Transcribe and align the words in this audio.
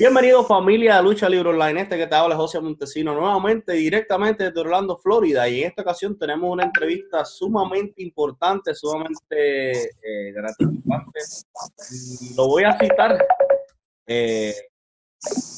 Bienvenido 0.00 0.42
familia 0.46 0.96
de 0.96 1.02
Lucha 1.02 1.28
Libre 1.28 1.50
Online, 1.50 1.82
este 1.82 1.98
que 1.98 2.06
te 2.06 2.14
habla 2.14 2.34
José 2.34 2.58
Montesino 2.58 3.12
nuevamente 3.12 3.72
directamente 3.72 4.44
desde 4.44 4.58
Orlando, 4.58 4.96
Florida 4.96 5.46
y 5.46 5.60
en 5.60 5.68
esta 5.68 5.82
ocasión 5.82 6.18
tenemos 6.18 6.50
una 6.50 6.64
entrevista 6.64 7.22
sumamente 7.26 8.02
importante, 8.02 8.74
sumamente 8.74 9.82
eh, 9.82 10.32
gratificante. 10.32 11.20
lo 12.34 12.48
voy 12.48 12.64
a 12.64 12.78
citar. 12.78 13.26
Eh, 14.06 14.54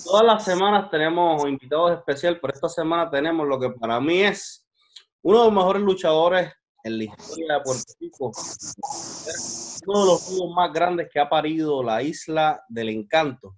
todas 0.05 0.27
las 0.27 0.45
semanas 0.45 0.91
tenemos 0.91 1.49
invitados 1.49 1.93
especiales, 1.93 2.41
pero 2.43 2.53
esta 2.53 2.69
semana 2.69 3.09
tenemos 3.09 3.47
lo 3.47 3.61
que 3.61 3.71
para 3.71 4.01
mí 4.01 4.23
es 4.23 4.67
uno 5.23 5.39
de 5.39 5.45
los 5.45 5.55
mejores 5.55 5.83
luchadores 5.85 6.53
en 6.83 6.99
la 6.99 7.05
historia 7.05 7.55
de 7.55 7.61
Puerto 7.61 7.93
Rico, 8.01 8.33
uno 9.87 10.01
de 10.01 10.07
los 10.07 10.21
juegos 10.21 10.57
más 10.57 10.73
grandes 10.73 11.09
que 11.13 11.21
ha 11.21 11.29
parido 11.29 11.81
la 11.85 12.03
isla 12.03 12.61
del 12.69 12.89
encanto. 12.89 13.55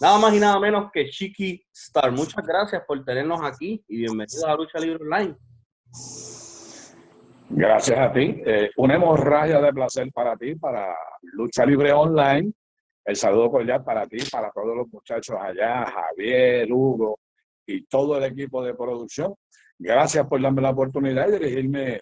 Nada 0.00 0.18
más 0.18 0.34
y 0.34 0.40
nada 0.40 0.58
menos 0.58 0.90
que 0.92 1.08
Chiqui 1.08 1.64
Star. 1.72 2.10
Muchas 2.10 2.44
gracias 2.44 2.82
por 2.84 3.04
tenernos 3.04 3.40
aquí 3.44 3.82
y 3.86 3.98
bienvenidos 3.98 4.42
a 4.42 4.56
Lucha 4.56 4.80
Libre 4.80 5.04
Online. 5.04 5.36
Gracias 7.50 7.98
a 8.00 8.12
ti. 8.12 8.42
Eh, 8.44 8.70
una 8.76 8.96
hemorragia 8.96 9.60
de 9.60 9.72
placer 9.72 10.10
para 10.12 10.36
ti, 10.36 10.56
para 10.56 10.96
Lucha 11.22 11.64
Libre 11.64 11.92
Online. 11.92 12.52
El 13.04 13.14
saludo 13.14 13.52
cordial 13.52 13.84
para 13.84 14.04
ti, 14.08 14.16
para 14.32 14.50
todos 14.50 14.76
los 14.76 14.88
muchachos 14.88 15.36
allá, 15.40 15.86
Javier, 15.86 16.72
Hugo 16.72 17.20
y 17.64 17.84
todo 17.86 18.18
el 18.18 18.24
equipo 18.24 18.64
de 18.64 18.74
producción. 18.74 19.32
Gracias 19.78 20.26
por 20.26 20.42
darme 20.42 20.62
la 20.62 20.70
oportunidad 20.70 21.28
de 21.28 21.38
dirigirme 21.38 22.00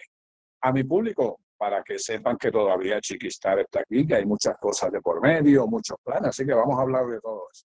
a 0.61 0.71
mi 0.71 0.83
público 0.83 1.41
para 1.55 1.83
que 1.83 1.99
sepan 1.99 2.37
que 2.37 2.51
todavía 2.51 2.99
Chiquistar 2.99 3.59
está 3.59 3.81
aquí, 3.81 4.07
que 4.07 4.15
hay 4.15 4.25
muchas 4.25 4.57
cosas 4.57 4.91
de 4.91 4.99
por 4.99 5.21
medio, 5.21 5.67
muchos 5.67 5.97
planes, 6.03 6.29
así 6.29 6.43
que 6.43 6.53
vamos 6.53 6.79
a 6.79 6.81
hablar 6.81 7.05
de 7.05 7.19
todo 7.21 7.47
eso. 7.53 7.67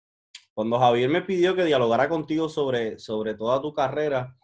Cuando 0.59 0.77
Javier 0.77 1.09
me 1.09 1.22
pidió 1.22 1.55
que 1.55 1.63
dialogara 1.63 2.09
contigo 2.09 2.49
sobre, 2.49 3.00
sobre 3.00 3.34
toda 3.34 3.61
tu 3.61 3.73
carrera, 3.73 4.36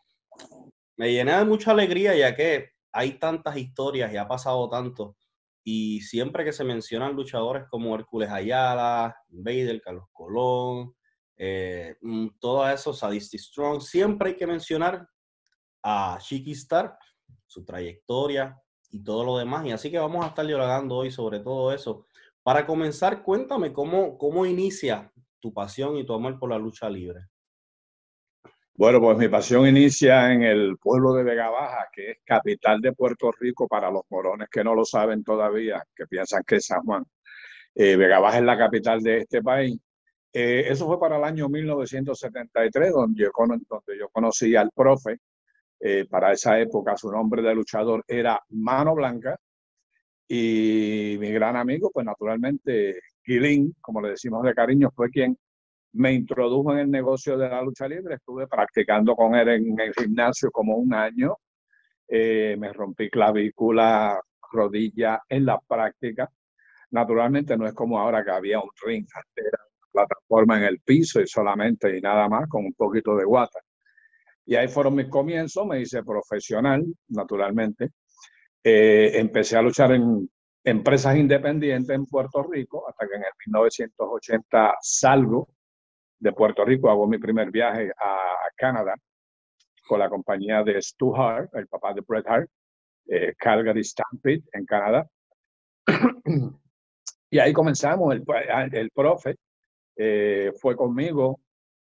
me 0.96 1.12
llené 1.12 1.36
de 1.38 1.44
mucha 1.44 1.72
alegría 1.72 2.16
ya 2.16 2.34
que 2.34 2.70
hay 2.94 3.20
tantas 3.20 3.58
historias 3.58 4.14
y 4.14 4.16
ha 4.16 4.26
pasado 4.26 4.70
tanto. 4.70 5.18
Y 5.62 6.00
siempre 6.00 6.46
que 6.46 6.54
se 6.54 6.64
mencionan 6.64 7.18
luchadores 7.18 7.66
como 7.70 7.94
Hércules 7.94 8.30
Ayala, 8.30 9.14
Vader, 9.28 9.82
Carlos 9.82 10.06
Colón, 10.14 10.96
eh, 11.36 11.98
mm, 12.00 12.28
todo 12.40 12.66
eso, 12.70 12.94
Sadisty 12.94 13.38
Strong, 13.38 13.82
siempre 13.82 14.30
hay 14.30 14.36
que 14.38 14.48
mencionar 14.48 15.06
a 15.84 16.18
Chiqui 16.22 16.54
Star, 16.54 16.98
su 17.46 17.66
trayectoria 17.66 18.58
y 18.90 19.04
todo 19.04 19.26
lo 19.26 19.38
demás. 19.38 19.66
Y 19.66 19.74
así 19.74 19.92
que 19.92 20.00
vamos 20.00 20.24
a 20.24 20.30
estar 20.30 20.48
dialogando 20.48 20.96
hoy 20.96 21.12
sobre 21.12 21.42
todo 21.42 21.74
eso. 21.74 22.06
Para 22.42 22.66
comenzar, 22.66 23.22
cuéntame 23.22 23.74
cómo, 23.74 24.18
cómo 24.18 24.46
inicia 24.46 25.12
tu 25.46 25.54
pasión 25.54 25.96
y 25.96 26.04
tu 26.04 26.16
amor 26.16 26.40
por 26.40 26.50
la 26.50 26.58
lucha 26.58 26.90
libre? 26.90 27.28
Bueno, 28.74 29.00
pues 29.00 29.16
mi 29.16 29.28
pasión 29.28 29.68
inicia 29.68 30.34
en 30.34 30.42
el 30.42 30.76
pueblo 30.80 31.14
de 31.14 31.24
Vega 31.24 31.52
Baja, 31.52 31.88
que 31.94 32.10
es 32.10 32.18
capital 32.26 32.82
de 32.82 32.94
Puerto 32.94 33.32
Rico 33.32 33.68
para 33.68 33.92
los 33.92 34.02
morones 34.10 34.50
que 34.50 34.64
no 34.64 34.74
lo 34.74 34.84
saben 34.84 35.24
todavía, 35.24 35.84
que 35.96 36.08
piensan 36.08 36.42
que 36.48 36.56
es 36.56 36.66
San 36.66 36.82
Juan. 36.82 37.06
Eh, 37.76 37.96
Vega 37.96 38.18
Baja 38.20 38.40
es 38.40 38.44
la 38.44 38.58
capital 38.58 39.04
de 39.04 39.20
este 39.20 39.44
país. 39.44 39.78
Eh, 40.34 40.66
eso 40.68 40.88
fue 40.88 41.00
para 41.00 41.18
el 41.18 41.24
año 41.24 41.48
1973, 41.48 42.92
donde 42.92 43.22
yo, 43.22 43.30
donde 43.38 44.00
yo 44.00 44.10
conocí 44.10 44.56
al 44.56 44.72
profe. 44.72 45.20
Eh, 45.80 46.08
para 46.10 46.32
esa 46.32 46.60
época 46.60 46.98
su 46.98 47.12
nombre 47.12 47.44
de 47.44 47.54
luchador 47.54 48.04
era 48.08 48.42
Mano 48.50 48.96
Blanca. 48.96 49.38
Y 50.28 51.18
mi 51.20 51.32
gran 51.32 51.56
amigo, 51.56 51.92
pues 51.94 52.04
naturalmente 52.04 53.00
Quilín, 53.26 53.76
como 53.82 54.02
le 54.02 54.10
decimos 54.12 54.44
de 54.44 54.54
cariño, 54.54 54.92
fue 54.96 55.10
quien 55.10 55.38
me 55.94 56.14
introdujo 56.14 56.74
en 56.74 56.80
el 56.80 56.92
negocio 56.92 57.38
de 57.38 57.50
la 57.50 57.62
lucha 57.62 57.88
libre. 57.88 58.16
Estuve 58.16 58.48
practicando 58.48 59.16
con 59.16 59.36
él 59.36 59.50
en 59.50 59.80
el 59.80 59.94
gimnasio 59.94 60.52
como 60.52 60.76
un 60.76 60.94
año. 60.94 61.38
Eh, 62.08 62.56
me 62.60 62.72
rompí 62.72 63.10
clavícula, 63.10 64.20
rodilla 64.52 65.22
en 65.28 65.46
la 65.46 65.60
práctica. 65.60 66.30
Naturalmente 66.92 67.58
no 67.58 67.66
es 67.66 67.74
como 67.74 68.00
ahora 68.00 68.24
que 68.24 68.32
había 68.32 68.60
un 68.60 68.70
ring, 68.86 69.08
era 69.36 69.60
una 69.94 70.06
plataforma 70.06 70.58
en 70.58 70.64
el 70.66 70.80
piso 70.82 71.20
y 71.22 71.28
solamente 71.28 71.98
y 71.98 72.02
nada 72.02 72.30
más 72.30 72.48
con 72.48 72.66
un 72.66 72.74
poquito 72.74 73.16
de 73.16 73.26
guata. 73.26 73.60
Y 74.46 74.56
ahí 74.56 74.68
fueron 74.68 74.96
mis 74.96 75.10
comienzos, 75.10 75.66
me 75.66 75.82
hice 75.82 76.04
profesional, 76.04 76.86
naturalmente. 77.08 77.90
Eh, 78.64 79.12
empecé 79.16 79.58
a 79.58 79.62
luchar 79.62 79.94
en 79.94 80.30
empresas 80.66 81.16
independientes 81.16 81.96
en 81.96 82.06
Puerto 82.06 82.44
Rico, 82.44 82.90
hasta 82.90 83.08
que 83.08 83.16
en 83.16 83.22
el 83.22 83.32
1980 83.46 84.76
salgo 84.82 85.48
de 86.20 86.34
Puerto 86.34 86.66
Rico, 86.66 86.90
hago 86.90 87.08
mi 87.08 87.20
primer 87.20 87.52
viaje 87.52 87.92
a 88.00 88.50
Canadá 88.58 88.96
con 89.88 90.00
la 90.00 90.10
compañía 90.10 90.64
de 90.64 90.82
Stu 90.82 91.16
Hart, 91.16 91.54
el 91.56 91.68
papá 91.68 91.94
de 91.94 92.02
Bret 92.02 92.28
Hart, 92.28 92.50
eh, 93.08 93.36
Calgary 93.38 93.84
Stampede 93.84 94.44
en 94.52 94.66
Canadá. 94.66 95.08
y 97.30 97.38
ahí 97.38 97.54
comenzamos, 97.54 98.16
el, 98.16 98.24
el 98.74 98.90
profe 98.90 99.36
eh, 99.96 100.52
fue 100.60 100.76
conmigo, 100.76 101.40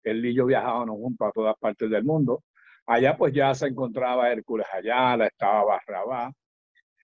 él 0.04 0.25
y 0.25 0.34
yo 0.34 0.47
viajábamos 0.47 0.97
juntos 0.97 1.28
a 1.28 1.32
todas 1.32 1.56
partes 1.59 1.91
del 1.91 2.04
mundo. 2.04 2.44
Allá 2.86 3.16
pues 3.16 3.34
ya 3.34 3.53
se 3.54 3.66
encontraba 3.66 4.30
Hércules 4.30 4.66
Ayala, 4.72 5.26
estaba 5.26 5.64
Barrabá, 5.64 6.32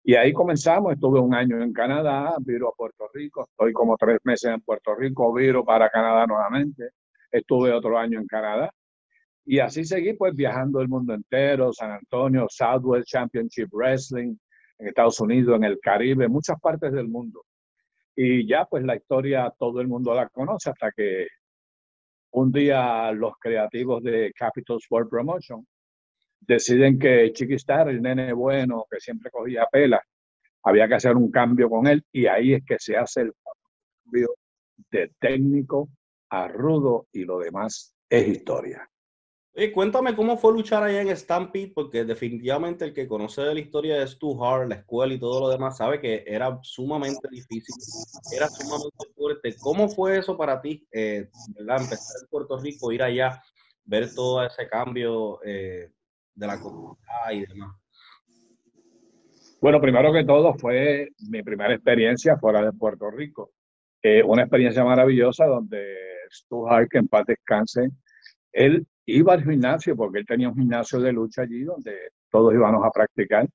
y 0.09 0.15
ahí 0.15 0.33
comenzamos, 0.33 0.93
estuve 0.93 1.19
un 1.19 1.35
año 1.35 1.61
en 1.61 1.73
Canadá, 1.73 2.37
viro 2.39 2.69
a 2.69 2.73
Puerto 2.77 3.09
Rico, 3.13 3.49
estoy 3.51 3.73
como 3.73 3.97
tres 3.97 4.21
meses 4.23 4.53
en 4.53 4.61
Puerto 4.61 4.95
Rico, 4.95 5.35
viro 5.35 5.65
para 5.65 5.91
Canadá 5.91 6.25
nuevamente, 6.29 6.91
estuve 7.29 7.73
otro 7.73 7.99
año 7.99 8.21
en 8.21 8.27
Canadá. 8.29 8.71
Y 9.45 9.59
así 9.59 9.85
seguí 9.85 10.13
pues 10.13 10.33
viajando 10.37 10.81
el 10.81 10.87
mundo 10.87 11.13
entero, 11.13 11.73
San 11.73 11.91
Antonio, 11.91 12.47
Southwest 12.49 13.09
Championship 13.09 13.69
Wrestling, 13.73 14.37
en 14.79 14.87
Estados 14.87 15.19
Unidos, 15.21 15.57
en 15.57 15.65
el 15.65 15.81
Caribe, 15.81 16.29
muchas 16.29 16.61
partes 16.61 16.93
del 16.93 17.09
mundo. 17.09 17.43
Y 18.15 18.47
ya 18.47 18.65
pues 18.65 18.85
la 18.85 18.95
historia 18.95 19.53
todo 19.59 19.81
el 19.81 19.89
mundo 19.89 20.15
la 20.15 20.29
conoce 20.29 20.71
hasta 20.71 20.93
que 20.93 21.27
un 22.31 22.53
día 22.53 23.11
los 23.11 23.33
creativos 23.41 24.05
de 24.05 24.33
Capital 24.37 24.77
Sport 24.77 25.11
Promotion 25.11 25.67
deciden 26.41 26.99
que 26.99 27.33
Chiquistar, 27.33 27.89
el 27.89 28.03
nene 28.03 28.33
bueno 28.33 28.87
que 28.91 29.01
siempre 29.01 29.31
cogía 29.31 29.67
pela, 29.71 30.03
había 30.63 30.89
que 30.89 30.95
hacer 30.95 31.17
un 31.17 31.31
cambio 31.31 31.71
con 31.71 31.87
él 31.87 32.05
y 32.13 32.27
ahí 32.27 32.55
es 32.55 32.65
que 32.65 32.77
se 32.79 32.97
hace 32.97 33.23
el 33.23 33.33
cambio 34.05 34.35
de 34.91 35.13
técnico 35.21 35.89
a 36.31 36.49
rudo 36.49 37.07
y 37.13 37.25
lo 37.25 37.39
demás 37.39 37.95
es 38.11 38.29
historia. 38.29 38.89
y 39.55 39.71
cuéntame 39.71 40.15
cómo 40.15 40.37
fue 40.37 40.53
luchar 40.53 40.83
allá 40.83 41.01
en 41.01 41.17
Stampede, 41.17 41.73
porque 41.75 42.05
definitivamente 42.05 42.85
el 42.85 42.93
que 42.93 43.09
conoce 43.09 43.43
de 43.43 43.55
la 43.55 43.61
historia 43.61 43.97
de 43.99 44.07
Stu 44.07 44.45
Hart, 44.45 44.69
la 44.69 44.75
escuela 44.77 45.15
y 45.15 45.19
todo 45.19 45.41
lo 45.41 45.49
demás, 45.49 45.79
sabe 45.79 46.01
que 46.01 46.25
era 46.27 46.59
sumamente 46.63 47.29
difícil, 47.31 47.75
era 48.37 48.49
sumamente 48.49 49.07
fuerte. 49.15 49.57
¿Cómo 49.61 49.89
fue 49.89 50.19
eso 50.19 50.37
para 50.37 50.61
ti, 50.61 50.87
eh, 50.93 51.31
Empezar 51.59 52.17
en 52.23 52.29
Puerto 52.29 52.59
Rico, 52.59 52.93
ir 52.93 53.03
allá, 53.03 53.43
ver 53.85 54.13
todo 54.15 54.45
ese 54.45 54.69
cambio 54.69 55.41
eh, 55.43 55.91
de 56.37 56.47
la 56.47 56.61
comunidad 56.61 57.31
y 57.33 57.47
demás? 57.47 57.75
Bueno, 59.61 59.81
primero 59.81 60.13
que 60.13 60.25
todo 60.25 60.55
fue 60.55 61.09
mi 61.31 61.43
primera 61.43 61.75
experiencia 61.75 62.37
fuera 62.37 62.63
de 62.63 62.73
Puerto 62.73 63.11
Rico. 63.11 63.51
Eh, 64.03 64.23
una 64.23 64.43
experiencia 64.43 64.85
maravillosa 64.85 65.47
donde 65.47 65.97
Stu 66.31 66.69
Hart, 66.69 66.89
que 66.91 66.99
en 66.99 67.09
paz 67.09 67.27
descanse, 67.27 67.91
él 68.53 68.87
iba 69.07 69.33
al 69.33 69.43
gimnasio 69.43 69.97
porque 69.97 70.21
él 70.21 70.27
tenía 70.27 70.49
un 70.49 70.57
gimnasio 70.57 71.01
de 71.01 71.13
lucha 71.13 71.43
allí 71.43 71.65
donde 71.65 72.11
todos 72.31 72.53
íbamos 72.55 72.85
a 72.85 72.91
practicar 72.91 73.49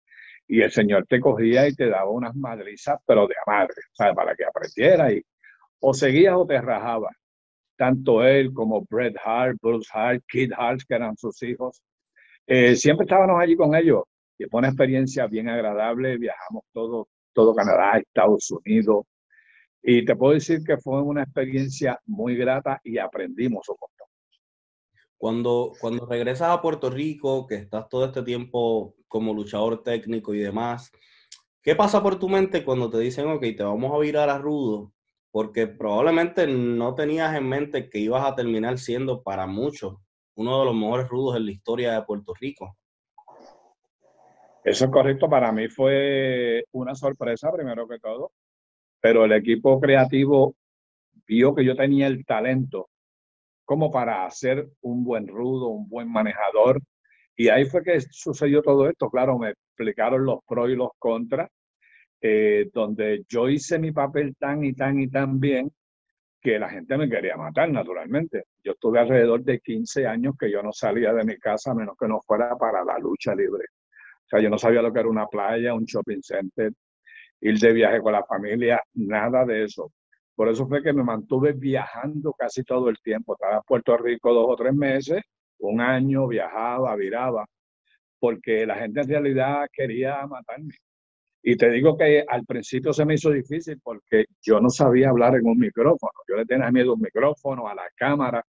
y 0.47 0.62
el 0.62 0.72
señor 0.72 1.06
te 1.08 1.20
cogía 1.20 1.68
y 1.68 1.75
te 1.75 1.88
daba 1.88 2.09
unas 2.09 2.36
madrizas, 2.36 3.00
pero 3.06 3.28
de 3.28 3.36
amarre, 3.46 3.81
¿sabes? 3.94 4.16
Para 4.16 4.36
que 4.36 4.44
aprendiera 4.44 5.14
y 5.14 5.24
o 5.80 5.94
seguías 5.94 6.36
o 6.36 6.46
te 6.46 6.59
rajaba. 6.59 7.09
Tanto 7.78 8.23
él 8.23 8.53
como 8.53 8.85
Bret 8.90 9.16
Hart, 9.23 9.58
Bruce 9.61 9.90
Hart, 9.94 10.23
Kid 10.28 10.52
Hart, 10.58 10.82
que 10.88 10.96
eran 10.96 11.16
sus 11.16 11.41
hijos, 11.44 11.82
eh, 12.53 12.76
siempre 12.76 13.06
estábamos 13.06 13.42
allí 13.42 13.56
con 13.56 13.74
ellos 13.74 14.03
y 14.38 14.44
fue 14.44 14.59
una 14.59 14.68
experiencia 14.68 15.26
bien 15.26 15.48
agradable. 15.48 16.18
Viajamos 16.18 16.66
todo, 16.74 17.08
todo 17.32 17.56
Canadá, 17.56 17.98
Estados 17.98 18.52
Unidos. 18.52 19.06
Y 19.82 20.03
te 20.03 20.18
puedo 20.18 20.34
decir 20.34 20.62
que 20.66 20.76
fue 20.76 21.02
una 21.02 21.24
experiencia 21.24 21.98
muy 22.06 22.36
grata 22.36 22.82
y 22.84 22.98
aprendimos 22.98 23.70
un 23.70 23.78
montón. 23.80 24.08
Cuando, 25.16 25.72
cuando 25.80 26.06
regresas 26.06 26.50
a 26.50 26.62
Puerto 26.62 26.90
Rico, 26.90 27.48
que 27.48 27.56
estás 27.56 27.88
todo 27.88 28.03
este 28.03 28.22
tiempo 28.22 28.96
como 29.08 29.34
luchador 29.34 29.82
técnico 29.82 30.34
y 30.34 30.40
demás, 30.40 30.92
¿qué 31.62 31.74
pasa 31.74 32.04
por 32.04 32.20
tu 32.20 32.28
mente 32.28 32.66
cuando 32.66 32.90
te 32.90 33.00
dicen, 33.00 33.28
ok, 33.28 33.44
te 33.56 33.64
vamos 33.64 33.94
a 33.96 34.00
virar 34.00 34.30
a 34.30 34.40
rudo? 34.40 34.92
Porque 35.32 35.68
probablemente 35.68 36.47
no 36.47 36.96
tenías 36.96 37.34
en 37.34 37.47
mente 37.47 37.88
que 37.88 38.00
ibas 38.00 38.26
a 38.26 38.36
terminar 38.36 38.78
siendo 38.78 39.24
para 39.24 39.47
muchos 39.47 39.96
uno 40.36 40.60
de 40.60 40.66
los 40.66 40.76
mejores 40.76 41.08
rudos 41.08 41.38
en 41.38 41.46
la 41.46 41.52
historia 41.52 41.94
de 41.94 42.04
Puerto 42.04 42.34
Rico. 42.40 42.78
Eso 44.64 44.86
es 44.86 44.92
correcto, 44.92 45.28
para 45.30 45.52
mí 45.52 45.68
fue 45.70 46.66
una 46.72 46.94
sorpresa 46.94 47.52
primero 47.52 47.88
que 47.88 48.00
todo, 48.00 48.32
pero 49.00 49.26
el 49.26 49.32
equipo 49.32 49.80
creativo 49.80 50.56
vio 51.26 51.56
que 51.56 51.66
yo 51.66 51.76
tenía 51.76 52.08
el 52.08 52.26
talento 52.26 52.90
como 53.66 53.90
para 53.90 54.30
ser 54.30 54.70
un 54.82 55.04
buen 55.04 55.28
rudo, 55.28 55.70
un 55.70 55.88
buen 55.88 56.12
manejador. 56.12 56.82
Y 57.38 57.48
ahí 57.48 57.66
fue 57.66 57.82
que 57.84 58.02
sucedió 58.02 58.62
todo 58.62 58.90
esto. 58.90 59.10
Claro, 59.10 59.40
me 59.40 59.52
explicaron 59.52 60.26
los 60.26 60.40
pros 60.46 60.70
y 60.70 60.76
los 60.76 60.90
contras, 61.00 61.50
eh, 62.22 62.70
donde 62.74 63.24
yo 63.30 63.48
hice 63.48 63.80
mi 63.80 63.92
papel 63.92 64.36
tan 64.36 64.64
y 64.66 64.74
tan 64.74 65.00
y 65.00 65.08
tan 65.08 65.40
bien 65.40 65.72
que 66.41 66.58
la 66.59 66.70
gente 66.70 66.97
me 66.97 67.09
quería 67.09 67.38
matar, 67.38 67.70
naturalmente. 67.70 68.46
Yo 68.64 68.73
estuve 68.73 68.99
alrededor 68.99 69.43
de 69.43 69.59
15 69.59 70.08
años 70.08 70.34
que 70.40 70.52
yo 70.52 70.64
no 70.64 70.73
salía 70.73 71.14
de 71.14 71.23
mi 71.23 71.38
casa 71.38 71.72
a 71.72 71.76
menos 71.76 71.96
que 71.99 72.08
no 72.08 72.20
fuera 72.22 72.55
para 72.58 72.84
la 72.84 72.97
lucha 72.97 73.35
libre. 73.35 73.66
O 74.26 74.28
sea, 74.28 74.40
yo 74.40 74.49
no 74.49 74.58
sabía 74.58 74.82
lo 74.82 74.91
que 74.91 74.99
era 74.99 75.09
una 75.09 75.28
playa, 75.28 75.73
un 75.73 75.85
shopping 75.85 76.22
center, 76.22 76.72
ir 77.41 77.59
de 77.59 77.73
viaje 77.73 78.02
con 78.02 78.14
la 78.14 78.23
familia, 78.23 78.82
nada 78.93 79.46
de 79.46 79.66
eso. 79.66 79.91
Por 80.35 80.49
eso 80.49 80.67
fue 80.67 80.82
que 80.82 80.93
me 80.93 81.03
mantuve 81.03 81.53
viajando 81.53 82.34
casi 82.34 82.64
todo 82.64 82.90
el 82.90 82.97
tiempo. 82.99 83.34
Estaba 83.34 83.58
en 83.58 83.64
Puerto 83.67 83.97
Rico 83.97 84.34
dos 84.34 84.47
o 84.49 84.55
tres 84.55 84.73
meses, 84.73 85.22
un 85.59 85.82
año, 85.82 86.28
viajaba, 86.28 86.96
viraba, 86.96 87.46
porque 88.20 88.66
la 88.66 88.76
gente 88.76 89.02
en 89.02 89.09
realidad 89.09 89.67
quería 89.72 90.26
matarme. 90.28 90.73
Y 91.43 91.55
te 91.55 91.72
digo 91.72 91.97
que 91.97 92.23
al 92.28 92.46
principio 92.46 92.93
se 92.93 93.03
me 93.03 93.16
hizo 93.16 93.32
difícil 93.32 93.79
porque 93.82 94.26
yo 94.41 94.59
no 94.59 94.70
sabía 94.70 95.09
hablar 95.09 95.35
en 95.35 95.47
un 95.47 95.58
micrófono. 95.58 96.14
Yo 96.28 96.35
le 96.35 96.46
tenía 96.46 96.70
miedo 96.72 96.91
a 96.91 96.96
un 96.96 97.02
micrófono, 97.02 97.67
a 97.67 97.73
la 97.73 97.90
cámara. 97.96 98.46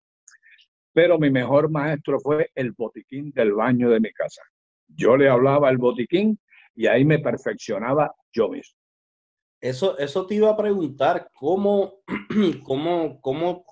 Pero 0.93 1.17
mi 1.17 1.29
mejor 1.29 1.69
maestro 1.69 2.19
fue 2.19 2.49
el 2.53 2.73
botiquín 2.73 3.31
del 3.31 3.53
baño 3.53 3.89
de 3.89 4.01
mi 4.01 4.11
casa. 4.11 4.41
Yo 4.87 5.15
le 5.15 5.29
hablaba 5.29 5.69
al 5.69 5.77
botiquín 5.77 6.37
y 6.75 6.87
ahí 6.87 7.05
me 7.05 7.19
perfeccionaba 7.19 8.13
yo 8.33 8.49
mismo. 8.49 8.77
Eso, 9.61 9.97
eso 9.97 10.25
te 10.25 10.35
iba 10.35 10.49
a 10.49 10.57
preguntar, 10.57 11.29
¿cómo, 11.33 12.01
cómo, 12.63 13.21
cómo 13.21 13.63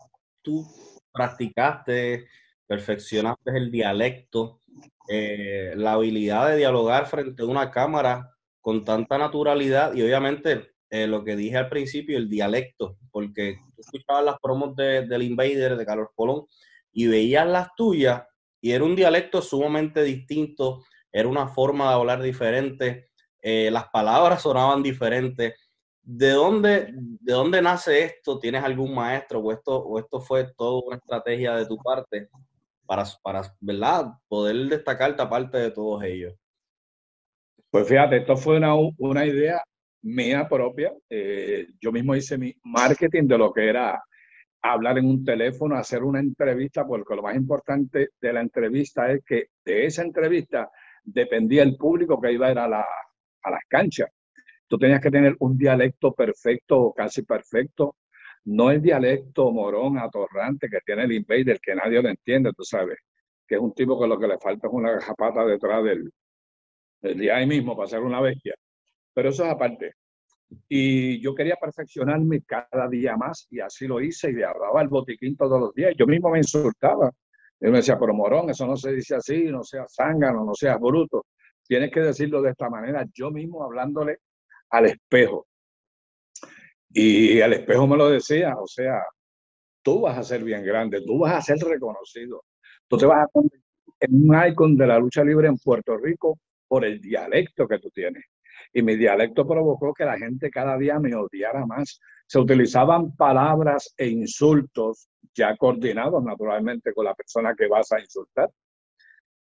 tú 0.42 0.66
practicaste, 1.12 2.28
perfeccionaste 2.68 3.58
el 3.58 3.72
dialecto, 3.72 4.62
eh, 5.10 5.74
la 5.76 5.94
habilidad 5.94 6.50
de 6.50 6.58
dialogar 6.58 7.08
frente 7.08 7.42
a 7.42 7.48
una 7.48 7.72
cámara 7.72 8.30
con 8.62 8.84
tanta 8.84 9.18
naturalidad 9.18 9.94
y 9.94 10.02
obviamente 10.02 10.74
eh, 10.90 11.08
lo 11.08 11.24
que 11.24 11.36
dije 11.36 11.58
al 11.58 11.70
principio, 11.70 12.18
el 12.18 12.30
dialecto, 12.30 12.98
porque 13.12 13.58
tú 13.76 13.82
escuchabas 13.82 14.26
las 14.26 14.40
promos 14.40 14.76
de, 14.76 15.06
del 15.06 15.24
Invader, 15.24 15.78
de 15.78 15.86
Carlos 15.86 16.10
Colón, 16.16 16.46
y 16.92 17.08
veías 17.08 17.48
las 17.48 17.76
tuyas 17.76 18.24
y 18.62 18.72
era 18.72 18.84
un 18.84 18.96
dialecto 18.96 19.42
sumamente 19.42 20.04
distinto, 20.04 20.84
era 21.12 21.28
una 21.28 21.48
forma 21.48 21.90
de 21.90 21.94
hablar 21.94 22.22
diferente, 22.22 23.10
eh, 23.42 23.70
las 23.72 23.88
palabras 23.90 24.42
sonaban 24.42 24.84
diferentes. 24.84 25.54
¿De 26.02 26.32
dónde, 26.32 26.92
¿De 26.94 27.34
dónde 27.34 27.62
nace 27.62 28.04
esto? 28.04 28.40
¿Tienes 28.40 28.64
algún 28.64 28.94
maestro 28.96 29.40
o 29.40 29.52
esto, 29.52 29.78
o 29.78 30.00
esto 30.00 30.20
fue 30.20 30.52
toda 30.58 30.82
una 30.86 30.98
estrategia 30.98 31.56
de 31.56 31.66
tu 31.68 31.78
parte 31.78 32.30
para, 32.86 33.06
para 33.22 33.56
¿verdad? 33.60 34.08
poder 34.28 34.56
destacarte 34.68 35.22
aparte 35.22 35.58
de 35.58 35.72
todos 35.72 36.04
ellos? 36.04 36.34
Pues 37.72 37.88
fíjate, 37.88 38.18
esto 38.18 38.36
fue 38.36 38.58
una, 38.58 38.74
una 38.98 39.26
idea 39.26 39.62
mía 40.02 40.48
propia. 40.50 40.92
Eh, 41.10 41.68
yo 41.80 41.92
mismo 41.92 42.16
hice 42.16 42.38
mi 42.38 42.54
marketing 42.64 43.28
de 43.28 43.38
lo 43.38 43.54
que 43.54 43.70
era 43.70 44.02
hablar 44.62 44.98
en 44.98 45.06
un 45.06 45.24
teléfono, 45.24 45.76
hacer 45.76 46.04
una 46.04 46.20
entrevista, 46.20 46.86
porque 46.86 47.16
lo 47.16 47.22
más 47.22 47.36
importante 47.36 48.10
de 48.20 48.34
la 48.34 48.42
entrevista 48.42 49.12
es 49.12 49.24
que 49.24 49.50
de 49.64 49.86
esa 49.86 50.02
entrevista 50.02 50.70
dependía 51.04 51.64
el 51.64 51.78
público 51.78 52.20
que 52.20 52.32
iba 52.34 52.48
a 52.48 52.52
ir 52.52 52.60
a, 52.60 52.68
la, 52.68 52.86
a 53.44 53.52
las 53.52 53.62
canchas. 53.68 54.10
Tú 54.68 54.78
tenías 54.78 55.02
que 55.02 55.12
tener 55.12 55.36
un 55.40 55.58
dialecto 55.58 56.14
perfecto 56.14 56.80
o 56.82 56.94
casi 56.94 57.24
perfecto, 57.24 57.98
no 58.46 58.72
el 58.72 58.82
dialecto 58.82 59.52
morón, 59.52 59.98
atorrante 60.00 60.70
que 60.70 60.80
tiene 60.86 61.04
el 61.04 61.12
invader, 61.12 61.60
que 61.62 61.76
nadie 61.76 62.02
lo 62.02 62.10
entiende, 62.10 62.52
tú 62.54 62.64
sabes, 62.64 62.98
que 63.48 63.56
es 63.56 63.62
un 63.62 63.74
tipo 63.74 64.00
que 64.00 64.08
lo 64.08 64.20
que 64.20 64.28
le 64.28 64.40
falta 64.40 64.68
es 64.68 64.74
una 64.74 65.00
zapata 65.02 65.46
detrás 65.46 65.84
del, 65.84 66.12
día 67.02 67.38
ahí 67.38 67.48
mismo 67.48 67.76
para 67.76 67.90
ser 67.90 68.02
una 68.02 68.22
bestia. 68.22 68.56
Pero 69.14 69.30
eso 69.30 69.46
es 69.46 69.52
aparte. 69.52 69.94
Y 70.68 71.22
yo 71.22 71.36
quería 71.36 71.56
perfeccionarme 71.56 72.42
cada 72.44 72.88
día 72.88 73.16
más 73.16 73.48
y 73.52 73.60
así 73.60 73.88
lo 73.88 74.02
hice 74.02 74.32
y 74.32 74.34
le 74.34 74.46
hablaba 74.46 74.82
al 74.82 74.88
botiquín 74.88 75.36
todos 75.38 75.60
los 75.60 75.74
días. 75.74 75.94
Yo 75.98 76.08
mismo 76.08 76.30
me 76.30 76.40
insultaba. 76.40 77.12
Él 77.60 77.72
me 77.72 77.78
decía, 77.78 78.00
pero 78.00 78.14
morón, 78.14 78.50
eso 78.50 78.66
no 78.66 78.76
se 78.78 78.92
dice 78.94 79.16
así, 79.16 79.44
no 79.46 79.64
seas 79.64 79.94
zángano, 79.94 80.46
no 80.46 80.54
seas 80.54 80.80
bruto. 80.80 81.26
Tienes 81.68 81.92
que 81.92 82.00
decirlo 82.00 82.42
de 82.42 82.52
esta 82.52 82.70
manera. 82.70 83.06
Yo 83.14 83.30
mismo 83.32 83.64
hablándole 83.64 84.20
al 84.70 84.86
espejo. 84.86 85.48
Y 86.92 87.40
el 87.40 87.54
espejo 87.54 87.86
me 87.86 87.98
lo 87.98 88.10
decía, 88.10 88.56
o 88.58 88.66
sea, 88.66 89.04
tú 89.84 90.02
vas 90.02 90.18
a 90.18 90.24
ser 90.24 90.44
bien 90.44 90.64
grande, 90.64 91.02
tú 91.06 91.20
vas 91.20 91.36
a 91.36 91.42
ser 91.42 91.58
reconocido. 91.58 92.44
Tú 92.88 92.98
te 92.98 93.06
vas 93.06 93.24
a 93.24 93.28
convertir 93.32 93.62
en 94.00 94.30
un 94.30 94.48
icon 94.48 94.78
de 94.78 94.88
la 94.88 94.98
lucha 94.98 95.24
libre 95.24 95.48
en 95.48 95.58
Puerto 95.58 95.98
Rico 95.98 96.40
por 96.70 96.86
el 96.86 97.02
dialecto 97.02 97.68
que 97.68 97.80
tú 97.80 97.90
tienes. 97.90 98.24
Y 98.72 98.82
mi 98.82 98.96
dialecto 98.96 99.46
provocó 99.46 99.94
que 99.94 100.06
la 100.06 100.18
gente 100.18 100.50
cada 100.50 100.78
día 100.78 101.00
me 101.00 101.16
odiara 101.16 101.66
más. 101.66 102.00
Se 102.28 102.40
utilizaban 102.40 103.16
palabras 103.16 103.94
e 103.98 104.08
insultos 104.08 105.10
ya 105.34 105.58
coordinados 105.58 106.24
naturalmente 106.24 106.94
con 106.94 107.06
la 107.06 107.16
persona 107.16 107.56
que 107.56 107.68
vas 107.68 107.92
a 107.92 108.00
insultar, 108.00 108.50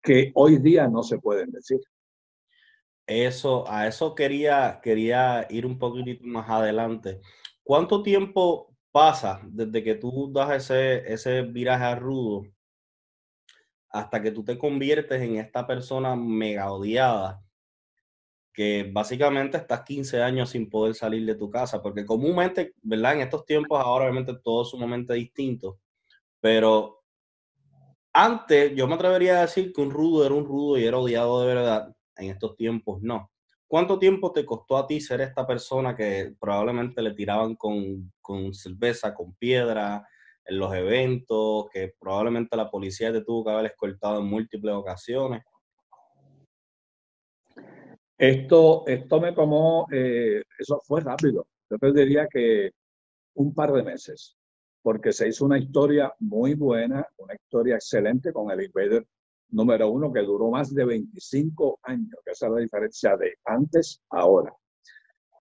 que 0.03 0.31
hoy 0.35 0.57
día 0.57 0.87
no 0.87 1.01
se 1.01 1.17
pueden 1.19 1.51
decir. 1.51 1.79
Eso, 3.07 3.69
a 3.69 3.87
eso 3.87 4.13
quería, 4.15 4.79
quería 4.83 5.47
ir 5.49 5.65
un 5.65 5.79
poquitito 5.79 6.25
más 6.25 6.49
adelante. 6.49 7.21
¿Cuánto 7.63 8.03
tiempo 8.03 8.75
pasa 8.91 9.41
desde 9.43 9.83
que 9.83 9.95
tú 9.95 10.31
das 10.33 10.69
ese, 10.71 11.13
ese 11.13 11.41
viraje 11.43 11.85
a 11.85 11.95
rudo 11.95 12.43
hasta 13.95 14.21
que 14.21 14.31
tú 14.31 14.43
te 14.43 14.57
conviertes 14.57 15.21
en 15.21 15.37
esta 15.37 15.65
persona 15.65 16.17
mega 16.17 16.69
odiada, 16.69 17.41
que 18.51 18.89
básicamente 18.91 19.55
estás 19.55 19.83
15 19.83 20.21
años 20.21 20.49
sin 20.49 20.69
poder 20.69 20.95
salir 20.95 21.25
de 21.25 21.35
tu 21.35 21.49
casa, 21.49 21.81
porque 21.81 22.05
comúnmente, 22.05 22.73
¿verdad? 22.81 23.13
En 23.13 23.21
estos 23.21 23.45
tiempos 23.45 23.79
ahora 23.79 24.03
obviamente 24.03 24.33
todo 24.43 24.63
es 24.63 24.69
sumamente 24.69 25.13
distinto, 25.13 25.79
pero 26.41 27.05
antes 28.11 28.75
yo 28.75 28.85
me 28.85 28.95
atrevería 28.95 29.37
a 29.37 29.41
decir 29.43 29.71
que 29.71 29.79
un 29.79 29.91
rudo 29.91 30.25
era 30.25 30.35
un 30.35 30.45
rudo 30.45 30.77
y 30.77 30.83
era 30.83 30.97
odiado 30.97 31.39
de 31.39 31.47
verdad, 31.55 31.95
en 32.17 32.31
estos 32.31 32.57
tiempos 32.57 33.01
no. 33.01 33.31
¿Cuánto 33.65 33.97
tiempo 33.97 34.33
te 34.33 34.45
costó 34.45 34.77
a 34.77 34.87
ti 34.87 34.99
ser 34.99 35.21
esta 35.21 35.47
persona 35.47 35.95
que 35.95 36.35
probablemente 36.37 37.01
le 37.01 37.13
tiraban 37.13 37.55
con, 37.55 38.11
con 38.21 38.53
cerveza, 38.53 39.13
con 39.13 39.33
piedra, 39.35 40.05
en 40.45 40.59
los 40.59 40.73
eventos, 40.73 41.67
que 41.71 41.93
probablemente 41.99 42.55
la 42.55 42.69
policía 42.69 43.11
te 43.11 43.23
tuvo 43.23 43.45
que 43.45 43.51
haber 43.51 43.65
escoltado 43.67 44.19
en 44.19 44.27
múltiples 44.27 44.73
ocasiones. 44.73 45.43
Esto, 48.17 48.83
esto 48.87 49.19
me 49.19 49.33
tomó, 49.33 49.87
eh, 49.91 50.41
eso 50.57 50.79
fue 50.85 51.01
rápido. 51.01 51.47
Yo 51.69 51.77
te 51.77 51.91
diría 51.91 52.27
que 52.27 52.71
un 53.35 53.53
par 53.53 53.73
de 53.73 53.83
meses, 53.83 54.37
porque 54.81 55.11
se 55.11 55.27
hizo 55.27 55.45
una 55.45 55.57
historia 55.57 56.13
muy 56.19 56.53
buena, 56.53 57.05
una 57.17 57.33
historia 57.33 57.75
excelente 57.75 58.31
con 58.31 58.51
el 58.51 58.63
Invader 58.63 59.05
número 59.49 59.89
uno 59.89 60.11
que 60.11 60.21
duró 60.21 60.49
más 60.49 60.73
de 60.73 60.85
25 60.85 61.79
años, 61.83 62.19
que 62.23 62.31
es 62.31 62.41
la 62.41 62.57
diferencia 62.57 63.15
de 63.17 63.35
antes 63.45 64.01
a 64.09 64.19
ahora. 64.19 64.53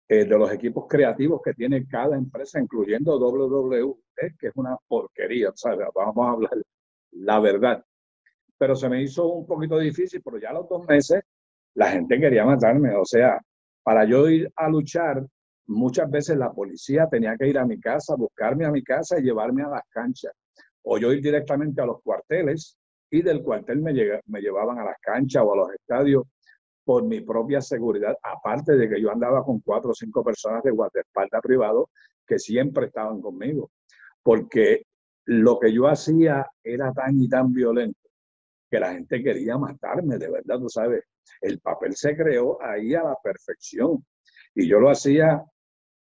Eh, 0.06 0.26
de 0.26 0.38
los 0.38 0.52
equipos 0.52 0.84
creativos 0.86 1.40
que 1.42 1.54
tiene 1.54 1.86
cada 1.86 2.14
empresa, 2.14 2.60
incluyendo 2.60 3.16
WWE, 3.18 3.94
que 4.38 4.48
es 4.48 4.52
una 4.54 4.76
porquería, 4.86 5.50
¿sabes? 5.54 5.88
Vamos 5.94 6.26
a 6.26 6.30
hablar 6.30 6.62
la 7.12 7.40
verdad. 7.40 7.82
Pero 8.58 8.76
se 8.76 8.88
me 8.90 9.02
hizo 9.02 9.26
un 9.28 9.46
poquito 9.46 9.78
difícil, 9.78 10.20
pero 10.22 10.38
ya 10.38 10.50
a 10.50 10.54
los 10.54 10.68
dos 10.68 10.86
meses 10.86 11.22
la 11.74 11.90
gente 11.90 12.20
quería 12.20 12.44
matarme. 12.44 12.94
O 12.96 13.04
sea, 13.06 13.40
para 13.82 14.04
yo 14.04 14.28
ir 14.28 14.50
a 14.56 14.68
luchar, 14.68 15.24
muchas 15.66 16.10
veces 16.10 16.36
la 16.36 16.52
policía 16.52 17.08
tenía 17.10 17.36
que 17.38 17.48
ir 17.48 17.58
a 17.58 17.64
mi 17.64 17.80
casa, 17.80 18.14
buscarme 18.14 18.66
a 18.66 18.70
mi 18.70 18.82
casa 18.82 19.18
y 19.18 19.22
llevarme 19.22 19.62
a 19.62 19.68
las 19.68 19.82
canchas. 19.88 20.32
O 20.82 20.98
yo 20.98 21.12
ir 21.12 21.22
directamente 21.22 21.80
a 21.80 21.86
los 21.86 22.02
cuarteles 22.02 22.76
y 23.10 23.22
del 23.22 23.42
cuartel 23.42 23.80
me 23.80 24.40
llevaban 24.40 24.78
a 24.78 24.84
las 24.84 24.98
canchas 25.00 25.42
o 25.46 25.54
a 25.54 25.56
los 25.56 25.70
estadios 25.72 26.24
por 26.84 27.04
mi 27.04 27.20
propia 27.20 27.60
seguridad, 27.60 28.16
aparte 28.22 28.76
de 28.76 28.88
que 28.88 29.00
yo 29.00 29.10
andaba 29.10 29.44
con 29.44 29.60
cuatro 29.60 29.90
o 29.90 29.94
cinco 29.94 30.22
personas 30.22 30.62
de 30.62 30.70
guardaespaldas 30.70 31.40
privado 31.42 31.90
que 32.26 32.38
siempre 32.38 32.86
estaban 32.86 33.20
conmigo, 33.20 33.70
porque 34.22 34.86
lo 35.26 35.58
que 35.58 35.72
yo 35.72 35.86
hacía 35.88 36.46
era 36.62 36.92
tan 36.92 37.20
y 37.20 37.28
tan 37.28 37.52
violento 37.52 37.98
que 38.70 38.80
la 38.80 38.92
gente 38.92 39.22
quería 39.22 39.56
matarme, 39.56 40.18
de 40.18 40.30
verdad, 40.30 40.58
tú 40.58 40.68
sabes, 40.68 41.04
el 41.40 41.60
papel 41.60 41.94
se 41.94 42.16
creó 42.16 42.58
ahí 42.62 42.94
a 42.94 43.02
la 43.02 43.16
perfección. 43.22 44.04
Y 44.54 44.68
yo 44.68 44.80
lo 44.80 44.90
hacía 44.90 45.44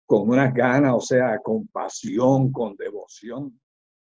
con 0.06 0.28
unas 0.28 0.52
ganas, 0.54 0.94
o 0.94 1.00
sea, 1.00 1.38
con 1.38 1.66
pasión, 1.68 2.52
con 2.52 2.76
devoción, 2.76 3.60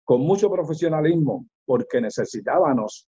con 0.03 0.21
mucho 0.21 0.49
profesionalismo, 0.49 1.47
porque 1.65 2.01
necesitábamos 2.01 3.07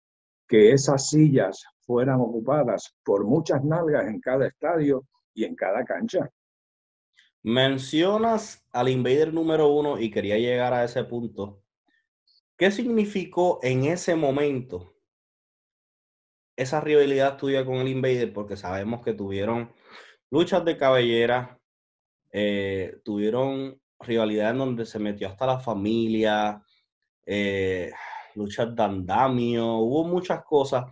que 0.48 0.72
esas 0.72 1.10
sillas 1.10 1.64
fueran 1.90 2.22
ocupadas 2.22 2.96
por 3.04 3.26
muchas 3.26 3.64
nalgas 3.64 4.06
en 4.06 4.22
cada 4.22 4.46
estadio 4.46 5.08
y 5.34 5.44
en 5.44 5.56
cada 5.56 5.84
cancha. 5.84 6.30
Mencionas 7.42 8.64
al 8.72 8.90
Invader 8.90 9.34
número 9.34 9.70
uno 9.70 10.00
y 10.00 10.12
quería 10.12 10.38
llegar 10.38 10.72
a 10.72 10.84
ese 10.84 11.04
punto. 11.04 11.64
¿Qué 12.56 12.70
significó 12.70 13.60
en 13.64 13.86
ese 13.86 14.16
momento 14.16 14.94
esa 16.56 16.80
rivalidad 16.80 17.38
tuya 17.38 17.66
con 17.66 17.78
el 17.78 17.88
Invader? 17.88 18.34
Porque 18.34 18.56
sabemos 18.56 19.04
que 19.04 19.14
tuvieron 19.14 19.72
luchas 20.30 20.64
de 20.64 20.78
cabellera, 20.78 21.60
eh, 22.32 23.00
tuvieron 23.04 23.82
rivalidad 24.00 24.52
en 24.52 24.60
donde 24.60 24.86
se 24.86 25.00
metió 25.00 25.28
hasta 25.28 25.48
la 25.48 25.60
familia, 25.60 26.62
eh, 27.26 27.92
luchas 28.36 28.76
de 28.76 28.84
andamio, 28.84 29.78
hubo 29.78 30.04
muchas 30.04 30.44
cosas. 30.44 30.86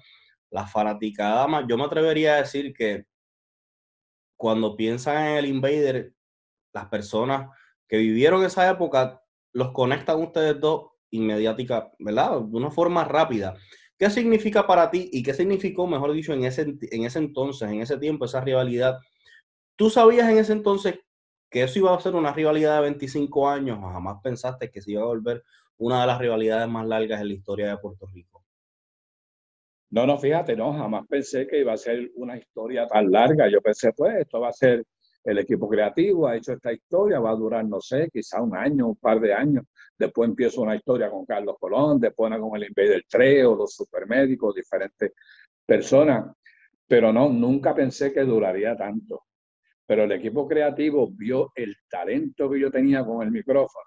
La 0.49 0.65
fanaticada, 0.65 1.65
yo 1.67 1.77
me 1.77 1.83
atrevería 1.83 2.35
a 2.35 2.37
decir 2.37 2.73
que 2.73 3.05
cuando 4.37 4.75
piensan 4.75 5.27
en 5.27 5.37
el 5.37 5.45
Invader, 5.47 6.13
las 6.73 6.87
personas 6.87 7.49
que 7.87 7.97
vivieron 7.97 8.43
esa 8.43 8.69
época 8.69 9.21
los 9.53 9.71
conectan 9.71 10.21
ustedes 10.21 10.59
dos 10.59 10.91
inmediática, 11.09 11.91
¿verdad? 11.99 12.41
De 12.41 12.57
una 12.57 12.69
forma 12.69 13.03
rápida. 13.03 13.55
¿Qué 13.97 14.09
significa 14.09 14.67
para 14.67 14.91
ti 14.91 15.09
y 15.11 15.23
qué 15.23 15.33
significó, 15.33 15.87
mejor 15.87 16.13
dicho, 16.13 16.33
en 16.33 16.43
ese, 16.45 16.61
en 16.61 17.05
ese 17.05 17.19
entonces, 17.19 17.69
en 17.69 17.81
ese 17.81 17.97
tiempo, 17.97 18.25
esa 18.25 18.41
rivalidad? 18.41 18.99
¿Tú 19.75 19.89
sabías 19.89 20.29
en 20.29 20.37
ese 20.37 20.53
entonces 20.53 20.99
que 21.49 21.63
eso 21.63 21.79
iba 21.79 21.95
a 21.95 21.99
ser 21.99 22.15
una 22.15 22.33
rivalidad 22.33 22.75
de 22.75 22.81
25 22.81 23.49
años 23.49 23.79
o 23.81 23.89
jamás 23.89 24.17
pensaste 24.21 24.69
que 24.69 24.81
se 24.81 24.91
iba 24.91 25.01
a 25.01 25.05
volver 25.05 25.43
una 25.77 26.01
de 26.01 26.07
las 26.07 26.19
rivalidades 26.19 26.67
más 26.67 26.85
largas 26.85 27.21
en 27.21 27.29
la 27.29 27.33
historia 27.33 27.69
de 27.69 27.77
Puerto 27.77 28.05
Rico? 28.07 28.36
No, 29.89 30.05
no, 30.05 30.17
fíjate, 30.17 30.55
no, 30.55 30.73
jamás 30.73 31.07
pensé 31.07 31.47
que 31.47 31.59
iba 31.61 31.73
a 31.73 31.77
ser 31.77 32.11
una 32.15 32.37
historia 32.37 32.85
tan 32.87 33.09
larga. 33.09 33.47
Yo 33.49 33.61
pensé, 33.61 33.93
pues, 33.93 34.15
esto 34.17 34.41
va 34.41 34.49
a 34.49 34.53
ser 34.53 34.83
el 35.23 35.39
equipo 35.39 35.67
creativo, 35.67 36.27
ha 36.27 36.35
hecho 36.37 36.53
esta 36.53 36.71
historia, 36.73 37.19
va 37.19 37.31
a 37.31 37.35
durar, 37.35 37.65
no 37.65 37.81
sé, 37.81 38.09
quizá 38.11 38.41
un 38.41 38.55
año, 38.55 38.87
un 38.87 38.95
par 38.95 39.19
de 39.19 39.33
años. 39.33 39.65
Después 39.97 40.29
empiezo 40.29 40.61
una 40.61 40.75
historia 40.75 41.09
con 41.09 41.25
Carlos 41.25 41.55
Colón, 41.59 41.99
después 41.99 42.27
una 42.27 42.39
con 42.39 42.55
el 42.55 42.67
Invader 42.67 43.03
3 43.09 43.45
o 43.45 43.55
los 43.55 43.73
supermédicos, 43.73 44.55
diferentes 44.55 45.11
personas. 45.65 46.33
Pero 46.87 47.11
no, 47.11 47.29
nunca 47.29 47.75
pensé 47.75 48.13
que 48.13 48.21
duraría 48.21 48.75
tanto. 48.77 49.23
Pero 49.85 50.03
el 50.03 50.11
equipo 50.13 50.47
creativo 50.47 51.09
vio 51.11 51.51
el 51.55 51.75
talento 51.89 52.49
que 52.49 52.59
yo 52.59 52.71
tenía 52.71 53.05
con 53.05 53.23
el 53.23 53.31
micrófono, 53.31 53.85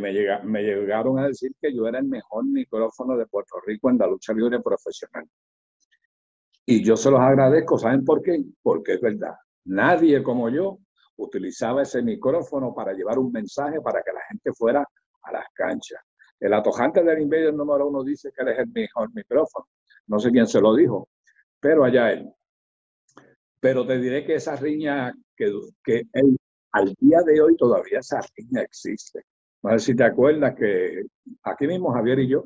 me 0.00 0.62
llegaron 0.62 1.18
a 1.18 1.26
decir 1.26 1.52
que 1.60 1.74
yo 1.74 1.86
era 1.86 1.98
el 1.98 2.06
mejor 2.06 2.44
micrófono 2.44 3.16
de 3.16 3.26
Puerto 3.26 3.56
Rico 3.66 3.90
en 3.90 3.98
la 3.98 4.06
lucha 4.06 4.32
libre 4.32 4.60
profesional. 4.60 5.24
Y 6.66 6.82
yo 6.82 6.96
se 6.96 7.10
los 7.10 7.20
agradezco, 7.20 7.78
¿saben 7.78 8.04
por 8.04 8.22
qué? 8.22 8.42
Porque 8.62 8.94
es 8.94 9.00
verdad. 9.00 9.34
Nadie 9.66 10.22
como 10.22 10.48
yo 10.48 10.78
utilizaba 11.16 11.82
ese 11.82 12.02
micrófono 12.02 12.74
para 12.74 12.92
llevar 12.92 13.18
un 13.18 13.30
mensaje 13.30 13.80
para 13.80 14.02
que 14.02 14.12
la 14.12 14.20
gente 14.28 14.52
fuera 14.52 14.86
a 15.22 15.32
las 15.32 15.46
canchas. 15.54 16.00
El 16.40 16.52
atojante 16.54 17.02
del 17.02 17.22
Invader 17.22 17.54
número 17.54 17.88
uno 17.88 18.02
dice 18.02 18.30
que 18.34 18.42
él 18.42 18.48
es 18.48 18.58
el 18.58 18.68
mejor 18.68 19.14
micrófono. 19.14 19.66
No 20.06 20.18
sé 20.18 20.30
quién 20.30 20.46
se 20.46 20.60
lo 20.60 20.74
dijo, 20.74 21.08
pero 21.60 21.84
allá 21.84 22.12
él. 22.12 22.32
Pero 23.60 23.86
te 23.86 23.98
diré 23.98 24.24
que 24.24 24.34
esa 24.34 24.56
riña, 24.56 25.14
que, 25.36 25.50
que 25.82 26.02
él, 26.12 26.36
al 26.72 26.94
día 26.98 27.20
de 27.24 27.40
hoy 27.40 27.56
todavía 27.56 28.00
esa 28.00 28.20
riña 28.36 28.62
existe. 28.62 29.24
No 29.64 29.70
sé 29.70 29.78
si 29.78 29.96
te 29.96 30.04
acuerdas 30.04 30.54
que 30.54 31.02
aquí 31.42 31.66
mismo 31.66 31.92
Javier 31.92 32.20
y 32.20 32.28
yo 32.28 32.44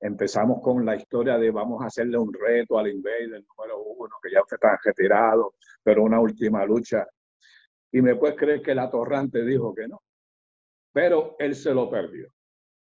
empezamos 0.00 0.60
con 0.62 0.84
la 0.84 0.94
historia 0.94 1.36
de 1.38 1.50
vamos 1.50 1.82
a 1.82 1.86
hacerle 1.86 2.18
un 2.18 2.32
reto 2.32 2.78
al 2.78 2.88
Invader 2.88 3.42
número 3.48 3.82
uno, 3.82 4.14
que 4.22 4.30
ya 4.30 4.40
está 4.48 4.78
retirado, 4.84 5.54
pero 5.82 6.04
una 6.04 6.20
última 6.20 6.64
lucha. 6.64 7.06
Y 7.90 8.02
me 8.02 8.14
puedes 8.14 8.36
creer 8.36 8.62
que 8.62 8.74
la 8.74 8.88
torrante 8.88 9.44
dijo 9.44 9.74
que 9.74 9.88
no 9.88 10.02
pero 10.98 11.36
él 11.38 11.54
se 11.54 11.72
lo 11.72 11.88
perdió. 11.88 12.28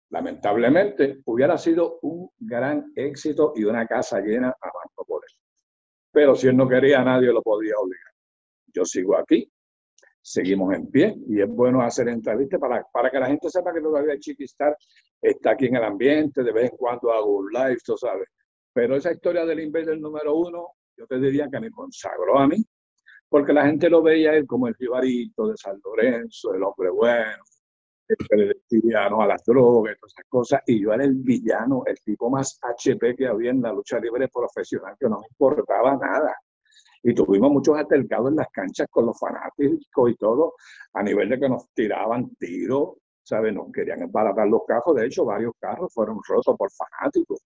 Lamentablemente, 0.09 1.21
hubiera 1.27 1.59
sido 1.59 1.99
un 2.01 2.31
gran 2.39 2.93
éxito 2.97 3.53
y 3.55 3.65
una 3.65 3.87
casa 3.87 4.21
llena 4.21 4.49
a 4.49 4.67
banco 4.67 5.05
por 5.07 5.23
eso. 5.23 5.37
Pero 6.11 6.35
si 6.35 6.49
él 6.49 6.57
no 6.57 6.67
quería, 6.67 7.05
nadie 7.05 7.31
lo 7.31 7.43
podía 7.43 7.75
obligar. 7.77 8.13
Yo 8.73 8.87
sigo 8.87 9.19
aquí, 9.19 9.53
seguimos 10.23 10.75
en 10.75 10.87
pie 10.91 11.17
y 11.29 11.41
es 11.41 11.49
bueno 11.49 11.83
hacer 11.83 12.09
entrevistas 12.09 12.61
para, 12.61 12.85
para 12.93 13.11
que 13.11 13.19
la 13.19 13.27
gente 13.27 13.49
sepa 13.49 13.73
que 13.73 13.81
todavía 13.81 14.19
Chiquistar 14.19 14.77
está 15.21 15.53
aquí 15.53 15.67
en 15.67 15.77
el 15.77 15.85
ambiente, 15.85 16.43
de 16.43 16.53
vez 16.53 16.71
en 16.71 16.77
cuando 16.77 17.13
hago 17.13 17.39
un 17.39 17.53
live, 17.53 17.79
tú 17.85 17.97
sabes. 17.97 18.29
Pero 18.73 18.97
esa 18.97 19.13
historia 19.13 19.45
del 19.45 19.61
Invader 19.61 19.99
número 19.99 20.37
uno, 20.37 20.69
yo 20.97 21.07
te 21.07 21.19
diría 21.19 21.49
que 21.51 21.61
me 21.61 21.71
consagró 21.71 22.39
a 22.39 22.47
mí, 22.47 22.65
porque 23.29 23.53
la 23.53 23.67
gente 23.67 23.89
lo 23.89 24.03
veía 24.03 24.35
él 24.35 24.47
como 24.47 24.69
el 24.69 24.75
jibarito 24.77 25.49
de 25.49 25.57
San 25.57 25.81
Lorenzo, 25.85 26.55
el 26.55 26.63
hombre 26.63 26.91
bueno, 26.91 27.43
el 28.31 28.61
villano 28.69 29.23
a 29.23 29.27
las 29.27 29.45
drogas, 29.45 29.97
todas 29.99 30.13
esas 30.13 30.27
cosas, 30.29 30.63
y 30.67 30.83
yo 30.83 30.93
era 30.93 31.05
el 31.05 31.15
villano, 31.15 31.83
el 31.87 31.99
tipo 32.01 32.29
más 32.29 32.59
HP 32.61 33.17
que 33.17 33.27
había 33.27 33.51
en 33.51 33.63
la 33.63 33.73
lucha 33.73 33.99
libre 33.99 34.29
profesional, 34.29 34.97
que 34.99 35.09
no 35.09 35.21
importaba 35.29 35.97
nada. 35.97 36.35
Y 37.03 37.15
tuvimos 37.15 37.51
muchos 37.51 37.77
altercados 37.77 38.31
en 38.31 38.37
las 38.37 38.49
canchas 38.51 38.87
con 38.91 39.07
los 39.07 39.19
fanáticos 39.19 40.11
y 40.11 40.15
todo, 40.17 40.55
a 40.93 41.03
nivel 41.03 41.29
de 41.31 41.41
que 41.41 41.49
nos 41.49 41.69
tiraban 41.73 42.35
tiros, 42.37 42.97
¿sabes? 43.23 43.55
Nos 43.55 43.73
querían 43.73 44.03
embaratar 44.03 44.47
los 44.49 44.63
carros, 44.67 44.97
de 44.97 45.07
hecho 45.07 45.25
varios 45.25 45.53
carros 45.59 45.93
fueron 45.95 46.19
rotos 46.27 46.57
por 46.57 46.71
fanáticos, 46.71 47.41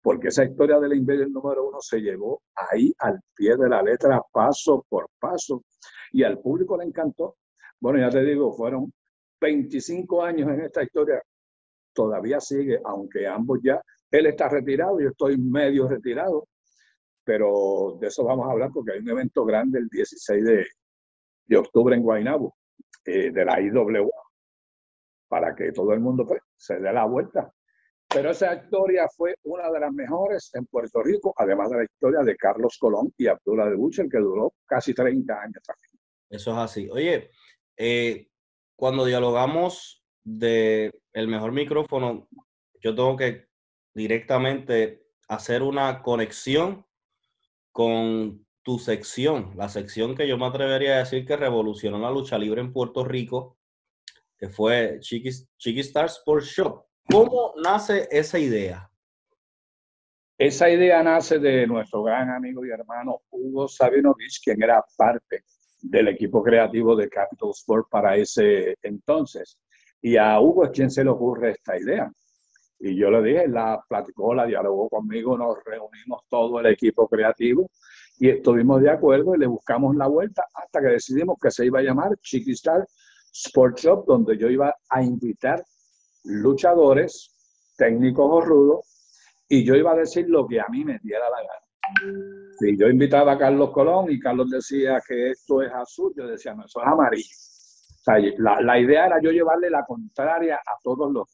porque 0.00 0.28
esa 0.28 0.44
historia 0.44 0.78
del 0.78 0.94
Invader 0.94 1.30
número 1.30 1.68
uno 1.68 1.80
se 1.80 2.00
llevó 2.00 2.42
ahí 2.54 2.92
al 2.98 3.20
pie 3.34 3.56
de 3.56 3.68
la 3.68 3.82
letra, 3.82 4.22
paso 4.32 4.84
por 4.88 5.08
paso, 5.18 5.64
y 6.12 6.22
al 6.22 6.38
público 6.38 6.76
le 6.76 6.84
encantó. 6.84 7.36
Bueno, 7.80 7.98
ya 7.98 8.10
te 8.10 8.24
digo, 8.24 8.52
fueron 8.52 8.92
25 9.40 10.22
años 10.22 10.48
en 10.48 10.60
esta 10.60 10.82
historia, 10.82 11.20
todavía 11.92 12.40
sigue, 12.40 12.80
aunque 12.84 13.26
ambos 13.26 13.60
ya, 13.62 13.80
él 14.10 14.26
está 14.26 14.48
retirado, 14.48 15.00
yo 15.00 15.08
estoy 15.08 15.36
medio 15.36 15.88
retirado, 15.88 16.46
pero 17.24 17.96
de 18.00 18.08
eso 18.08 18.24
vamos 18.24 18.46
a 18.46 18.52
hablar 18.52 18.70
porque 18.72 18.92
hay 18.92 19.00
un 19.00 19.10
evento 19.10 19.44
grande 19.44 19.78
el 19.78 19.88
16 19.88 20.44
de, 20.44 20.66
de 21.46 21.56
octubre 21.56 21.96
en 21.96 22.02
Guaynabo, 22.02 22.56
eh, 23.04 23.30
de 23.30 23.44
la 23.44 23.60
IWA, 23.60 24.10
para 25.28 25.54
que 25.54 25.72
todo 25.72 25.92
el 25.92 26.00
mundo 26.00 26.26
pues, 26.26 26.40
se 26.56 26.78
dé 26.78 26.92
la 26.92 27.04
vuelta. 27.04 27.52
Pero 28.08 28.30
esa 28.30 28.54
historia 28.54 29.08
fue 29.16 29.34
una 29.44 29.70
de 29.70 29.80
las 29.80 29.92
mejores 29.92 30.50
en 30.54 30.66
Puerto 30.66 31.02
Rico, 31.02 31.34
además 31.36 31.70
de 31.70 31.78
la 31.78 31.84
historia 31.84 32.20
de 32.20 32.36
Carlos 32.36 32.76
Colón 32.78 33.12
y 33.16 33.26
Abdullah 33.26 33.66
de 33.66 33.76
Bucher, 33.76 34.08
que 34.08 34.18
duró 34.18 34.52
casi 34.66 34.94
30 34.94 35.34
años 35.34 35.62
también. 35.66 36.00
Eso 36.30 36.52
es 36.52 36.58
así. 36.58 36.88
Oye, 36.90 37.30
eh, 37.76 38.28
cuando 38.76 39.04
dialogamos 39.04 40.04
de 40.22 40.92
el 41.12 41.28
mejor 41.28 41.52
micrófono, 41.52 42.28
yo 42.80 42.94
tengo 42.94 43.16
que 43.16 43.48
directamente 43.94 45.06
hacer 45.28 45.62
una 45.62 46.02
conexión 46.02 46.86
con 47.74 48.46
tu 48.62 48.78
sección, 48.78 49.50
la 49.56 49.68
sección 49.68 50.14
que 50.14 50.28
yo 50.28 50.38
me 50.38 50.46
atrevería 50.46 50.94
a 50.94 50.98
decir 50.98 51.26
que 51.26 51.36
revolucionó 51.36 51.98
la 51.98 52.08
lucha 52.08 52.38
libre 52.38 52.60
en 52.60 52.72
Puerto 52.72 53.04
Rico, 53.04 53.58
que 54.38 54.48
fue 54.48 54.98
Chiqui, 55.00 55.30
Chiqui 55.58 55.80
Star 55.80 56.06
Sports 56.06 56.46
Shop. 56.46 56.84
¿Cómo 57.10 57.52
nace 57.60 58.06
esa 58.12 58.38
idea? 58.38 58.88
Esa 60.38 60.70
idea 60.70 61.02
nace 61.02 61.40
de 61.40 61.66
nuestro 61.66 62.04
gran 62.04 62.30
amigo 62.30 62.64
y 62.64 62.70
hermano 62.70 63.22
Hugo 63.30 63.66
Sabinovich, 63.66 64.40
quien 64.44 64.62
era 64.62 64.80
parte 64.96 65.42
del 65.82 66.06
equipo 66.08 66.44
creativo 66.44 66.94
de 66.94 67.08
Capital 67.08 67.50
Sport 67.50 67.88
para 67.90 68.16
ese 68.16 68.76
entonces. 68.82 69.58
Y 70.00 70.16
a 70.16 70.38
Hugo 70.38 70.66
es 70.66 70.70
quien 70.70 70.92
se 70.92 71.02
le 71.02 71.10
ocurre 71.10 71.50
esta 71.50 71.76
idea. 71.76 72.08
Y 72.78 72.96
yo 72.96 73.10
le 73.10 73.22
dije, 73.22 73.48
la 73.48 73.82
platicó, 73.88 74.34
la 74.34 74.46
dialogó 74.46 74.88
conmigo, 74.88 75.38
nos 75.38 75.56
reunimos 75.64 76.22
todo 76.28 76.60
el 76.60 76.66
equipo 76.66 77.08
creativo 77.08 77.70
y 78.18 78.28
estuvimos 78.28 78.82
de 78.82 78.90
acuerdo 78.90 79.34
y 79.34 79.38
le 79.38 79.46
buscamos 79.46 79.96
la 79.96 80.06
vuelta 80.06 80.46
hasta 80.54 80.80
que 80.80 80.88
decidimos 80.88 81.36
que 81.40 81.50
se 81.50 81.66
iba 81.66 81.80
a 81.80 81.82
llamar 81.82 82.16
Chiquistar 82.22 82.86
Sport 83.32 83.78
Shop, 83.78 84.06
donde 84.06 84.38
yo 84.38 84.48
iba 84.48 84.74
a 84.88 85.02
invitar 85.02 85.64
luchadores, 86.24 87.34
técnicos 87.76 88.26
o 88.30 88.40
rudos, 88.40 88.94
y 89.48 89.64
yo 89.64 89.74
iba 89.74 89.92
a 89.92 89.96
decir 89.96 90.28
lo 90.28 90.46
que 90.46 90.60
a 90.60 90.66
mí 90.68 90.84
me 90.84 90.98
diera 91.02 91.28
la 91.28 91.36
gana. 91.36 91.64
Si 92.58 92.78
yo 92.78 92.88
invitaba 92.88 93.32
a 93.32 93.38
Carlos 93.38 93.70
Colón 93.72 94.10
y 94.10 94.18
Carlos 94.18 94.50
decía 94.50 95.02
que 95.06 95.30
esto 95.30 95.62
es 95.62 95.72
azul, 95.72 96.12
yo 96.16 96.26
decía, 96.26 96.54
no, 96.54 96.64
eso 96.64 96.80
es 96.80 96.86
amarillo. 96.86 97.36
la, 98.38 98.60
la, 98.60 98.78
idea 98.78 99.06
era 99.06 99.20
yo 99.20 99.30
llevarle 99.30 99.68
la 99.68 99.84
contraria 99.84 100.56
a 100.56 100.78
todos 100.82 101.12
los. 101.12 101.28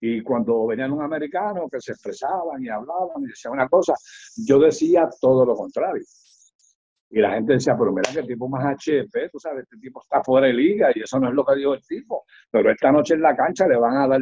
Y 0.00 0.22
cuando 0.22 0.66
venían 0.66 0.92
un 0.92 1.02
americano 1.02 1.68
que 1.68 1.80
se 1.80 1.92
expresaban 1.92 2.62
y 2.62 2.68
hablaban 2.68 3.22
y 3.22 3.26
decían 3.26 3.54
una 3.54 3.68
cosa, 3.68 3.94
yo 4.36 4.58
decía 4.58 5.08
todo 5.20 5.44
lo 5.44 5.54
contrario. 5.54 6.04
Y 7.10 7.20
la 7.20 7.32
gente 7.32 7.54
decía, 7.54 7.76
pero 7.76 7.92
mira 7.92 8.10
que 8.12 8.22
tipo 8.22 8.48
más 8.48 8.64
HP, 8.64 9.30
tú 9.30 9.38
sabes, 9.38 9.62
este 9.62 9.78
tipo 9.78 10.02
está 10.02 10.22
fuera 10.22 10.46
de 10.46 10.52
liga 10.52 10.90
y 10.94 11.00
eso 11.00 11.18
no 11.18 11.28
es 11.28 11.34
lo 11.34 11.44
que 11.44 11.56
dijo 11.56 11.74
el 11.74 11.82
tipo. 11.86 12.24
Pero 12.50 12.70
esta 12.70 12.92
noche 12.92 13.14
en 13.14 13.22
la 13.22 13.34
cancha 13.34 13.66
le 13.66 13.76
van 13.76 13.96
a 13.96 14.06
dar 14.06 14.20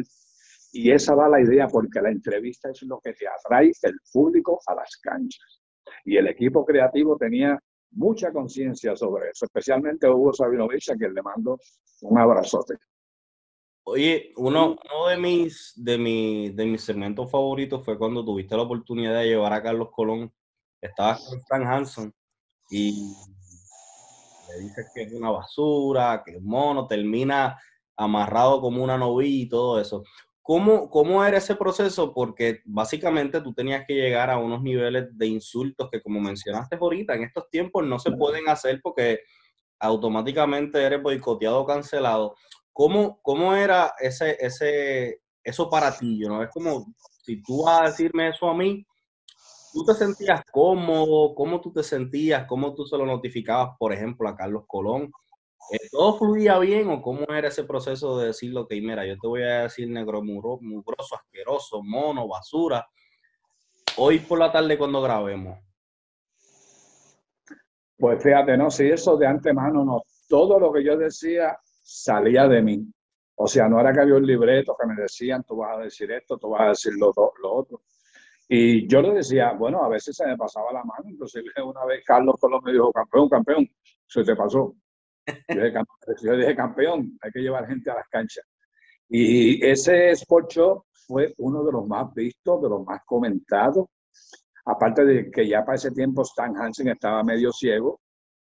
y 0.71 0.91
esa 0.91 1.15
va 1.15 1.29
la 1.29 1.41
idea, 1.41 1.67
porque 1.67 2.01
la 2.01 2.09
entrevista 2.09 2.69
es 2.69 2.83
lo 2.83 2.99
que 2.99 3.13
te 3.13 3.25
atrae 3.27 3.71
el 3.81 3.97
público 4.11 4.59
a 4.67 4.75
las 4.75 4.97
canchas. 4.97 5.61
Y 6.05 6.17
el 6.17 6.27
equipo 6.27 6.65
creativo 6.65 7.17
tenía 7.17 7.57
mucha 7.91 8.31
conciencia 8.31 8.95
sobre 8.95 9.29
eso, 9.29 9.45
especialmente 9.45 10.07
Hugo 10.07 10.33
Sabinovich, 10.33 10.91
a 10.91 10.95
quien 10.95 11.13
le 11.13 11.21
mando 11.21 11.57
un 12.01 12.17
abrazote. 12.17 12.75
Oye, 13.89 14.33
uno, 14.35 14.77
uno 14.83 15.07
de, 15.07 15.15
mis, 15.15 15.71
de, 15.77 15.97
mi, 15.97 16.49
de 16.49 16.65
mis 16.65 16.83
segmentos 16.83 17.31
favoritos 17.31 17.85
fue 17.85 17.97
cuando 17.97 18.25
tuviste 18.25 18.53
la 18.57 18.63
oportunidad 18.63 19.17
de 19.17 19.27
llevar 19.27 19.53
a 19.53 19.63
Carlos 19.63 19.91
Colón. 19.93 20.29
Estabas 20.81 21.25
con 21.25 21.37
Stan 21.37 21.65
Hanson 21.65 22.13
y 22.69 23.13
le 24.49 24.59
dices 24.59 24.91
que 24.93 25.03
es 25.03 25.13
una 25.13 25.31
basura, 25.31 26.21
que 26.25 26.35
es 26.35 26.41
mono, 26.41 26.85
termina 26.85 27.57
amarrado 27.95 28.59
como 28.59 28.83
una 28.83 28.97
novilla 28.97 29.43
y 29.43 29.47
todo 29.47 29.79
eso. 29.79 30.03
¿Cómo, 30.41 30.89
¿Cómo 30.89 31.23
era 31.23 31.37
ese 31.37 31.55
proceso? 31.55 32.13
Porque 32.13 32.59
básicamente 32.65 33.39
tú 33.39 33.53
tenías 33.53 33.85
que 33.87 33.93
llegar 33.93 34.29
a 34.29 34.37
unos 34.37 34.61
niveles 34.61 35.17
de 35.17 35.27
insultos 35.27 35.89
que, 35.89 36.01
como 36.01 36.19
mencionaste 36.19 36.75
ahorita, 36.75 37.15
en 37.15 37.23
estos 37.23 37.49
tiempos 37.49 37.85
no 37.85 37.99
se 37.99 38.11
pueden 38.11 38.49
hacer 38.49 38.81
porque 38.83 39.21
automáticamente 39.79 40.83
eres 40.83 41.01
boicoteado 41.01 41.61
o 41.61 41.65
cancelado. 41.65 42.35
¿Cómo, 42.77 43.19
cómo 43.23 43.55
era 43.55 43.95
ese, 43.99 44.37
ese, 44.39 45.23
eso 45.43 45.67
para 45.67 45.97
ti? 45.97 46.19
¿no? 46.19 46.43
Es 46.43 46.49
como, 46.51 46.85
si 47.23 47.41
tú 47.41 47.63
vas 47.63 47.81
a 47.81 47.85
decirme 47.85 48.29
eso 48.29 48.47
a 48.47 48.53
mí, 48.53 48.85
¿tú 49.73 49.83
te 49.83 49.95
sentías 49.95 50.43
cómodo? 50.51 51.33
¿Cómo 51.33 51.59
tú 51.59 51.73
te 51.73 51.81
sentías? 51.81 52.45
¿Cómo 52.45 52.75
tú 52.75 52.85
se 52.85 52.95
lo 52.95 53.07
notificabas, 53.07 53.75
por 53.79 53.93
ejemplo, 53.93 54.29
a 54.29 54.35
Carlos 54.35 54.65
Colón? 54.67 55.11
Eh, 55.71 55.87
¿Todo 55.89 56.19
fluía 56.19 56.59
bien 56.59 56.91
o 56.91 57.01
cómo 57.01 57.25
era 57.33 57.47
ese 57.47 57.63
proceso 57.63 58.19
de 58.19 58.27
decir 58.27 58.53
que, 58.69 58.79
mira, 58.79 59.07
yo 59.07 59.15
te 59.19 59.27
voy 59.27 59.41
a 59.41 59.63
decir 59.63 59.89
negro 59.89 60.21
mugroso, 60.21 61.15
asqueroso, 61.15 61.81
mono, 61.81 62.27
basura, 62.27 62.87
hoy 63.97 64.19
por 64.19 64.37
la 64.37 64.51
tarde 64.51 64.77
cuando 64.77 65.01
grabemos? 65.01 65.57
Pues 67.97 68.21
fíjate, 68.21 68.55
no, 68.55 68.69
si 68.69 68.87
eso 68.87 69.17
de 69.17 69.25
antemano 69.25 69.83
no, 69.83 70.03
todo 70.29 70.59
lo 70.59 70.71
que 70.71 70.83
yo 70.83 70.95
decía 70.95 71.57
salía 71.87 72.47
de 72.47 72.61
mí. 72.61 72.85
O 73.35 73.47
sea, 73.47 73.69
no 73.69 73.79
era 73.79 73.93
que 73.93 74.01
había 74.01 74.15
un 74.15 74.25
libreto 74.25 74.75
que 74.79 74.87
me 74.87 74.95
decían, 74.95 75.43
tú 75.43 75.57
vas 75.57 75.77
a 75.77 75.81
decir 75.81 76.11
esto, 76.11 76.37
tú 76.37 76.49
vas 76.49 76.61
a 76.61 76.69
decir 76.69 76.93
lo, 76.97 77.13
lo 77.41 77.53
otro. 77.53 77.81
Y 78.49 78.87
yo 78.87 79.01
le 79.01 79.13
decía, 79.13 79.53
bueno, 79.53 79.83
a 79.83 79.89
veces 79.89 80.15
se 80.15 80.25
me 80.25 80.37
pasaba 80.37 80.71
la 80.71 80.83
mano, 80.83 81.09
inclusive 81.09 81.51
una 81.63 81.85
vez 81.85 82.03
Carlos 82.05 82.35
Colón 82.39 82.61
me 82.63 82.71
dijo, 82.71 82.91
campeón, 82.91 83.29
campeón, 83.29 83.69
se 84.07 84.23
te 84.23 84.35
pasó. 84.35 84.75
Yo 85.25 85.63
dije, 85.63 85.79
yo 86.23 86.37
dije, 86.37 86.55
campeón, 86.55 87.17
hay 87.21 87.31
que 87.31 87.39
llevar 87.39 87.67
gente 87.67 87.91
a 87.91 87.95
las 87.95 88.07
canchas. 88.09 88.45
Y 89.09 89.65
ese 89.65 90.11
Sport 90.11 90.51
Show 90.51 90.85
fue 90.91 91.33
uno 91.37 91.63
de 91.63 91.71
los 91.71 91.87
más 91.87 92.13
vistos, 92.13 92.61
de 92.61 92.69
los 92.69 92.85
más 92.85 93.01
comentados. 93.05 93.85
Aparte 94.65 95.05
de 95.05 95.31
que 95.31 95.47
ya 95.47 95.63
para 95.63 95.75
ese 95.75 95.91
tiempo 95.91 96.23
Stan 96.23 96.55
Hansen 96.57 96.89
estaba 96.89 97.23
medio 97.23 97.51
ciego 97.51 98.01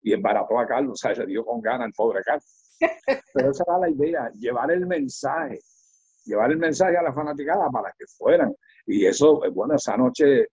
y 0.03 0.12
embarazó 0.12 0.59
a 0.59 0.67
Carlos, 0.67 0.93
o 0.93 0.97
sea, 0.97 1.14
se 1.14 1.26
dio 1.26 1.45
con 1.45 1.61
ganas 1.61 1.87
el 1.87 1.93
pobre 1.93 2.23
Carlos. 2.23 2.63
Pero 3.33 3.50
esa 3.50 3.64
era 3.66 3.78
la 3.78 3.90
idea, 3.90 4.31
llevar 4.33 4.71
el 4.71 4.87
mensaje, 4.87 5.61
llevar 6.25 6.50
el 6.50 6.59
mensaje 6.59 6.97
a 6.97 7.02
la 7.02 7.12
fanaticada 7.12 7.71
para 7.71 7.93
que 7.99 8.04
fueran. 8.07 8.54
Y 8.87 9.07
eso, 9.07 9.45
eh, 9.45 9.50
bueno, 9.50 9.75
esa 9.75 9.97
noche, 9.97 10.49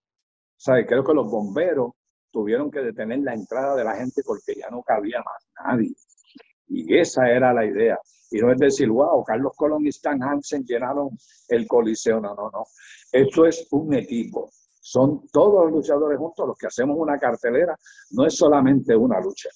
¿sabes? 0.58 0.86
Creo 0.88 1.04
que 1.04 1.14
los 1.14 1.30
bomberos 1.30 1.94
tuvieron 2.32 2.72
que 2.72 2.80
detener 2.80 3.20
la 3.20 3.34
entrada 3.34 3.76
de 3.76 3.84
la 3.84 3.96
gente 3.96 4.22
porque 4.26 4.54
ya 4.56 4.70
no 4.70 4.82
cabía 4.84 5.20
más 5.20 5.48
nadie. 5.66 5.94
Y 6.68 6.98
esa 6.98 7.30
era 7.30 7.54
la 7.54 7.66
idea. 7.66 8.00
Y 8.32 8.40
no 8.40 8.52
es 8.52 8.58
decir, 8.58 8.90
wow, 8.90 9.24
Carlos 9.26 9.52
Colón 9.58 9.86
y 9.86 9.90
Stan 9.90 10.22
Hansen 10.24 10.64
llenaron 10.64 11.10
el 11.50 11.68
coliseo. 11.68 12.22
No, 12.22 12.34
no, 12.34 12.50
no. 12.50 12.64
Esto 13.12 13.46
es 13.46 13.68
un 13.72 13.94
equipo. 13.94 14.50
Son 14.80 15.28
todos 15.28 15.66
los 15.66 15.74
luchadores 15.74 16.18
juntos 16.18 16.48
los 16.48 16.58
que 16.58 16.68
hacemos 16.68 16.96
una 16.98 17.20
cartelera. 17.20 17.78
No 18.12 18.26
es 18.26 18.38
solamente 18.38 18.96
una 18.96 19.20
lucha 19.20 19.50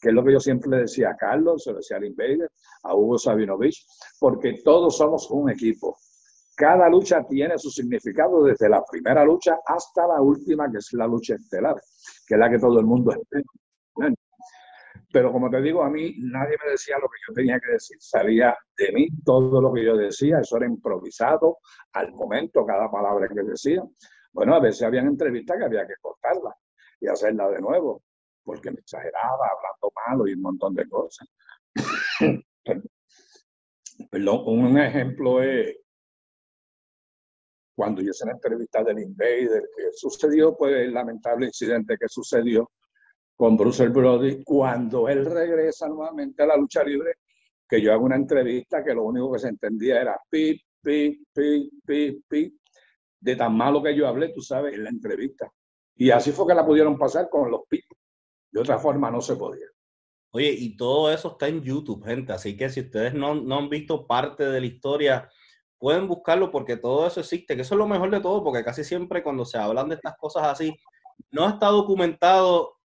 que 0.00 0.08
es 0.10 0.14
lo 0.14 0.24
que 0.24 0.32
yo 0.32 0.40
siempre 0.40 0.70
le 0.70 0.78
decía 0.78 1.10
a 1.10 1.16
Carlos, 1.16 1.64
se 1.64 1.70
lo 1.70 1.78
decía 1.78 1.96
a 1.96 2.06
Invader, 2.06 2.50
a 2.84 2.94
Hugo 2.94 3.18
Sabinovich, 3.18 3.84
porque 4.18 4.60
todos 4.64 4.96
somos 4.96 5.30
un 5.30 5.50
equipo. 5.50 5.96
Cada 6.56 6.88
lucha 6.88 7.24
tiene 7.24 7.58
su 7.58 7.70
significado 7.70 8.42
desde 8.42 8.68
la 8.68 8.82
primera 8.84 9.24
lucha 9.24 9.58
hasta 9.64 10.06
la 10.06 10.20
última, 10.20 10.70
que 10.70 10.78
es 10.78 10.92
la 10.92 11.06
lucha 11.06 11.34
estelar, 11.34 11.76
que 12.26 12.34
es 12.34 12.40
la 12.40 12.50
que 12.50 12.58
todo 12.58 12.78
el 12.80 12.86
mundo 12.86 13.12
espera. 13.12 14.14
Pero 15.10 15.32
como 15.32 15.48
te 15.48 15.62
digo, 15.62 15.82
a 15.82 15.88
mí 15.88 16.16
nadie 16.18 16.56
me 16.62 16.72
decía 16.72 16.96
lo 17.00 17.08
que 17.08 17.16
yo 17.26 17.34
tenía 17.34 17.58
que 17.58 17.72
decir. 17.72 17.96
Salía 18.00 18.56
de 18.76 18.92
mí 18.92 19.08
todo 19.24 19.60
lo 19.60 19.72
que 19.72 19.84
yo 19.84 19.96
decía, 19.96 20.40
eso 20.40 20.56
era 20.58 20.66
improvisado 20.66 21.58
al 21.92 22.12
momento, 22.12 22.66
cada 22.66 22.90
palabra 22.90 23.26
que 23.28 23.42
decía. 23.42 23.82
Bueno, 24.32 24.54
a 24.54 24.60
veces 24.60 24.82
habían 24.82 25.06
entrevistas 25.06 25.56
que 25.58 25.64
había 25.64 25.86
que 25.86 25.94
cortarla 26.00 26.54
y 27.00 27.06
hacerla 27.06 27.48
de 27.48 27.60
nuevo 27.60 28.02
porque 28.48 28.70
me 28.70 28.80
exageraba, 28.80 29.46
hablando 29.46 29.92
malo 30.06 30.26
y 30.26 30.32
un 30.32 30.40
montón 30.40 30.74
de 30.74 30.88
cosas. 30.88 31.28
Perdón, 34.10 34.42
un 34.46 34.78
ejemplo 34.78 35.42
es 35.42 35.76
cuando 37.76 38.00
yo 38.00 38.08
hice 38.08 38.24
la 38.24 38.32
entrevista 38.32 38.82
del 38.82 39.00
Invader, 39.00 39.68
que 39.76 39.92
sucedió, 39.92 40.56
pues 40.56 40.76
el 40.76 40.94
lamentable 40.94 41.44
incidente 41.44 41.98
que 42.00 42.08
sucedió 42.08 42.70
con 43.36 43.58
Bruce 43.58 43.86
Brody, 43.88 44.42
cuando 44.42 45.10
él 45.10 45.26
regresa 45.26 45.86
nuevamente 45.86 46.42
a 46.42 46.46
la 46.46 46.56
lucha 46.56 46.82
libre, 46.82 47.16
que 47.68 47.82
yo 47.82 47.92
hago 47.92 48.06
una 48.06 48.16
entrevista 48.16 48.82
que 48.82 48.94
lo 48.94 49.02
único 49.02 49.30
que 49.30 49.40
se 49.40 49.48
entendía 49.48 50.00
era 50.00 50.18
pi, 50.30 50.58
pi, 50.80 51.22
pi, 51.34 51.70
pi, 51.84 52.24
pi, 52.26 52.58
de 53.20 53.36
tan 53.36 53.54
malo 53.54 53.82
que 53.82 53.94
yo 53.94 54.08
hablé, 54.08 54.32
tú 54.32 54.40
sabes, 54.40 54.72
en 54.72 54.84
la 54.84 54.90
entrevista. 54.90 55.52
Y 55.96 56.10
así 56.10 56.32
fue 56.32 56.46
que 56.46 56.54
la 56.54 56.64
pudieron 56.64 56.96
pasar 56.96 57.28
con 57.28 57.50
los 57.50 57.66
pi. 57.68 57.82
De 58.58 58.62
otra 58.62 58.78
forma 58.80 59.08
no 59.08 59.20
se 59.20 59.36
podía. 59.36 59.66
Oye, 60.32 60.50
y 60.50 60.76
todo 60.76 61.12
eso 61.12 61.28
está 61.28 61.46
en 61.46 61.62
YouTube, 61.62 62.04
gente. 62.04 62.32
Así 62.32 62.56
que 62.56 62.68
si 62.68 62.80
ustedes 62.80 63.14
no, 63.14 63.36
no 63.36 63.56
han 63.56 63.68
visto 63.68 64.04
parte 64.04 64.46
de 64.46 64.58
la 64.58 64.66
historia, 64.66 65.30
pueden 65.78 66.08
buscarlo 66.08 66.50
porque 66.50 66.76
todo 66.76 67.06
eso 67.06 67.20
existe, 67.20 67.54
que 67.54 67.62
eso 67.62 67.76
es 67.76 67.78
lo 67.78 67.86
mejor 67.86 68.10
de 68.10 68.18
todo, 68.18 68.42
porque 68.42 68.64
casi 68.64 68.82
siempre 68.82 69.22
cuando 69.22 69.44
se 69.44 69.58
hablan 69.58 69.88
de 69.88 69.94
estas 69.94 70.16
cosas 70.16 70.42
así, 70.48 70.76
no 71.30 71.48
está 71.48 71.68
documentado, 71.68 72.78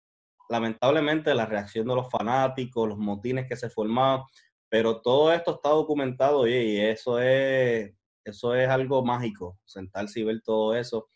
lamentablemente, 0.47 1.33
la 1.33 1.47
reacción 1.47 1.87
de 1.87 1.95
los 1.95 2.07
fanáticos, 2.11 2.87
los 2.87 2.99
motines 2.99 3.47
que 3.47 3.55
se 3.55 3.71
formaban, 3.71 4.21
pero 4.69 5.01
todo 5.01 5.33
esto 5.33 5.55
está 5.55 5.69
documentado 5.69 6.41
oye, 6.41 6.65
y 6.65 6.79
eso 6.81 7.17
es, 7.19 7.95
eso 8.23 8.53
es 8.53 8.69
algo 8.69 9.03
mágico, 9.03 9.57
sentarse 9.65 10.19
y 10.19 10.23
ver 10.23 10.39
todo 10.43 10.75
eso 10.75 11.09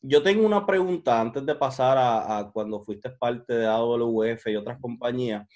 yo 0.00 0.22
tengo 0.22 0.46
una 0.46 0.64
pregunta 0.64 1.20
antes 1.20 1.44
de 1.44 1.54
pasar 1.54 1.96
a, 1.98 2.50
cuando 2.52 2.80
fuiste 2.80 3.10
parte 3.10 3.54
de 3.54 3.66
AWF 3.66 4.46
y 4.46 4.56
otras 4.56 4.80
compañías. 4.80 5.46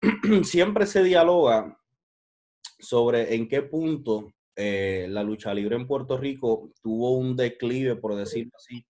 Siempre 0.42 0.86
se 0.86 1.02
dialoga 1.02 1.78
sobre 2.78 3.34
en 3.34 3.48
qué 3.48 3.62
punto 3.62 4.32
eh, 4.56 5.06
la 5.08 5.22
lucha 5.22 5.52
libre 5.52 5.76
en 5.76 5.86
Puerto 5.86 6.16
Rico 6.16 6.72
tuvo 6.82 7.16
un 7.16 7.36
declive, 7.36 7.96
por 7.96 8.14
decirlo 8.14 8.52
así. 8.56 8.84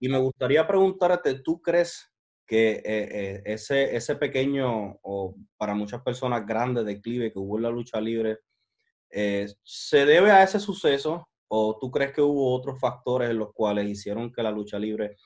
Y 0.00 0.08
me 0.08 0.18
gustaría 0.18 0.66
preguntarte, 0.66 1.40
¿tú 1.40 1.60
crees 1.60 2.12
que 2.46 2.72
eh, 2.72 2.82
eh, 2.84 3.42
ese, 3.44 3.96
ese 3.96 4.16
pequeño 4.16 4.98
o 5.02 5.34
para 5.56 5.74
muchas 5.74 6.02
personas 6.02 6.46
grande 6.46 6.84
declive 6.84 7.32
que 7.32 7.38
hubo 7.38 7.56
en 7.56 7.62
la 7.64 7.70
lucha 7.70 8.00
libre 8.00 8.38
se 9.62 10.04
debe 10.04 10.30
a 10.30 10.42
ese 10.42 10.60
suceso 10.60 11.26
¿O 11.48 11.78
tú 11.80 11.90
crees 11.90 12.12
que 12.12 12.22
hubo 12.22 12.54
otros 12.54 12.78
factores 12.80 13.30
en 13.30 13.38
los 13.38 13.52
cuales 13.52 13.88
hicieron 13.88 14.32
que 14.32 14.42
la 14.42 14.50
lucha 14.50 14.78
libre 14.78 15.16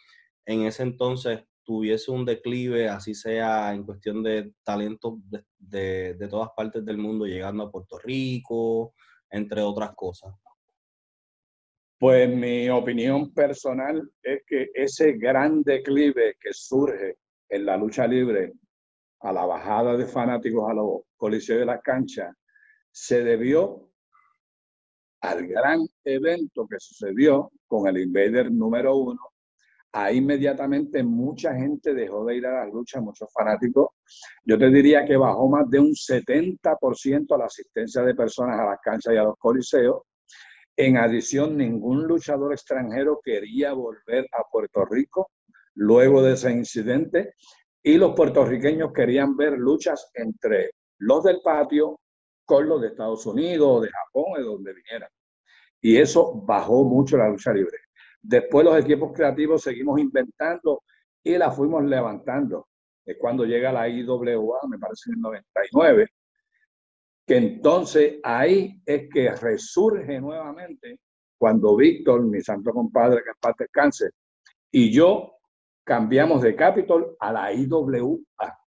en 0.44 0.62
ese 0.62 0.82
entonces 0.82 1.44
tuviese 1.64 2.10
un 2.10 2.24
declive, 2.24 2.88
así 2.88 3.14
sea 3.14 3.72
en 3.72 3.84
cuestión 3.84 4.22
de 4.22 4.52
talentos 4.64 5.14
de, 5.58 6.14
de, 6.14 6.28
todas 6.28 6.50
partes 6.56 6.84
del 6.84 6.98
mundo 6.98 7.26
llegando 7.26 7.62
a 7.62 7.70
Puerto 7.70 7.98
Rico, 7.98 8.94
entre 9.30 9.62
otras 9.62 9.94
cosas? 9.94 10.34
Pues 11.98 12.28
mi 12.28 12.68
opinión 12.70 13.32
personal 13.32 14.10
es 14.22 14.42
que 14.46 14.70
ese 14.74 15.12
gran 15.12 15.62
declive 15.62 16.36
que 16.40 16.52
surge 16.52 17.18
en 17.48 17.66
la 17.66 17.76
lucha 17.76 18.06
libre 18.06 18.54
a 19.20 19.32
la 19.32 19.44
bajada 19.44 19.96
de 19.96 20.06
fanáticos 20.06 20.70
a 20.70 20.74
los 20.74 21.02
coliseos 21.16 21.60
de 21.60 21.66
las 21.66 21.82
canchas 21.82 22.34
se 22.90 23.22
debió 23.22 23.89
al 25.20 25.46
gran 25.46 25.86
evento 26.04 26.66
que 26.66 26.76
sucedió 26.78 27.50
con 27.66 27.86
el 27.86 27.98
Invader 27.98 28.50
número 28.50 28.96
uno, 28.96 29.20
ahí 29.92 30.18
inmediatamente 30.18 31.02
mucha 31.02 31.54
gente 31.54 31.94
dejó 31.94 32.24
de 32.24 32.36
ir 32.36 32.46
a 32.46 32.64
las 32.64 32.72
luchas, 32.72 33.02
muchos 33.02 33.28
fanáticos. 33.32 33.88
Yo 34.44 34.58
te 34.58 34.70
diría 34.70 35.04
que 35.04 35.16
bajó 35.16 35.48
más 35.48 35.68
de 35.68 35.80
un 35.80 35.92
70% 35.92 37.36
la 37.36 37.46
asistencia 37.46 38.02
de 38.02 38.14
personas 38.14 38.58
a 38.60 38.64
las 38.64 38.80
canchas 38.80 39.14
y 39.14 39.16
a 39.16 39.24
los 39.24 39.36
coliseos. 39.36 40.02
En 40.76 40.96
adición, 40.96 41.56
ningún 41.56 42.06
luchador 42.06 42.52
extranjero 42.52 43.20
quería 43.22 43.72
volver 43.72 44.26
a 44.32 44.44
Puerto 44.50 44.84
Rico 44.84 45.30
luego 45.74 46.22
de 46.22 46.34
ese 46.34 46.50
incidente 46.52 47.34
y 47.82 47.96
los 47.96 48.14
puertorriqueños 48.14 48.92
querían 48.92 49.36
ver 49.36 49.58
luchas 49.58 50.10
entre 50.14 50.70
los 50.98 51.24
del 51.24 51.40
patio 51.42 52.00
con 52.50 52.68
los 52.68 52.80
de 52.80 52.88
Estados 52.88 53.24
Unidos, 53.26 53.82
de 53.82 53.90
Japón, 53.90 54.24
de 54.36 54.42
donde 54.42 54.74
vinieran. 54.74 55.08
Y 55.80 55.96
eso 55.98 56.34
bajó 56.34 56.82
mucho 56.82 57.16
la 57.16 57.28
lucha 57.28 57.52
libre. 57.52 57.78
Después 58.20 58.64
los 58.64 58.76
equipos 58.76 59.12
creativos 59.14 59.62
seguimos 59.62 60.00
inventando 60.00 60.82
y 61.22 61.38
la 61.38 61.52
fuimos 61.52 61.84
levantando. 61.84 62.66
Es 63.06 63.16
cuando 63.20 63.44
llega 63.44 63.70
la 63.70 63.88
IWA, 63.88 64.58
me 64.68 64.78
parece 64.80 65.10
en 65.10 65.14
el 65.14 65.20
99, 65.20 66.08
que 67.24 67.36
entonces 67.36 68.18
ahí 68.24 68.82
es 68.84 69.08
que 69.08 69.30
resurge 69.30 70.20
nuevamente 70.20 70.98
cuando 71.38 71.76
Víctor, 71.76 72.22
mi 72.22 72.40
santo 72.40 72.72
compadre, 72.72 73.22
que 73.22 73.30
en 73.30 73.36
paz 73.40 73.54
descanse, 73.56 74.10
y 74.72 74.92
yo 74.92 75.36
cambiamos 75.84 76.42
de 76.42 76.56
Capitol 76.56 77.16
a 77.20 77.32
la 77.32 77.52
IWA. 77.52 78.59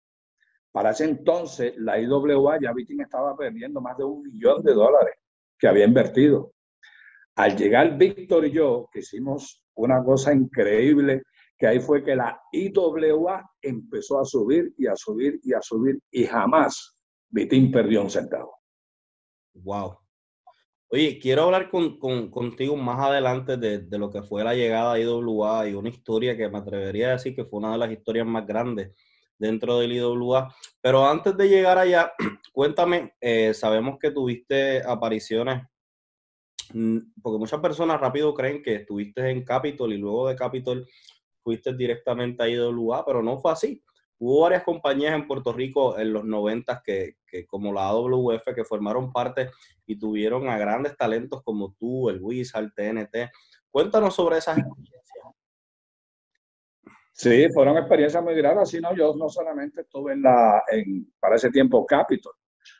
Para 0.74 0.90
ese 0.90 1.06
entonces, 1.06 1.76
la 1.78 2.02
IWA 2.02 2.60
ya 2.60 2.74
Viking 2.74 3.02
estaba 3.02 3.38
perdiendo 3.38 3.80
más 3.80 3.96
de 3.96 4.06
un 4.06 4.24
millón 4.24 4.64
de 4.64 4.74
dólares 4.74 5.14
que 5.58 5.68
había 5.68 5.86
invertido. 5.86 6.52
Al 7.36 7.56
llegar 7.56 7.96
Víctor 7.96 8.48
y 8.48 8.52
yo, 8.52 8.90
que 8.92 9.00
hicimos 9.00 9.64
una 9.76 10.04
cosa 10.04 10.34
increíble, 10.34 11.22
que 11.60 11.68
ahí 11.68 11.80
fue 11.80 12.04
que 12.04 12.16
la 12.16 12.42
IWA 12.52 13.52
empezó 13.62 14.20
a 14.20 14.26
subir 14.26 14.74
y 14.76 14.88
a 14.88 14.96
subir 14.96 15.40
y 15.44 15.54
a 15.54 15.62
subir 15.62 16.00
y 16.10 16.26
jamás 16.26 16.96
Vitín 17.30 17.72
perdió 17.72 18.02
un 18.02 18.10
centavo. 18.10 18.56
Wow. 19.54 20.00
Oye, 20.90 21.20
quiero 21.20 21.44
hablar 21.44 21.70
con, 21.70 22.00
contigo 22.32 22.76
más 22.78 23.00
adelante 23.00 23.58
de, 23.58 23.80
de, 23.80 23.98
lo 24.00 24.10
que 24.10 24.24
fue 24.24 24.44
la 24.44 24.56
llegada 24.56 24.94
a 24.94 25.00
IWA 25.00 25.70
y 25.70 25.74
una 25.76 25.90
historia 25.90 26.36
que 26.36 26.50
me 26.50 26.58
atrevería 26.58 27.10
a 27.10 27.12
decir 27.14 27.36
que 27.36 27.46
fue 27.46 27.60
una 27.60 27.74
de 27.74 27.78
las 27.78 27.92
historias 27.92 28.26
más 28.26 28.46
grandes 28.48 28.92
dentro 29.44 29.80
del 29.80 29.92
IWA. 29.92 30.56
Pero 30.82 31.06
antes 31.06 31.36
de 31.36 31.50
llegar 31.50 31.78
allá, 31.78 32.14
cuéntame, 32.54 33.14
eh, 33.20 33.54
sabemos 33.54 34.00
que 34.00 34.12
tuviste 34.12 34.82
apariciones, 34.84 35.64
mm, 36.74 36.98
porque 37.22 37.40
muchas 37.40 37.60
personas 37.60 38.00
rápido 38.00 38.34
creen 38.34 38.64
que 38.64 38.76
estuviste 38.76 39.30
en 39.30 39.44
Capitol 39.44 39.92
y 39.92 39.98
luego 39.98 40.30
de 40.30 40.36
Capitol 40.36 40.88
fuiste 41.42 41.74
directamente 41.74 42.44
a 42.44 42.48
IWA, 42.48 43.06
pero 43.06 43.22
no 43.22 43.38
fue 43.38 43.52
así. 43.52 43.84
Hubo 44.18 44.42
varias 44.44 44.64
compañías 44.64 45.14
en 45.14 45.28
Puerto 45.28 45.52
Rico 45.52 45.98
en 46.00 46.14
los 46.14 46.24
90 46.24 46.82
que, 46.86 47.18
que, 47.28 47.46
como 47.46 47.74
la 47.74 47.88
AWF, 47.88 48.54
que 48.56 48.64
formaron 48.64 49.12
parte 49.12 49.50
y 49.86 49.98
tuvieron 49.98 50.48
a 50.48 50.58
grandes 50.58 50.96
talentos 50.96 51.44
como 51.44 51.76
tú, 51.78 52.10
el 52.10 52.22
Wizard, 52.22 52.72
TNT. 52.74 53.30
Cuéntanos 53.70 54.16
sobre 54.16 54.38
esas. 54.38 54.58
Sí, 57.13 57.47
fueron 57.54 57.78
experiencias 57.78 58.23
muy 58.23 58.36
gratas. 58.36 58.69
sino 58.69 58.93
yo 58.95 59.13
no 59.15 59.30
solamente 59.30 59.82
estuve 59.82 60.13
en 60.13 60.23
la, 60.23 60.63
en, 60.69 61.13
para 61.19 61.36
ese 61.36 61.49
tiempo, 61.52 61.86
Capitol. 61.86 62.34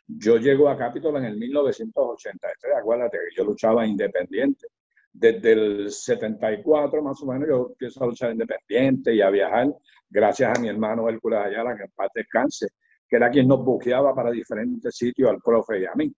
Yo 0.07 0.37
llego 0.37 0.69
a 0.69 0.77
Capitol 0.77 1.17
en 1.17 1.25
el 1.25 1.37
1983. 1.37 2.75
Acuérdate 2.77 3.17
que 3.17 3.35
yo 3.35 3.43
luchaba 3.43 3.85
independiente 3.85 4.67
desde 5.13 5.51
el 5.51 5.91
74 5.91 7.03
más 7.03 7.21
o 7.21 7.27
menos 7.27 7.47
yo 7.47 7.67
empiezo 7.69 8.03
a 8.03 8.07
luchar 8.07 8.31
independiente 8.31 9.13
y 9.13 9.21
a 9.21 9.29
viajar 9.29 9.71
gracias 10.09 10.57
a 10.57 10.59
mi 10.59 10.67
hermano 10.67 11.07
Hércules 11.07 11.39
Ayala, 11.39 11.77
que 11.77 11.83
en 11.83 11.91
paz 11.91 12.09
descanse, 12.13 12.69
que 13.07 13.15
era 13.15 13.29
quien 13.29 13.47
nos 13.47 13.63
buqueaba 13.63 14.13
para 14.13 14.31
diferentes 14.31 14.95
sitios 14.95 15.29
al 15.29 15.39
profe 15.39 15.81
y 15.81 15.85
a 15.85 15.93
mí. 15.95 16.11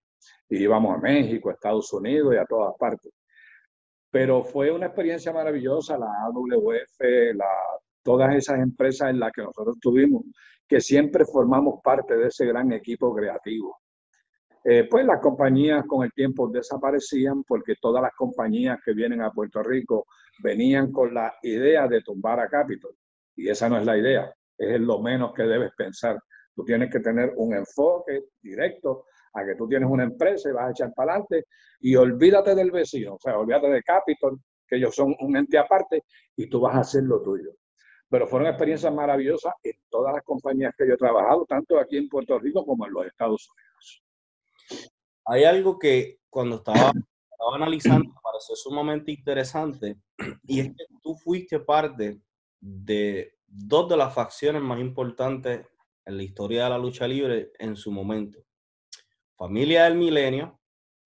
Y 0.49 0.57
íbamos 0.57 0.97
a 0.97 0.99
México, 0.99 1.51
Estados 1.51 1.91
Unidos 1.93 2.33
y 2.33 2.37
a 2.37 2.45
todas 2.45 2.73
partes. 2.77 3.11
Pero 4.09 4.43
fue 4.43 4.71
una 4.71 4.87
experiencia 4.87 5.33
maravillosa, 5.33 5.97
la 5.97 6.07
AWF, 6.25 7.35
la, 7.35 7.45
todas 8.05 8.35
esas 8.35 8.59
empresas 8.59 9.09
en 9.09 9.19
las 9.19 9.31
que 9.31 9.41
nosotros 9.41 9.77
tuvimos, 9.81 10.23
que 10.67 10.79
siempre 10.79 11.25
formamos 11.25 11.81
parte 11.83 12.15
de 12.15 12.27
ese 12.27 12.45
gran 12.45 12.71
equipo 12.71 13.13
creativo. 13.13 13.79
Eh, 14.63 14.87
pues 14.89 15.05
las 15.05 15.19
compañías 15.19 15.83
con 15.87 16.03
el 16.05 16.13
tiempo 16.13 16.47
desaparecían 16.47 17.43
porque 17.43 17.75
todas 17.81 18.03
las 18.03 18.13
compañías 18.13 18.79
que 18.85 18.93
vienen 18.93 19.21
a 19.21 19.31
Puerto 19.31 19.61
Rico 19.63 20.05
venían 20.43 20.91
con 20.91 21.13
la 21.13 21.33
idea 21.41 21.87
de 21.87 22.01
tumbar 22.01 22.39
a 22.39 22.47
Capitol. 22.47 22.95
Y 23.35 23.49
esa 23.49 23.69
no 23.69 23.77
es 23.79 23.85
la 23.85 23.97
idea, 23.97 24.31
es 24.57 24.79
lo 24.79 24.99
menos 24.99 25.33
que 25.33 25.43
debes 25.43 25.71
pensar. 25.75 26.19
Tú 26.55 26.63
tienes 26.63 26.91
que 26.91 26.99
tener 26.99 27.33
un 27.37 27.55
enfoque 27.55 28.25
directo 28.41 29.05
a 29.33 29.43
que 29.43 29.55
tú 29.55 29.67
tienes 29.67 29.89
una 29.89 30.03
empresa 30.03 30.49
y 30.49 30.53
vas 30.53 30.67
a 30.67 30.71
echar 30.71 30.93
para 30.93 31.13
adelante 31.13 31.45
y 31.79 31.95
olvídate 31.95 32.53
del 32.53 32.71
vecino, 32.71 33.15
o 33.15 33.19
sea, 33.19 33.37
olvídate 33.37 33.67
de 33.67 33.81
Capitol, 33.81 34.39
que 34.67 34.77
ellos 34.77 34.95
son 34.95 35.15
un 35.19 35.37
ente 35.37 35.57
aparte 35.57 36.03
y 36.35 36.47
tú 36.47 36.61
vas 36.61 36.75
a 36.75 36.79
hacer 36.79 37.03
lo 37.03 37.21
tuyo. 37.21 37.51
Pero 38.09 38.27
fueron 38.27 38.47
experiencias 38.47 38.93
maravillosas 38.93 39.53
en 39.63 39.73
todas 39.89 40.13
las 40.13 40.23
compañías 40.23 40.73
que 40.77 40.87
yo 40.87 40.93
he 40.93 40.97
trabajado, 40.97 41.45
tanto 41.45 41.79
aquí 41.79 41.97
en 41.97 42.07
Puerto 42.07 42.37
Rico 42.39 42.65
como 42.65 42.85
en 42.85 42.93
los 42.93 43.05
Estados 43.05 43.49
Unidos. 43.49 44.03
Hay 45.25 45.43
algo 45.43 45.79
que 45.79 46.19
cuando 46.29 46.57
estaba, 46.57 46.91
analizando 47.53 48.09
me 48.09 48.19
pareció 48.21 48.55
sumamente 48.55 49.11
interesante 49.11 49.97
y 50.43 50.59
es 50.59 50.67
que 50.67 50.85
tú 51.01 51.15
fuiste 51.15 51.59
parte 51.59 52.19
de 52.59 53.35
dos 53.47 53.87
de 53.89 53.97
las 53.97 54.13
facciones 54.13 54.61
más 54.61 54.79
importantes 54.79 55.65
en 56.05 56.17
la 56.17 56.23
historia 56.23 56.65
de 56.65 56.69
la 56.69 56.77
lucha 56.77 57.07
libre 57.07 57.51
en 57.59 57.75
su 57.75 57.91
momento. 57.91 58.39
Familia 59.35 59.85
del 59.85 59.95
Milenio 59.95 60.59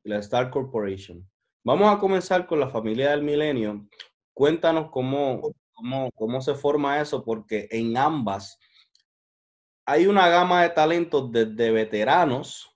y 0.03 0.09
la 0.09 0.19
Star 0.19 0.49
Corporation. 0.49 1.27
Vamos 1.63 1.93
a 1.93 1.99
comenzar 1.99 2.45
con 2.45 2.59
la 2.59 2.69
familia 2.69 3.11
del 3.11 3.23
Milenio. 3.23 3.87
Cuéntanos 4.33 4.89
cómo, 4.91 5.41
cómo, 5.79 6.11
cómo 6.11 6.41
se 6.41 6.53
forma 6.53 6.99
eso, 6.99 7.23
porque 7.23 7.67
en 7.71 7.95
ambas 7.95 8.59
hay 9.85 10.05
una 10.05 10.29
gama 10.29 10.61
de 10.61 10.69
talentos 10.69 11.31
desde 11.31 11.71
veteranos 11.71 12.69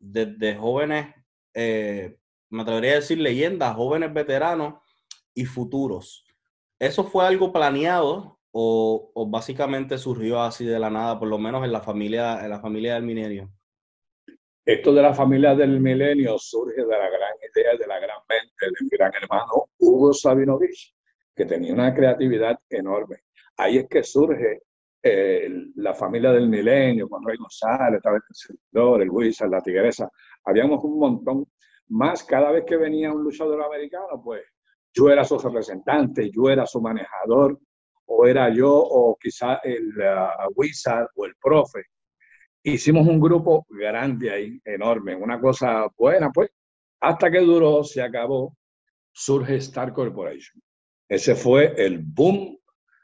desde 0.00 0.56
jóvenes, 0.56 1.14
eh, 1.54 2.16
me 2.48 2.62
atrevería 2.62 2.92
a 2.92 2.96
decir 2.96 3.18
leyendas, 3.18 3.76
jóvenes 3.76 4.12
veteranos 4.12 4.82
y 5.34 5.44
futuros. 5.44 6.24
¿Eso 6.78 7.04
fue 7.04 7.26
algo 7.26 7.52
planeado 7.52 8.40
o, 8.50 9.12
básicamente 9.28 9.98
surgió 9.98 10.40
así 10.40 10.64
de 10.64 10.78
la 10.78 10.90
nada, 10.90 11.18
por 11.18 11.28
lo 11.28 11.38
menos 11.38 11.64
en 11.64 11.72
la 11.72 11.82
familia, 11.82 12.42
en 12.42 12.50
la 12.50 12.60
familia 12.60 12.94
del 12.94 13.04
milenio? 13.04 13.52
Esto 14.64 14.92
de 14.92 15.02
la 15.02 15.14
familia 15.14 15.54
del 15.54 15.78
milenio 15.78 16.38
surge 16.38 16.82
de 16.82 16.98
la 16.98 17.10
gran 17.10 17.34
idea, 17.38 17.76
de 17.78 17.86
la 17.86 18.00
gran 18.00 18.18
mente 18.28 18.66
del 18.66 18.88
gran 18.90 19.12
hermano 19.14 19.68
Hugo 19.78 20.12
Sabinovich, 20.12 20.94
que 21.40 21.46
tenía 21.46 21.72
una 21.72 21.94
creatividad 21.94 22.58
enorme. 22.68 23.20
Ahí 23.56 23.78
es 23.78 23.88
que 23.88 24.02
surge 24.02 24.60
eh, 25.02 25.48
la 25.76 25.94
familia 25.94 26.32
del 26.32 26.50
milenio, 26.50 27.08
Juan 27.08 27.24
Rey 27.24 27.38
González, 27.38 27.96
estaba 27.96 28.16
el 28.16 28.22
servidor, 28.30 29.00
el 29.00 29.10
Wizard, 29.10 29.48
la 29.48 29.62
Tigresa, 29.62 30.10
habíamos 30.44 30.84
un 30.84 30.98
montón 30.98 31.46
más. 31.88 32.24
Cada 32.24 32.50
vez 32.50 32.64
que 32.66 32.76
venía 32.76 33.10
un 33.10 33.22
luchador 33.22 33.62
americano, 33.62 34.20
pues 34.22 34.42
yo 34.92 35.08
era 35.08 35.24
su 35.24 35.38
representante, 35.38 36.30
yo 36.30 36.50
era 36.50 36.66
su 36.66 36.78
manejador, 36.82 37.58
o 38.04 38.26
era 38.26 38.52
yo, 38.52 38.70
o 38.74 39.16
quizá 39.18 39.60
el 39.64 39.96
uh, 39.96 40.52
Wizard 40.54 41.08
o 41.16 41.24
el 41.24 41.32
profe. 41.42 41.84
Hicimos 42.62 43.06
un 43.08 43.18
grupo 43.18 43.64
grande 43.70 44.30
ahí, 44.30 44.60
enorme, 44.62 45.14
una 45.16 45.40
cosa 45.40 45.86
buena, 45.96 46.30
pues, 46.30 46.50
hasta 47.00 47.30
que 47.30 47.38
duró, 47.38 47.82
se 47.82 48.02
acabó, 48.02 48.54
surge 49.10 49.56
Star 49.56 49.94
Corporation. 49.94 50.60
Ese 51.10 51.34
fue 51.34 51.74
el 51.76 51.98
boom 51.98 52.58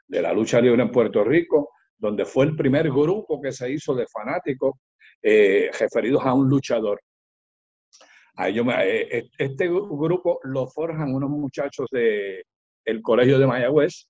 de 0.07 0.21
la 0.23 0.33
lucha 0.33 0.59
libre 0.59 0.81
en 0.81 0.91
Puerto 0.91 1.23
Rico 1.23 1.69
donde 1.97 2.25
fue 2.25 2.45
el 2.45 2.55
primer 2.55 2.89
grupo 2.89 3.41
que 3.41 3.51
se 3.51 3.71
hizo 3.71 3.95
de 3.95 4.05
fanáticos 4.07 4.75
eh, 5.21 5.71
referidos 5.77 6.23
a 6.23 6.33
un 6.33 6.47
luchador. 6.47 7.01
Eh, 8.39 9.07
eh, 9.11 9.29
este 9.37 9.67
grupo 9.67 10.39
lo 10.43 10.67
forjan 10.67 11.13
unos 11.13 11.29
muchachos 11.29 11.87
del 11.91 12.43
el 12.85 13.01
Colegio 13.01 13.39
de 13.39 13.47
Mayagüez, 13.47 14.07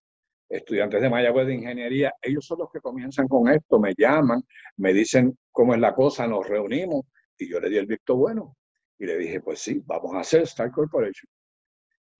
estudiantes 0.50 1.02
de 1.02 1.10
Mayagüez 1.10 1.48
de 1.48 1.56
Ingeniería. 1.56 2.14
Ellos 2.22 2.46
son 2.46 2.60
los 2.60 2.70
que 2.72 2.82
comienzan 2.82 3.28
con 3.28 3.48
esto, 3.50 3.80
me 3.80 3.94
llaman, 3.98 4.44
me 4.78 4.94
dicen 4.94 5.38
cómo 5.52 5.74
es 5.74 5.80
la 5.80 5.96
cosa, 5.96 6.28
nos 6.28 6.48
reunimos 6.48 7.06
y 7.38 7.50
yo 7.50 7.60
le 7.60 7.70
di 7.70 7.78
el 7.78 7.86
visto 7.86 8.18
bueno. 8.18 8.58
Y 9.00 9.06
le 9.06 9.18
dije, 9.18 9.40
pues 9.42 9.60
sí, 9.60 9.82
vamos 9.86 10.14
a 10.16 10.20
hacer 10.20 10.42
Star 10.42 10.72
Corporation. 10.72 11.30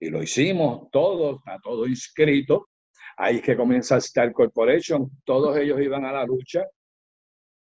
Y 0.00 0.10
lo 0.10 0.22
hicimos 0.22 0.90
todo, 0.90 1.38
está 1.38 1.58
todo 1.62 1.86
inscrito. 1.86 2.68
Ahí 3.16 3.40
que 3.40 3.56
comienza 3.56 3.96
Star 3.96 4.32
Corporation, 4.32 5.10
todos 5.24 5.56
ellos 5.56 5.80
iban 5.80 6.04
a 6.04 6.12
la 6.12 6.24
lucha. 6.24 6.64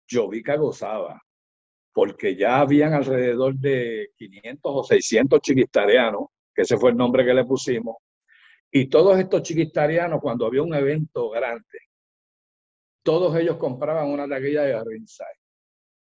Yo 0.06 0.28
vi 0.28 0.42
gozaba, 0.42 1.20
porque 1.92 2.36
ya 2.36 2.60
habían 2.60 2.92
alrededor 2.92 3.54
de 3.56 4.10
500 4.16 4.60
o 4.64 4.84
600 4.84 5.40
chiquistarianos, 5.40 6.26
que 6.54 6.62
ese 6.62 6.76
fue 6.76 6.90
el 6.90 6.96
nombre 6.96 7.24
que 7.24 7.34
le 7.34 7.44
pusimos. 7.44 7.96
Y 8.70 8.88
todos 8.88 9.18
estos 9.18 9.42
chiquistarianos, 9.42 10.20
cuando 10.20 10.46
había 10.46 10.62
un 10.62 10.74
evento 10.74 11.30
grande, 11.30 11.64
todos 13.02 13.34
ellos 13.36 13.56
compraban 13.56 14.08
una 14.08 14.28
taquilla 14.28 14.62
de 14.62 14.84
ringside. 14.84 15.40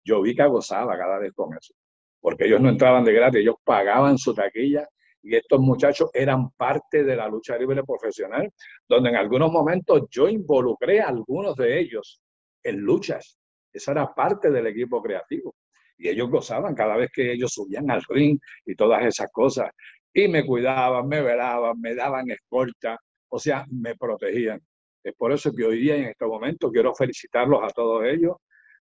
Yo 0.03 0.21
vi 0.21 0.35
que 0.35 0.45
gozaba 0.45 0.97
cada 0.97 1.17
vez 1.17 1.31
con 1.33 1.55
eso, 1.57 1.73
porque 2.19 2.45
ellos 2.45 2.59
no 2.59 2.69
entraban 2.69 3.05
de 3.05 3.13
gratis, 3.13 3.41
ellos 3.41 3.55
pagaban 3.63 4.17
su 4.17 4.33
taquilla 4.33 4.87
y 5.25 5.35
estos 5.35 5.59
muchachos 5.59 6.11
eran 6.13 6.51
parte 6.51 7.03
de 7.03 7.15
la 7.15 7.27
lucha 7.27 7.57
libre 7.57 7.83
profesional, 7.83 8.47
donde 8.87 9.09
en 9.09 9.15
algunos 9.15 9.51
momentos 9.51 10.03
yo 10.11 10.29
involucré 10.29 11.01
a 11.01 11.07
algunos 11.07 11.55
de 11.55 11.79
ellos 11.79 12.21
en 12.63 12.77
luchas. 12.81 13.39
Esa 13.73 13.93
era 13.93 14.13
parte 14.13 14.51
del 14.51 14.67
equipo 14.67 15.01
creativo. 15.01 15.55
Y 15.97 16.09
ellos 16.09 16.29
gozaban 16.29 16.75
cada 16.75 16.95
vez 16.95 17.09
que 17.11 17.31
ellos 17.31 17.53
subían 17.53 17.89
al 17.89 18.03
ring 18.07 18.37
y 18.67 18.75
todas 18.75 19.03
esas 19.03 19.31
cosas. 19.31 19.71
Y 20.13 20.27
me 20.27 20.45
cuidaban, 20.45 21.07
me 21.07 21.23
velaban, 21.23 21.81
me 21.81 21.95
daban 21.95 22.29
escolta, 22.29 22.95
o 23.29 23.39
sea, 23.39 23.65
me 23.71 23.95
protegían. 23.95 24.61
Es 25.03 25.15
por 25.15 25.31
eso 25.31 25.51
que 25.51 25.65
hoy 25.65 25.79
día, 25.79 25.95
en 25.95 26.05
este 26.05 26.25
momento, 26.27 26.69
quiero 26.69 26.93
felicitarlos 26.93 27.63
a 27.63 27.69
todos 27.69 28.05
ellos, 28.05 28.35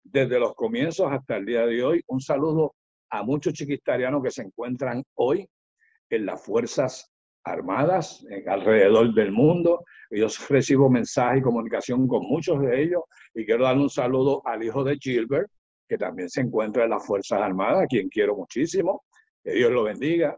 desde 0.04 0.40
los 0.40 0.54
comienzos 0.56 1.10
hasta 1.10 1.38
el 1.38 1.46
día 1.46 1.66
de 1.66 1.82
hoy. 1.82 2.04
Un 2.08 2.20
saludo 2.20 2.76
a 3.12 3.24
muchos 3.24 3.54
chiquistarianos 3.54 4.22
que 4.22 4.32
se 4.32 4.42
encuentran 4.42 5.02
hoy 5.16 5.48
en 6.10 6.26
las 6.26 6.44
Fuerzas 6.44 7.12
Armadas 7.46 8.26
en, 8.30 8.48
alrededor 8.48 9.14
del 9.14 9.32
mundo. 9.32 9.84
Yo 10.10 10.28
recibo 10.50 10.90
mensajes 10.90 11.40
y 11.40 11.44
comunicación 11.44 12.08
con 12.08 12.24
muchos 12.24 12.62
de 12.62 12.84
ellos 12.84 13.04
y 13.34 13.46
quiero 13.46 13.66
dar 13.66 13.78
un 13.78 13.90
saludo 13.90 14.42
al 14.46 14.64
hijo 14.64 14.84
de 14.84 14.98
Gilbert, 14.98 15.50
que 15.88 15.98
también 15.98 16.30
se 16.30 16.42
encuentra 16.42 16.84
en 16.84 16.92
las 16.92 17.06
Fuerzas 17.06 17.42
Armadas, 17.42 17.84
a 17.84 17.88
quien 17.88 18.10
quiero 18.10 18.36
muchísimo. 18.36 19.04
Que 19.44 19.54
Dios 19.54 19.72
lo 19.72 19.84
bendiga. 19.84 20.38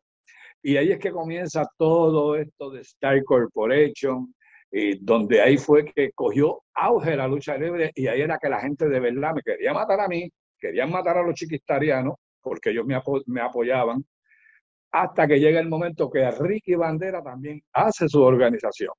Y 0.63 0.77
ahí 0.77 0.91
es 0.91 0.99
que 0.99 1.11
comienza 1.11 1.69
todo 1.77 2.35
esto 2.35 2.71
de 2.71 2.81
Star 2.81 3.23
Corporation, 3.23 4.33
y 4.71 4.97
donde 5.03 5.41
ahí 5.41 5.57
fue 5.57 5.85
que 5.85 6.11
cogió 6.13 6.63
auge 6.73 7.15
la 7.15 7.27
lucha 7.27 7.57
libre 7.57 7.91
y 7.95 8.07
ahí 8.07 8.21
era 8.21 8.37
que 8.37 8.49
la 8.49 8.59
gente 8.59 8.89
de 8.89 8.99
verdad 8.99 9.33
me 9.33 9.41
quería 9.41 9.73
matar 9.73 10.01
a 10.01 10.07
mí, 10.07 10.29
querían 10.59 10.91
matar 10.91 11.17
a 11.17 11.23
los 11.23 11.33
chiquistarianos 11.33 12.15
porque 12.41 12.71
ellos 12.71 12.85
me, 12.85 13.01
me 13.27 13.41
apoyaban, 13.41 14.05
hasta 14.95 15.27
que 15.27 15.41
llega 15.41 15.59
el 15.59 15.67
momento 15.67 16.09
que 16.09 16.31
Ricky 16.31 16.75
Bandera 16.75 17.21
también 17.21 17.61
hace 17.73 18.07
su 18.07 18.21
organización. 18.23 18.93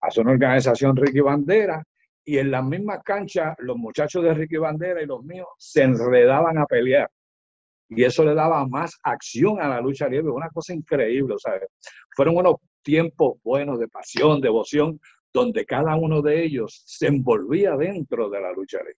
Hace 0.00 0.20
una 0.20 0.30
organización 0.30 0.94
Ricky 0.94 1.18
Bandera 1.18 1.82
y 2.24 2.38
en 2.38 2.52
las 2.52 2.64
mismas 2.64 3.02
canchas 3.02 3.56
los 3.58 3.76
muchachos 3.76 4.22
de 4.22 4.32
Ricky 4.32 4.58
Bandera 4.58 5.02
y 5.02 5.06
los 5.06 5.24
míos 5.24 5.48
se 5.58 5.82
enredaban 5.82 6.56
a 6.58 6.66
pelear. 6.66 7.10
Y 7.88 8.04
eso 8.04 8.24
le 8.24 8.32
daba 8.32 8.64
más 8.68 8.96
acción 9.02 9.60
a 9.60 9.66
la 9.66 9.80
lucha 9.80 10.06
libre, 10.08 10.30
una 10.30 10.50
cosa 10.50 10.72
increíble, 10.72 11.34
¿sabes? 11.38 11.68
Fueron 12.14 12.36
unos 12.36 12.54
tiempos 12.82 13.42
buenos 13.42 13.80
de 13.80 13.88
pasión, 13.88 14.40
devoción, 14.40 15.00
donde 15.32 15.66
cada 15.66 15.96
uno 15.96 16.22
de 16.22 16.44
ellos 16.44 16.84
se 16.86 17.08
envolvía 17.08 17.76
dentro 17.76 18.30
de 18.30 18.40
la 18.40 18.52
lucha 18.52 18.78
libre. 18.78 18.94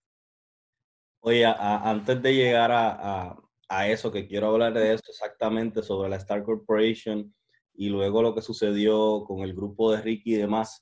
Oye, 1.21 1.47
antes 1.47 2.21
de 2.21 2.35
llegar 2.35 2.73
a, 2.73 2.91
a, 3.31 3.37
eso, 3.71 4.11
que 4.11 4.27
quiero 4.27 4.49
hablar 4.49 4.75
de 4.75 4.95
eso 4.95 5.05
exactamente, 5.09 5.83
sobre 5.83 6.09
la 6.09 6.17
Star 6.17 6.43
Corporation 6.43 7.35
y 7.75 7.89
luego 7.89 8.23
lo 8.23 8.35
que 8.35 8.43
sucedió 8.43 9.25
con 9.25 9.41
el 9.41 9.55
grupo 9.55 9.93
de 9.93 10.03
Ricky 10.03 10.35
y 10.35 10.39
demás, 10.39 10.81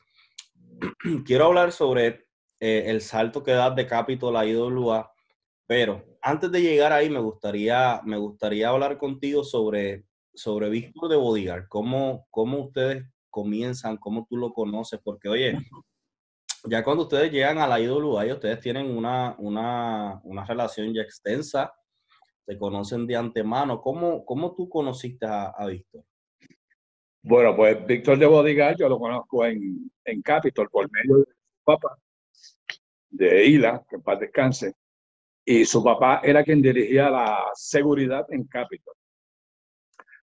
quiero 1.27 1.47
hablar 1.47 1.73
sobre 1.73 2.27
eh, 2.61 2.85
el 2.87 3.01
salto 3.01 3.43
que 3.43 3.53
da 3.53 3.71
de 3.71 3.87
Capitol 3.87 4.37
a 4.37 4.47
IWA, 4.47 5.13
pero 5.67 6.05
antes 6.23 6.51
de 6.51 6.63
llegar 6.63 6.93
ahí 6.93 7.11
me 7.11 7.21
gustaría, 7.21 8.01
me 8.05 8.17
gustaría 8.17 8.71
hablar 8.71 8.99
contigo 8.99 9.45
sobre 9.45 10.09
sobre 10.39 10.71
Víctor 10.71 11.11
de 11.11 11.17
Bodigar, 11.17 11.69
¿cómo, 11.69 12.27
¿cómo 12.31 12.61
ustedes 12.61 13.05
comienzan? 13.29 13.97
¿Cómo 13.97 14.27
tú 14.29 14.37
lo 14.37 14.53
conoces? 14.53 15.01
Porque, 15.03 15.29
oye, 15.29 15.59
ya 16.65 16.85
cuando 16.85 17.03
ustedes 17.03 17.33
llegan 17.33 17.59
a 17.59 17.67
la 17.67 17.81
IWA, 17.81 18.25
ustedes 18.33 18.61
tienen 18.61 18.97
una, 18.97 19.35
una, 19.39 20.21
una 20.23 20.45
relación 20.45 20.95
ya 20.95 21.03
extensa, 21.03 21.73
se 22.49 22.57
conocen 22.57 23.07
de 23.07 23.15
antemano. 23.15 23.79
¿Cómo, 23.79 24.25
cómo 24.25 24.55
tú 24.55 24.71
conociste 24.71 25.27
a, 25.29 25.67
Víctor? 25.67 26.03
Bueno, 27.23 27.55
pues 27.55 27.87
Víctor 27.87 28.19
de 28.19 28.25
Bodigar 28.25 28.75
yo 28.75 28.89
lo 28.89 28.99
conozco 28.99 29.45
en, 29.45 29.91
en 30.03 30.23
Capitol 30.23 30.67
por 30.71 30.91
medio 30.91 31.19
de 31.19 31.25
su 31.25 31.65
papá, 31.65 31.99
de 33.11 33.45
Hila, 33.45 33.85
que 33.87 33.97
en 33.97 34.03
paz 34.03 34.21
descanse, 34.21 34.73
y 35.45 35.67
su 35.67 35.85
papá 35.85 36.23
era 36.25 36.43
quien 36.43 36.63
dirigía 36.63 37.11
la 37.11 37.51
seguridad 37.53 38.25
en 38.31 38.45
Capitol. 38.45 38.95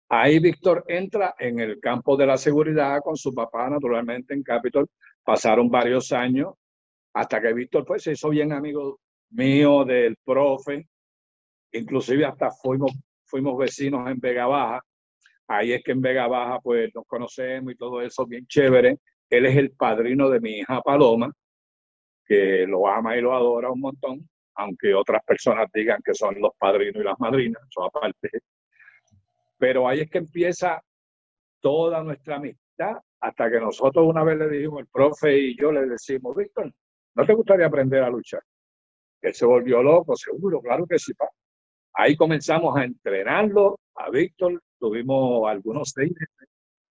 Ahí 0.09 0.39
Víctor 0.39 0.83
entra 0.89 1.35
en 1.39 1.61
el 1.61 1.79
campo 1.79 2.17
de 2.17 2.25
la 2.25 2.39
seguridad 2.39 3.01
con 3.03 3.17
su 3.19 3.35
papá, 3.35 3.69
naturalmente, 3.69 4.33
en 4.33 4.43
Capitol. 4.43 4.89
Pasaron 5.23 5.69
varios 5.69 6.11
años 6.13 6.55
hasta 7.13 7.43
que 7.43 7.53
Víctor 7.53 7.85
pues, 7.85 8.03
se 8.03 8.13
hizo 8.13 8.31
bien 8.31 8.51
amigo 8.53 8.99
mío, 9.31 9.85
del 9.85 10.17
profe. 10.25 10.89
Inclusive 11.75 12.25
hasta 12.25 12.51
fuimos, 12.53 12.93
vecinos 13.59 14.09
en 14.09 14.21
Vega 14.21 14.47
Baja. 14.47 14.81
Ahí 15.49 15.73
es 15.73 15.83
que 15.83 15.93
en 15.93 16.01
Vega 16.01 16.29
Baja 16.29 16.61
pues 16.61 16.95
nos 16.95 17.05
conocemos 17.05 17.73
y 17.73 17.77
todo 17.77 18.01
eso 18.01 18.25
bien 18.27 18.47
chévere. 18.47 18.99
Él 19.29 19.47
es 19.47 19.57
el 19.57 19.73
padrino 19.73 20.31
de 20.31 20.41
mi 20.41 20.59
hija 20.59 20.81
Paloma, 20.83 21.33
que 22.25 22.65
lo 22.69 22.87
ama 22.87 23.17
y 23.17 23.21
lo 23.21 23.35
adora 23.35 23.71
un 23.71 23.81
montón, 23.81 24.29
aunque 24.55 24.95
otras 24.95 25.23
personas 25.25 25.69
digan 25.75 26.01
que 26.05 26.15
son 26.15 26.41
los 26.41 26.53
padrinos 26.57 27.03
y 27.03 27.05
las 27.05 27.19
madrinas, 27.19 27.61
eso 27.69 27.85
aparte. 27.85 28.31
Pero 29.59 29.89
ahí 29.89 30.01
es 30.01 30.11
que 30.11 30.19
empieza 30.19 30.81
toda 31.61 32.05
nuestra 32.05 32.37
amistad, 32.37 32.99
hasta 33.21 33.51
que 33.51 33.59
nosotros 33.59 34.07
una 34.07 34.23
vez 34.23 34.39
le 34.39 34.49
dijimos, 34.49 34.81
el 34.81 34.87
profe 34.87 35.37
y 35.37 35.57
yo 35.57 35.73
le 35.73 35.87
decimos, 35.87 36.37
Víctor, 36.37 36.73
¿no 37.17 37.27
te 37.27 37.35
gustaría 37.35 37.67
aprender 37.67 38.05
a 38.05 38.11
luchar? 38.11 38.43
Él 39.21 39.35
se 39.35 39.45
volvió 39.45 39.83
loco, 39.83 40.15
seguro, 40.15 40.61
claro 40.61 40.87
que 40.87 40.99
sí. 40.99 41.13
Ahí 41.95 42.17
comenzamos 42.17 42.77
a 42.77 42.85
entrenarlo, 42.85 43.79
a 43.95 44.11
Víctor, 44.11 44.63
tuvimos 44.79 45.49
algunos 45.49 45.93
seis 45.95 46.11
meses 46.11 46.49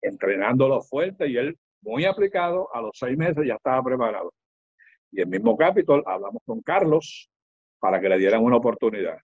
entrenándolo 0.00 0.80
fuerte 0.82 1.28
y 1.28 1.36
él 1.36 1.58
muy 1.82 2.04
aplicado, 2.04 2.74
a 2.74 2.80
los 2.80 2.92
seis 2.94 3.16
meses 3.16 3.44
ya 3.46 3.54
estaba 3.54 3.82
preparado. 3.82 4.32
Y 5.12 5.20
el 5.20 5.28
mismo 5.28 5.56
capítulo 5.56 6.02
hablamos 6.06 6.42
con 6.44 6.60
Carlos 6.62 7.30
para 7.78 8.00
que 8.00 8.08
le 8.08 8.18
dieran 8.18 8.42
una 8.42 8.56
oportunidad 8.56 9.18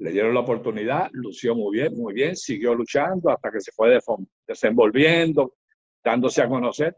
le 0.00 0.12
dieron 0.12 0.32
la 0.32 0.40
oportunidad, 0.40 1.10
lució 1.12 1.54
muy 1.54 1.76
bien, 1.76 1.94
muy 1.94 2.14
bien, 2.14 2.34
siguió 2.34 2.74
luchando 2.74 3.30
hasta 3.30 3.50
que 3.52 3.60
se 3.60 3.70
fue 3.70 3.98
desenvolviendo, 4.46 5.56
dándose 6.02 6.42
a 6.42 6.48
conocer, 6.48 6.96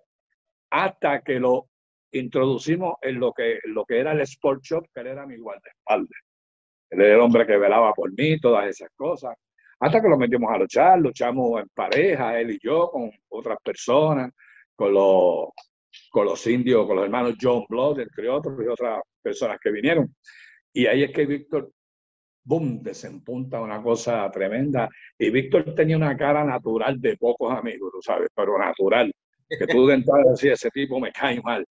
hasta 0.71 1.21
que 1.23 1.41
lo 1.41 1.69
introducimos 2.13 2.95
en 3.03 3.19
lo 3.19 3.33
que, 3.33 3.59
lo 3.65 3.85
que 3.85 3.99
era 3.99 4.13
el 4.13 4.21
Sport 4.21 4.63
Shop, 4.63 4.87
que 4.95 5.01
era 5.01 5.27
mi 5.27 5.37
guardaespaldas. 5.37 6.21
Él 6.93 7.01
era 7.01 7.15
el 7.15 7.21
hombre 7.21 7.47
que 7.47 7.57
velaba 7.57 7.93
por 7.93 8.13
mí, 8.13 8.39
todas 8.39 8.69
esas 8.69 8.91
cosas. 8.95 9.35
Hasta 9.81 10.01
que 10.01 10.09
lo 10.09 10.19
metimos 10.19 10.53
a 10.53 10.59
luchar, 10.59 10.99
luchamos 11.01 11.61
en 11.61 11.69
pareja, 11.75 12.39
él 12.39 12.53
y 12.53 12.59
yo, 12.63 12.91
con 12.91 13.11
otras 13.31 13.59
personas, 13.65 14.31
con 14.77 14.93
los, 14.93 15.49
con 16.11 16.27
los 16.27 16.47
indios, 16.47 16.87
con 16.87 16.97
los 16.97 17.05
hermanos 17.07 17.35
John 17.41 17.65
Blood, 17.69 18.01
entre 18.01 18.29
otros, 18.29 18.55
y 18.63 18.69
otras 18.69 19.01
personas 19.23 19.59
que 19.61 19.73
vinieron. 19.73 20.15
Y 20.73 20.87
ahí 20.87 21.03
es 21.03 21.13
que 21.13 21.27
Víctor 21.27 21.73
boom, 22.45 22.83
desempunta 22.83 23.61
una 23.61 23.83
cosa 23.83 24.31
tremenda. 24.31 24.89
Y 25.19 25.31
Víctor 25.31 25.75
tenía 25.75 25.97
una 25.97 26.17
cara 26.17 26.45
natural 26.45 27.01
de 27.01 27.17
pocos 27.17 27.57
amigos, 27.57 27.91
tú 27.93 28.03
sabes, 28.03 28.29
pero 28.35 28.59
natural. 28.59 29.13
Que 29.49 29.67
tú 29.67 29.87
de 29.87 29.95
entrada 29.95 30.31
decías, 30.31 30.61
ese 30.61 30.71
tipo 30.71 30.99
me 30.99 31.13
cae 31.13 31.41
mal, 31.43 31.65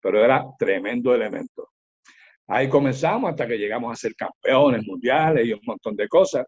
pero 0.00 0.24
era 0.24 0.44
tremendo 0.58 1.14
elemento. 1.14 1.68
Ahí 2.52 2.68
comenzamos 2.68 3.30
hasta 3.30 3.46
que 3.46 3.56
llegamos 3.56 3.92
a 3.92 3.94
ser 3.96 4.12
campeones 4.16 4.84
mundiales 4.84 5.46
y 5.46 5.52
un 5.52 5.60
montón 5.64 5.94
de 5.94 6.08
cosas. 6.08 6.44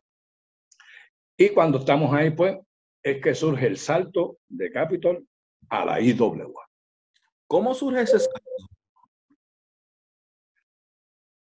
Y 1.37 1.51
cuando 1.51 1.79
estamos 1.79 2.13
ahí, 2.13 2.31
pues, 2.31 2.59
es 3.01 3.23
que 3.23 3.37
surge 3.37 3.69
el 3.69 3.77
salto 3.77 4.39
de 4.49 4.73
Capitol 4.73 5.25
a 5.69 5.85
la 5.85 6.01
IWA. 6.01 6.69
¿Cómo 7.47 7.73
surge 7.73 8.03
ese 8.03 8.19
salto? 8.19 8.41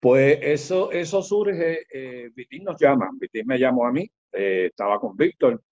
Pues 0.01 0.41
eso, 0.43 0.91
eso 0.91 1.23
surge, 1.23 1.87
eh, 1.93 2.31
Vitín 2.35 2.65
nos 2.65 2.81
llama, 2.81 3.09
Vitín 3.21 3.47
me 3.47 3.57
llamó 3.57 3.87
a 3.87 3.93
mí, 3.93 4.11
eh, 4.33 4.67
estaba 4.71 4.99
con 4.99 5.17
Víctor, 5.17 5.63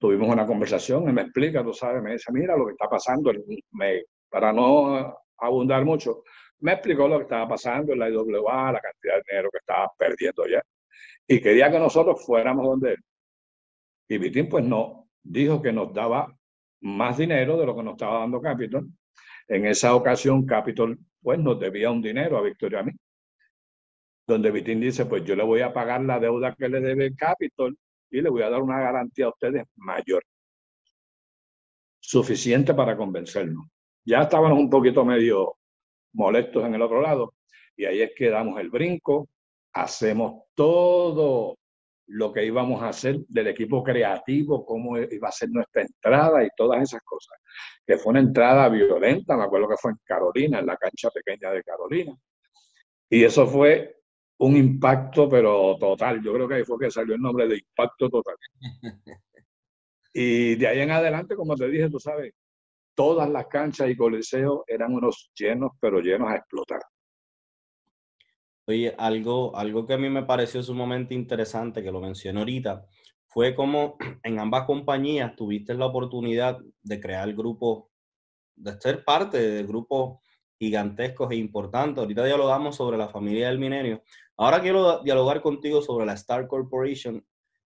tuvimos 0.00 0.28
una 0.28 0.46
conversación, 0.46 1.08
y 1.08 1.12
me 1.12 1.22
explica, 1.22 1.62
tú 1.62 1.72
sabes, 1.72 2.02
me 2.02 2.12
dice, 2.12 2.32
mira 2.32 2.56
lo 2.56 2.66
que 2.66 2.72
está 2.72 2.88
pasando, 2.88 3.30
me, 3.72 4.02
para 4.28 4.52
no 4.52 5.18
abundar 5.38 5.84
mucho, 5.84 6.24
me 6.60 6.72
explicó 6.72 7.08
lo 7.08 7.18
que 7.18 7.24
estaba 7.24 7.48
pasando 7.48 7.92
en 7.92 7.98
la 7.98 8.08
IWA, 8.08 8.72
la 8.72 8.80
cantidad 8.80 9.14
de 9.16 9.22
dinero 9.28 9.50
que 9.50 9.58
estaba 9.58 9.90
perdiendo 9.98 10.46
ya, 10.46 10.62
y 11.26 11.40
quería 11.40 11.70
que 11.70 11.78
nosotros 11.78 12.24
fuéramos 12.24 12.66
donde 12.66 12.92
él. 12.92 13.04
Y 14.08 14.18
Vitín 14.18 14.48
pues 14.48 14.64
no, 14.64 15.08
dijo 15.22 15.62
que 15.62 15.72
nos 15.72 15.92
daba 15.92 16.34
más 16.80 17.16
dinero 17.18 17.56
de 17.56 17.66
lo 17.66 17.74
que 17.74 17.82
nos 17.82 17.94
estaba 17.94 18.20
dando 18.20 18.40
Capitol. 18.40 18.88
En 19.48 19.66
esa 19.66 19.94
ocasión 19.94 20.44
Capitol 20.46 20.98
pues 21.22 21.38
nos 21.38 21.58
debía 21.58 21.90
un 21.90 22.02
dinero 22.02 22.36
a 22.36 22.42
Víctor 22.42 22.72
y 22.72 22.76
a 22.76 22.82
mí 22.82 22.92
donde 24.26 24.50
Vitín 24.50 24.80
dice, 24.80 25.06
pues 25.06 25.24
yo 25.24 25.36
le 25.36 25.44
voy 25.44 25.60
a 25.60 25.72
pagar 25.72 26.02
la 26.02 26.18
deuda 26.18 26.54
que 26.54 26.68
le 26.68 26.80
debe 26.80 27.06
el 27.06 27.16
Capitol 27.16 27.76
y 28.10 28.20
le 28.20 28.30
voy 28.30 28.42
a 28.42 28.50
dar 28.50 28.62
una 28.62 28.80
garantía 28.80 29.26
a 29.26 29.30
ustedes 29.30 29.64
mayor. 29.76 30.24
Suficiente 32.00 32.74
para 32.74 32.96
convencernos. 32.96 33.66
Ya 34.04 34.22
estábamos 34.22 34.58
un 34.58 34.70
poquito 34.70 35.04
medio 35.04 35.56
molestos 36.14 36.64
en 36.64 36.74
el 36.74 36.82
otro 36.82 37.00
lado 37.00 37.34
y 37.76 37.84
ahí 37.84 38.02
es 38.02 38.12
que 38.16 38.30
damos 38.30 38.60
el 38.60 38.70
brinco, 38.70 39.28
hacemos 39.72 40.44
todo 40.54 41.58
lo 42.06 42.32
que 42.32 42.44
íbamos 42.44 42.82
a 42.82 42.88
hacer 42.88 43.20
del 43.28 43.48
equipo 43.48 43.82
creativo, 43.82 44.64
cómo 44.64 44.98
iba 44.98 45.28
a 45.28 45.32
ser 45.32 45.50
nuestra 45.50 45.82
entrada 45.82 46.44
y 46.44 46.48
todas 46.56 46.82
esas 46.82 47.00
cosas. 47.02 47.38
Que 47.86 47.96
fue 47.96 48.10
una 48.10 48.20
entrada 48.20 48.68
violenta, 48.68 49.36
me 49.36 49.44
acuerdo 49.44 49.68
que 49.68 49.76
fue 49.76 49.92
en 49.92 49.98
Carolina, 50.04 50.58
en 50.60 50.66
la 50.66 50.76
cancha 50.76 51.10
pequeña 51.10 51.50
de 51.50 51.62
Carolina. 51.62 52.14
Y 53.08 53.24
eso 53.24 53.46
fue 53.46 53.96
un 54.38 54.56
impacto, 54.56 55.28
pero 55.28 55.76
total. 55.78 56.22
Yo 56.22 56.32
creo 56.34 56.48
que 56.48 56.54
ahí 56.56 56.64
fue 56.64 56.78
que 56.78 56.90
salió 56.90 57.14
el 57.14 57.20
nombre 57.20 57.48
de 57.48 57.56
impacto 57.56 58.08
total. 58.08 58.36
Y 60.16 60.54
de 60.54 60.68
ahí 60.68 60.78
en 60.78 60.92
adelante, 60.92 61.34
como 61.34 61.56
te 61.56 61.66
dije, 61.68 61.90
tú 61.90 61.98
sabes, 61.98 62.32
todas 62.94 63.28
las 63.28 63.46
canchas 63.46 63.90
y 63.90 63.96
coliseos 63.96 64.60
eran 64.66 64.94
unos 64.94 65.30
llenos, 65.34 65.72
pero 65.80 66.00
llenos 66.00 66.30
a 66.30 66.36
explotar. 66.36 66.80
Oye, 68.66 68.94
algo, 68.96 69.54
algo 69.56 69.86
que 69.86 69.94
a 69.94 69.98
mí 69.98 70.08
me 70.08 70.22
pareció 70.22 70.62
sumamente 70.62 71.14
interesante, 71.14 71.82
que 71.82 71.92
lo 71.92 72.00
mencioné 72.00 72.38
ahorita, 72.38 72.86
fue 73.26 73.54
como 73.54 73.96
en 74.22 74.38
ambas 74.38 74.64
compañías 74.64 75.36
tuviste 75.36 75.74
la 75.74 75.86
oportunidad 75.86 76.58
de 76.82 77.00
crear 77.00 77.32
grupos, 77.34 77.84
de 78.54 78.80
ser 78.80 79.04
parte 79.04 79.38
de 79.38 79.64
grupos 79.64 80.20
gigantescos 80.58 81.30
e 81.32 81.36
importantes. 81.36 82.00
Ahorita 82.00 82.24
dialogamos 82.24 82.76
sobre 82.76 82.96
la 82.96 83.08
familia 83.08 83.48
del 83.48 83.58
minerio. 83.58 84.02
Ahora 84.36 84.60
quiero 84.60 85.02
dialogar 85.02 85.42
contigo 85.42 85.82
sobre 85.82 86.06
la 86.06 86.14
Star 86.14 86.46
Corporation 86.46 87.24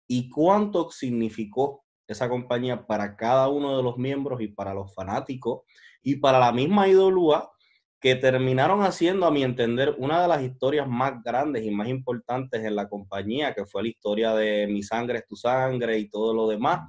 y 0.07 0.29
cuánto 0.29 0.89
significó 0.91 1.84
esa 2.07 2.29
compañía 2.29 2.85
para 2.85 3.15
cada 3.15 3.49
uno 3.49 3.77
de 3.77 3.83
los 3.83 3.97
miembros 3.97 4.41
y 4.41 4.47
para 4.47 4.73
los 4.73 4.93
fanáticos 4.93 5.61
y 6.01 6.17
para 6.17 6.39
la 6.39 6.51
misma 6.51 6.87
IWA 6.87 7.51
que 7.99 8.15
terminaron 8.15 8.83
haciendo, 8.83 9.25
a 9.25 9.31
mi 9.31 9.43
entender, 9.43 9.95
una 9.97 10.21
de 10.21 10.27
las 10.27 10.43
historias 10.43 10.87
más 10.87 11.23
grandes 11.23 11.63
y 11.63 11.71
más 11.71 11.87
importantes 11.87 12.63
en 12.63 12.75
la 12.75 12.87
compañía, 12.87 13.55
que 13.55 13.65
fue 13.65 13.81
la 13.81 13.89
historia 13.89 14.33
de 14.35 14.67
Mi 14.67 14.83
sangre 14.83 15.19
es 15.19 15.27
tu 15.27 15.35
sangre 15.35 15.97
y 15.97 16.07
todo 16.07 16.31
lo 16.31 16.47
demás. 16.47 16.87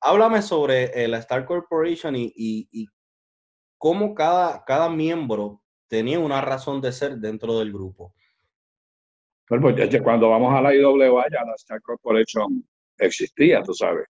Háblame 0.00 0.42
sobre 0.42 0.84
eh, 1.00 1.06
la 1.06 1.18
Star 1.18 1.44
Corporation 1.44 2.16
y, 2.16 2.32
y, 2.34 2.86
cómo 3.76 4.14
cada, 4.16 4.64
cada 4.64 4.88
miembro 4.88 5.62
tenía 5.86 6.18
una 6.18 6.40
razón 6.40 6.80
de 6.80 6.90
ser 6.90 7.18
dentro 7.18 7.60
del 7.60 7.72
grupo. 7.72 8.12
Pues, 9.46 9.60
pues 9.62 10.02
cuando 10.02 10.28
vamos 10.28 10.52
a 10.52 10.60
la 10.60 10.74
IWA 10.74 11.26
ya 11.30 11.44
la 11.44 11.54
Star 11.54 11.80
Corporation 11.82 12.68
existía, 12.98 13.62
tú 13.62 13.72
sabes. 13.74 14.08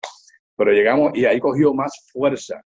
Pero 0.55 0.71
llegamos 0.71 1.11
y 1.15 1.25
ahí 1.25 1.39
cogió 1.39 1.73
más 1.73 2.09
fuerza, 2.11 2.61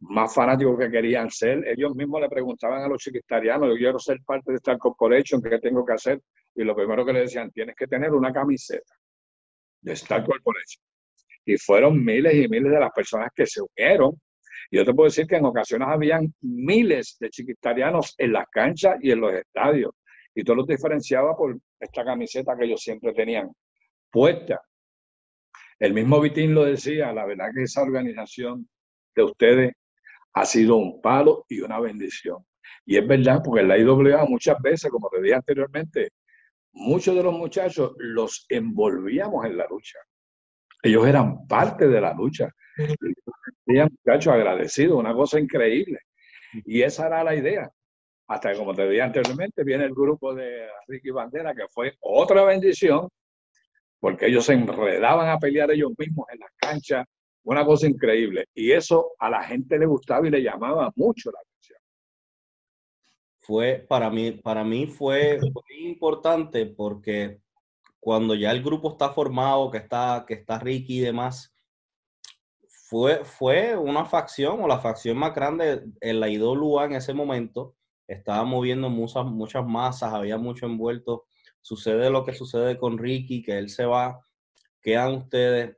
más 0.00 0.34
fanáticos 0.34 0.78
que 0.78 0.90
querían 0.90 1.30
ser. 1.30 1.66
Ellos 1.66 1.94
mismos 1.94 2.20
le 2.20 2.28
preguntaban 2.28 2.82
a 2.82 2.88
los 2.88 3.02
chiquitarianos, 3.02 3.68
yo 3.68 3.76
quiero 3.76 3.98
ser 3.98 4.18
parte 4.24 4.52
de 4.52 4.56
Star 4.56 4.78
Corporation, 4.78 5.40
¿qué 5.42 5.58
tengo 5.58 5.84
que 5.84 5.92
hacer? 5.94 6.20
Y 6.54 6.64
lo 6.64 6.74
primero 6.74 7.04
que 7.04 7.12
le 7.12 7.20
decían, 7.20 7.50
tienes 7.50 7.74
que 7.76 7.86
tener 7.86 8.12
una 8.12 8.32
camiseta 8.32 8.94
de 9.80 9.92
Star 9.92 10.24
Corporation. 10.24 10.82
Y 11.44 11.56
fueron 11.56 12.04
miles 12.04 12.34
y 12.34 12.48
miles 12.48 12.72
de 12.72 12.80
las 12.80 12.92
personas 12.92 13.28
que 13.34 13.46
se 13.46 13.60
unieron. 13.62 14.20
Yo 14.70 14.84
te 14.84 14.92
puedo 14.92 15.08
decir 15.08 15.26
que 15.26 15.36
en 15.36 15.46
ocasiones 15.46 15.88
habían 15.88 16.32
miles 16.42 17.16
de 17.18 17.30
chiquitarianos 17.30 18.14
en 18.18 18.32
las 18.32 18.46
canchas 18.48 18.98
y 19.02 19.10
en 19.10 19.20
los 19.20 19.32
estadios. 19.32 19.92
Y 20.34 20.44
todo 20.44 20.56
los 20.56 20.66
diferenciaba 20.66 21.36
por 21.36 21.58
esta 21.80 22.04
camiseta 22.04 22.56
que 22.56 22.66
ellos 22.66 22.80
siempre 22.80 23.12
tenían 23.12 23.50
puesta. 24.10 24.60
El 25.80 25.94
mismo 25.94 26.20
Vitín 26.20 26.54
lo 26.54 26.64
decía, 26.64 27.12
la 27.12 27.24
verdad 27.24 27.48
que 27.54 27.62
esa 27.62 27.82
organización 27.82 28.68
de 29.16 29.22
ustedes 29.22 29.72
ha 30.34 30.44
sido 30.44 30.76
un 30.76 31.00
palo 31.00 31.46
y 31.48 31.60
una 31.62 31.80
bendición. 31.80 32.44
Y 32.84 32.98
es 32.98 33.06
verdad, 33.06 33.40
porque 33.42 33.62
en 33.62 33.68
la 33.68 33.78
IWA 33.78 34.26
muchas 34.26 34.60
veces, 34.60 34.90
como 34.90 35.08
te 35.08 35.22
dije 35.22 35.34
anteriormente, 35.34 36.10
muchos 36.72 37.16
de 37.16 37.22
los 37.22 37.32
muchachos 37.32 37.92
los 37.96 38.44
envolvíamos 38.50 39.46
en 39.46 39.56
la 39.56 39.66
lucha. 39.68 39.98
Ellos 40.82 41.06
eran 41.06 41.46
parte 41.46 41.88
de 41.88 42.00
la 42.00 42.12
lucha. 42.12 42.50
Eran 43.66 43.88
muchachos 44.04 44.34
agradecidos, 44.34 44.98
una 44.98 45.14
cosa 45.14 45.40
increíble. 45.40 46.00
Y 46.66 46.82
esa 46.82 47.06
era 47.06 47.24
la 47.24 47.34
idea. 47.34 47.70
Hasta 48.28 48.52
que, 48.52 48.58
como 48.58 48.74
te 48.74 48.88
dije 48.88 49.02
anteriormente, 49.02 49.64
viene 49.64 49.84
el 49.84 49.94
grupo 49.94 50.34
de 50.34 50.68
Ricky 50.88 51.10
Bandera, 51.10 51.54
que 51.54 51.66
fue 51.68 51.94
otra 52.00 52.44
bendición, 52.44 53.08
porque 54.00 54.26
ellos 54.26 54.46
se 54.46 54.54
enredaban 54.54 55.28
a 55.28 55.38
pelear 55.38 55.70
ellos 55.70 55.92
mismos 55.96 56.26
en 56.32 56.40
las 56.40 56.50
canchas, 56.56 57.06
una 57.44 57.64
cosa 57.64 57.86
increíble. 57.86 58.46
Y 58.54 58.72
eso 58.72 59.12
a 59.18 59.28
la 59.28 59.42
gente 59.44 59.78
le 59.78 59.86
gustaba 59.86 60.26
y 60.26 60.30
le 60.30 60.42
llamaba 60.42 60.90
mucho 60.96 61.30
la 61.30 61.38
atención. 61.38 61.78
Fue, 63.38 63.84
para 63.88 64.10
mí, 64.10 64.32
para 64.32 64.64
mí 64.64 64.86
fue 64.86 65.38
importante 65.78 66.66
porque 66.66 67.40
cuando 68.00 68.34
ya 68.34 68.50
el 68.50 68.62
grupo 68.62 68.92
está 68.92 69.10
formado, 69.10 69.70
que 69.70 69.78
está, 69.78 70.24
que 70.26 70.34
está 70.34 70.58
Ricky 70.58 70.98
y 70.98 71.02
demás, 71.02 71.54
fue, 72.88 73.24
fue 73.24 73.76
una 73.76 74.06
facción 74.06 74.62
o 74.62 74.66
la 74.66 74.80
facción 74.80 75.18
más 75.18 75.34
grande 75.34 75.84
en 76.00 76.20
la 76.20 76.28
IWA 76.28 76.86
en 76.86 76.92
ese 76.92 77.12
momento. 77.12 77.76
Estaba 78.08 78.44
moviendo 78.44 78.88
muchas, 78.88 79.26
muchas 79.26 79.64
masas, 79.64 80.12
había 80.12 80.38
mucho 80.38 80.66
envuelto 80.66 81.26
sucede 81.60 82.10
lo 82.10 82.24
que 82.24 82.34
sucede 82.34 82.78
con 82.78 82.98
Ricky, 82.98 83.42
que 83.42 83.58
él 83.58 83.68
se 83.68 83.84
va, 83.84 84.20
quedan 84.80 85.14
ustedes. 85.14 85.76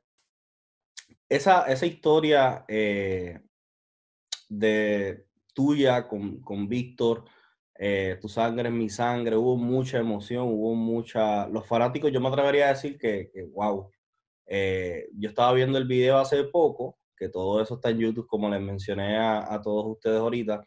Esa, 1.29 1.63
esa 1.63 1.85
historia 1.85 2.65
eh, 2.67 3.39
de 4.49 5.25
tuya 5.53 6.07
con, 6.07 6.41
con 6.41 6.67
Víctor, 6.67 7.25
eh, 7.75 8.17
tu 8.21 8.29
sangre 8.29 8.69
es 8.69 8.75
mi 8.75 8.89
sangre, 8.89 9.35
hubo 9.35 9.57
mucha 9.57 9.97
emoción, 9.99 10.47
hubo 10.47 10.75
mucha... 10.75 11.47
Los 11.47 11.67
fanáticos, 11.67 12.11
yo 12.11 12.21
me 12.21 12.29
atrevería 12.29 12.67
a 12.67 12.73
decir 12.73 12.97
que, 12.97 13.31
wow, 13.51 13.89
eh, 14.45 15.09
yo 15.13 15.29
estaba 15.29 15.53
viendo 15.53 15.77
el 15.77 15.85
video 15.85 16.17
hace 16.17 16.43
poco, 16.45 16.99
que 17.17 17.29
todo 17.29 17.61
eso 17.61 17.75
está 17.75 17.89
en 17.89 17.99
YouTube, 17.99 18.27
como 18.27 18.49
les 18.49 18.61
mencioné 18.61 19.17
a, 19.17 19.53
a 19.53 19.61
todos 19.61 19.85
ustedes 19.87 20.19
ahorita, 20.19 20.63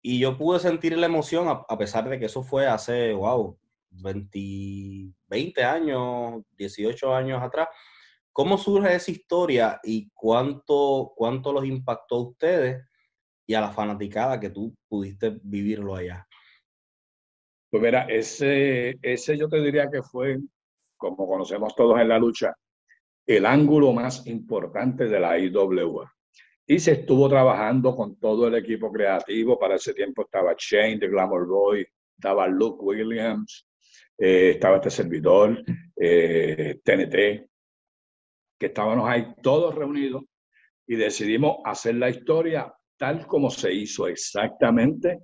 y 0.00 0.18
yo 0.18 0.36
pude 0.36 0.58
sentir 0.58 0.96
la 0.96 1.06
emoción 1.06 1.48
a, 1.48 1.64
a, 1.68 1.78
pesar 1.78 2.08
de 2.08 2.18
que 2.18 2.26
eso 2.26 2.42
fue 2.42 2.66
hace, 2.66 3.12
wow, 3.14 3.58
20, 3.92 5.12
20 5.26 5.64
años, 5.64 6.42
18 6.56 7.14
años 7.14 7.42
atrás. 7.42 7.68
¿Cómo 8.32 8.56
surge 8.56 8.94
esa 8.94 9.10
historia 9.10 9.80
y 9.82 10.10
cuánto, 10.14 11.12
cuánto 11.14 11.52
los 11.52 11.66
impactó 11.66 12.16
a 12.16 12.22
ustedes 12.22 12.86
y 13.46 13.54
a 13.54 13.60
la 13.60 13.70
fanaticada 13.70 14.40
que 14.40 14.50
tú 14.50 14.74
pudiste 14.88 15.38
vivirlo 15.42 15.94
allá? 15.94 16.26
Pues 17.70 17.82
mira, 17.82 18.02
ese, 18.02 18.98
ese 19.02 19.36
yo 19.36 19.48
te 19.48 19.60
diría 19.60 19.90
que 19.90 20.02
fue, 20.02 20.38
como 20.96 21.26
conocemos 21.26 21.74
todos 21.74 22.00
en 22.00 22.08
la 22.08 22.18
lucha, 22.18 22.54
el 23.26 23.46
ángulo 23.46 23.92
más 23.92 24.26
importante 24.26 25.08
de 25.08 25.20
la 25.20 25.38
IWA. 25.38 26.12
Y 26.66 26.78
se 26.78 26.92
estuvo 26.92 27.28
trabajando 27.28 27.94
con 27.96 28.16
todo 28.16 28.46
el 28.48 28.54
equipo 28.54 28.90
creativo. 28.90 29.58
Para 29.58 29.76
ese 29.76 29.94
tiempo 29.94 30.22
estaba 30.22 30.54
Shane 30.56 30.98
de 30.98 31.08
Glamour 31.08 31.46
Boy, 31.46 31.86
estaba 32.16 32.46
Luke 32.46 32.82
Williams, 32.82 33.66
eh, 34.24 34.50
estaba 34.50 34.76
este 34.76 34.90
servidor, 34.90 35.64
TNT, 35.64 37.14
eh, 37.14 37.46
que 38.56 38.66
estábamos 38.66 39.08
ahí 39.10 39.34
todos 39.42 39.74
reunidos 39.74 40.22
y 40.86 40.94
decidimos 40.94 41.56
hacer 41.64 41.96
la 41.96 42.08
historia 42.08 42.72
tal 42.96 43.26
como 43.26 43.50
se 43.50 43.72
hizo 43.74 44.06
exactamente. 44.06 45.22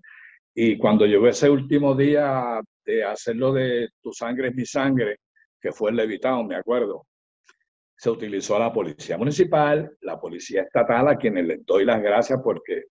Y 0.53 0.77
cuando 0.79 1.07
llegó 1.07 1.29
ese 1.29 1.49
último 1.49 1.95
día 1.95 2.61
de 2.85 3.05
hacerlo 3.05 3.53
de 3.53 3.89
Tu 4.03 4.13
sangre 4.13 4.49
es 4.49 4.57
mi 4.57 4.67
sangre, 4.67 5.19
que 5.61 5.71
fue 5.71 5.91
el 5.91 5.97
levitado, 5.97 6.43
me 6.43 6.57
acuerdo, 6.57 7.07
se 7.97 8.11
utilizó 8.11 8.57
a 8.57 8.61
la 8.61 8.73
policía 8.73 9.17
municipal, 9.17 9.97
la 10.01 10.19
policía 10.19 10.63
estatal, 10.63 11.07
a 11.07 11.17
quienes 11.17 11.47
les 11.47 11.65
doy 11.65 11.85
las 11.85 12.03
gracias 12.03 12.41
porque 12.43 12.87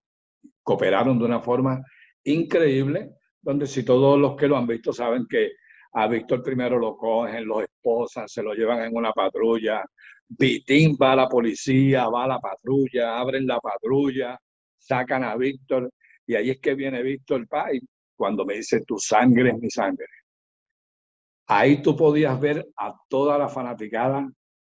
cooperaron 0.62 1.18
de 1.18 1.26
una 1.26 1.40
forma 1.40 1.82
increíble, 2.24 3.10
donde 3.42 3.66
si 3.66 3.84
todos 3.84 4.18
los 4.18 4.36
que 4.36 4.48
lo 4.48 4.56
han 4.56 4.66
visto 4.66 4.90
saben 4.90 5.26
que 5.28 5.52
a 5.92 6.06
Víctor 6.06 6.42
primero 6.42 6.78
lo 6.78 6.96
cogen, 6.96 7.46
los 7.46 7.62
esposan, 7.62 8.28
se 8.28 8.42
lo 8.42 8.54
llevan 8.54 8.82
en 8.82 8.96
una 8.96 9.12
patrulla. 9.12 9.84
Vitín 10.28 10.96
va 11.00 11.12
a 11.12 11.16
la 11.16 11.28
policía, 11.28 12.08
va 12.08 12.24
a 12.24 12.28
la 12.28 12.38
patrulla, 12.38 13.18
abren 13.18 13.46
la 13.46 13.58
patrulla, 13.60 14.38
sacan 14.76 15.24
a 15.24 15.36
Víctor 15.36 15.90
y 16.26 16.34
ahí 16.34 16.50
es 16.50 16.60
que 16.60 16.74
viene 16.74 17.02
Víctor 17.02 17.48
Pay 17.48 17.80
cuando 18.16 18.44
me 18.44 18.54
dice 18.54 18.84
tu 18.84 18.98
sangre 18.98 19.50
es 19.50 19.58
mi 19.58 19.70
sangre. 19.70 20.06
Ahí 21.46 21.80
tú 21.80 21.96
podías 21.96 22.38
ver 22.38 22.66
a 22.76 22.94
toda 23.08 23.38
la 23.38 23.48
fanaticada 23.48 24.28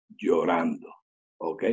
llorando, 0.08 0.94
¿ok? 1.38 1.64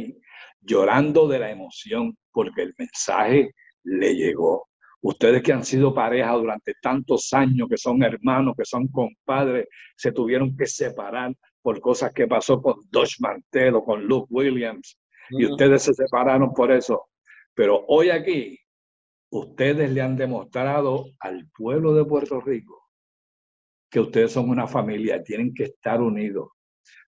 Llorando 0.61 1.27
de 1.27 1.39
la 1.39 1.51
emoción 1.51 2.17
porque 2.31 2.63
el 2.63 2.73
mensaje 2.77 3.51
le 3.83 4.15
llegó. 4.15 4.67
Ustedes 5.07 5.43
que 5.43 5.53
han 5.53 5.63
sido 5.63 5.93
pareja 5.93 6.31
durante 6.31 6.73
tantos 6.81 7.31
años, 7.31 7.69
que 7.69 7.77
son 7.77 8.01
hermanos, 8.01 8.55
que 8.57 8.65
son 8.65 8.87
compadres, 8.87 9.67
se 9.95 10.11
tuvieron 10.11 10.57
que 10.57 10.65
separar 10.65 11.31
por 11.61 11.79
cosas 11.79 12.11
que 12.11 12.25
pasó 12.25 12.59
con 12.59 12.77
Dodge 12.89 13.17
Mantel 13.19 13.75
o 13.75 13.83
con 13.83 14.03
Luke 14.03 14.25
Williams. 14.31 14.99
Y 15.29 15.45
ustedes 15.45 15.83
se 15.83 15.93
separaron 15.93 16.51
por 16.55 16.71
eso. 16.71 17.09
Pero 17.53 17.85
hoy 17.87 18.09
aquí, 18.09 18.57
ustedes 19.29 19.91
le 19.91 20.01
han 20.01 20.15
demostrado 20.15 21.05
al 21.19 21.49
pueblo 21.55 21.93
de 21.93 22.05
Puerto 22.05 22.41
Rico 22.41 22.89
que 23.87 23.99
ustedes 23.99 24.31
son 24.31 24.49
una 24.49 24.65
familia, 24.65 25.21
tienen 25.21 25.53
que 25.53 25.65
estar 25.65 26.01
unidos. 26.01 26.49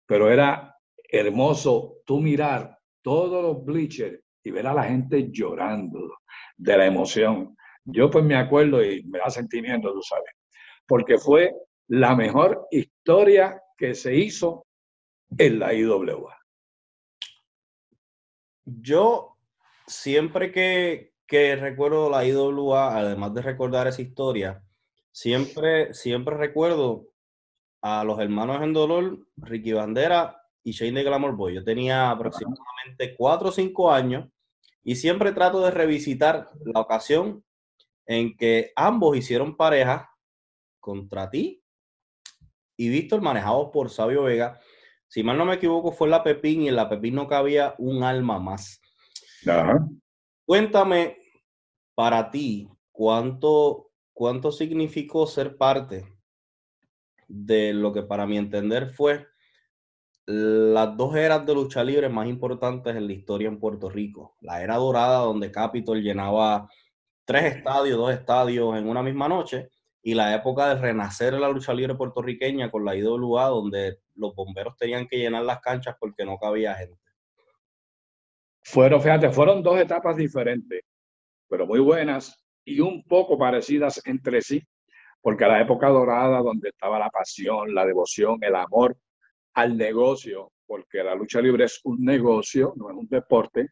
Pero 0.05 0.30
era 0.30 0.78
hermoso 1.09 1.95
tú 2.05 2.21
mirar 2.21 2.78
todos 3.01 3.43
los 3.43 3.65
bleachers 3.65 4.21
y 4.43 4.51
ver 4.51 4.67
a 4.67 4.76
la 4.76 4.84
gente 4.84 5.32
llorando 5.32 6.19
de 6.55 6.78
la 6.78 6.86
emoción. 6.86 7.57
Yo 7.89 8.11
pues 8.11 8.23
me 8.25 8.35
acuerdo 8.35 8.83
y 8.83 9.01
me 9.03 9.19
da 9.19 9.29
sentimiento, 9.29 9.93
tú 9.93 10.01
sabes, 10.01 10.31
porque 10.85 11.17
fue 11.17 11.53
la 11.88 12.15
mejor 12.15 12.67
historia 12.69 13.61
que 13.77 13.95
se 13.95 14.13
hizo 14.13 14.65
en 15.38 15.59
la 15.59 15.73
IWA. 15.73 16.38
Yo 18.65 19.38
siempre 19.88 20.51
que, 20.51 21.13
que 21.25 21.55
recuerdo 21.55 22.09
la 22.09 22.25
IWA, 22.25 22.97
además 22.97 23.33
de 23.33 23.41
recordar 23.41 23.88
esa 23.88 24.01
historia, 24.01 24.61
siempre, 25.13 25.93
siempre 25.93 26.35
recuerdo 26.35 27.07
a 27.81 28.03
los 28.03 28.19
hermanos 28.19 28.61
en 28.63 28.73
dolor, 28.73 29.27
Ricky 29.38 29.71
Bandera 29.71 30.41
y 30.61 30.73
Shane 30.73 30.99
de 30.99 31.03
Glamour 31.03 31.38
Boy. 31.38 31.55
Yo 31.55 31.63
tenía 31.63 32.11
aproximadamente 32.11 33.15
cuatro 33.17 33.47
o 33.47 33.51
cinco 33.53 33.93
años 33.93 34.27
y 34.83 34.97
siempre 34.97 35.31
trato 35.31 35.61
de 35.61 35.71
revisitar 35.71 36.49
la 36.65 36.81
ocasión 36.81 37.45
en 38.08 38.36
que 38.36 38.72
ambos 38.76 39.18
hicieron 39.18 39.55
pareja 39.55 40.10
contra 40.80 41.30
ti 41.30 41.62
y 42.78 42.89
Víctor 42.89 43.22
manejados 43.22 43.70
por 43.72 43.89
Sabio 43.89 44.24
Vega. 44.24 44.60
Si 45.08 45.24
mal 45.24 45.38
no 45.38 45.45
me 45.45 45.55
equivoco, 45.55 45.91
fue 45.91 46.08
la 46.08 46.24
Pepín 46.24 46.64
y 46.64 46.70
en 46.70 46.76
la 46.76 46.89
Pepín 46.89 47.16
no 47.16 47.28
cabía 47.28 47.76
un 47.78 48.03
alma 48.03 48.39
más. 48.39 48.82
Cuéntame 50.45 51.18
para 51.95 52.32
ti 52.32 52.70
cuánto, 52.91 53.91
cuánto 54.14 54.51
significó 54.51 55.28
ser 55.28 55.58
parte 55.58 56.05
de 57.28 57.74
lo 57.74 57.91
que 57.91 58.03
para 58.03 58.26
mi 58.26 58.38
entender 58.38 58.89
fue 58.89 59.28
las 60.26 60.95
dos 60.97 61.16
eras 61.16 61.45
de 61.45 61.53
lucha 61.53 61.84
libre 61.84 62.10
más 62.10 62.28
importantes 62.28 62.95
en 62.95 63.08
la 63.08 63.14
historia 63.14 63.47
en 63.47 63.60
Puerto 63.60 63.89
Rico. 63.89 64.36
La 64.41 64.62
era 64.62 64.76
dorada 64.76 65.20
donde 65.20 65.51
Capitol 65.51 66.01
llenaba 66.01 66.70
tres 67.28 67.57
estadios, 67.57 67.97
dos 67.97 68.13
estadios 68.13 68.78
en 68.78 68.88
una 68.88 69.03
misma 69.03 69.28
noche 69.28 69.67
y 70.01 70.13
la 70.13 70.34
época 70.34 70.69
de 70.69 70.82
renacer 70.82 71.34
en 71.34 71.41
la 71.41 71.49
lucha 71.49 71.73
libre 71.73 71.93
puertorriqueña 71.93 72.71
con 72.71 72.86
la 72.86 72.95
IWA 72.95 73.47
donde 73.47 73.99
los 74.15 74.34
bomberos 74.34 74.78
tenían 74.78 75.07
que 75.07 75.17
llenar 75.17 75.43
las 75.43 75.59
canchas 75.59 75.97
porque 75.99 76.23
no 76.23 76.38
cabía 76.38 76.73
gente. 76.75 76.97
Fueron, 78.63 79.01
fíjate, 79.01 79.30
fueron 79.30 79.61
dos 79.61 79.78
etapas 79.78 80.15
diferentes, 80.15 80.82
pero 81.49 81.67
muy 81.67 81.82
buenas 81.82 82.41
y 82.63 82.80
un 82.80 83.03
poco 83.03 83.38
parecidas 83.38 84.01
entre 84.05 84.41
sí, 84.41 84.65
porque 85.21 85.43
a 85.43 85.49
la 85.49 85.61
época 85.61 85.89
dorada 85.89 86.39
donde 86.39 86.69
estaba 86.69 86.97
la 86.97 87.09
pasión, 87.09 87.75
la 87.75 87.86
devoción, 87.86 88.38
el 88.41 88.55
amor 88.55 88.97
al 89.53 89.75
negocio, 89.75 90.53
porque 90.65 91.03
la 91.03 91.13
lucha 91.13 91.41
libre 91.41 91.65
es 91.65 91.82
un 91.84 92.05
negocio, 92.05 92.73
no 92.78 92.89
es 92.89 92.95
un 92.95 93.07
deporte, 93.09 93.67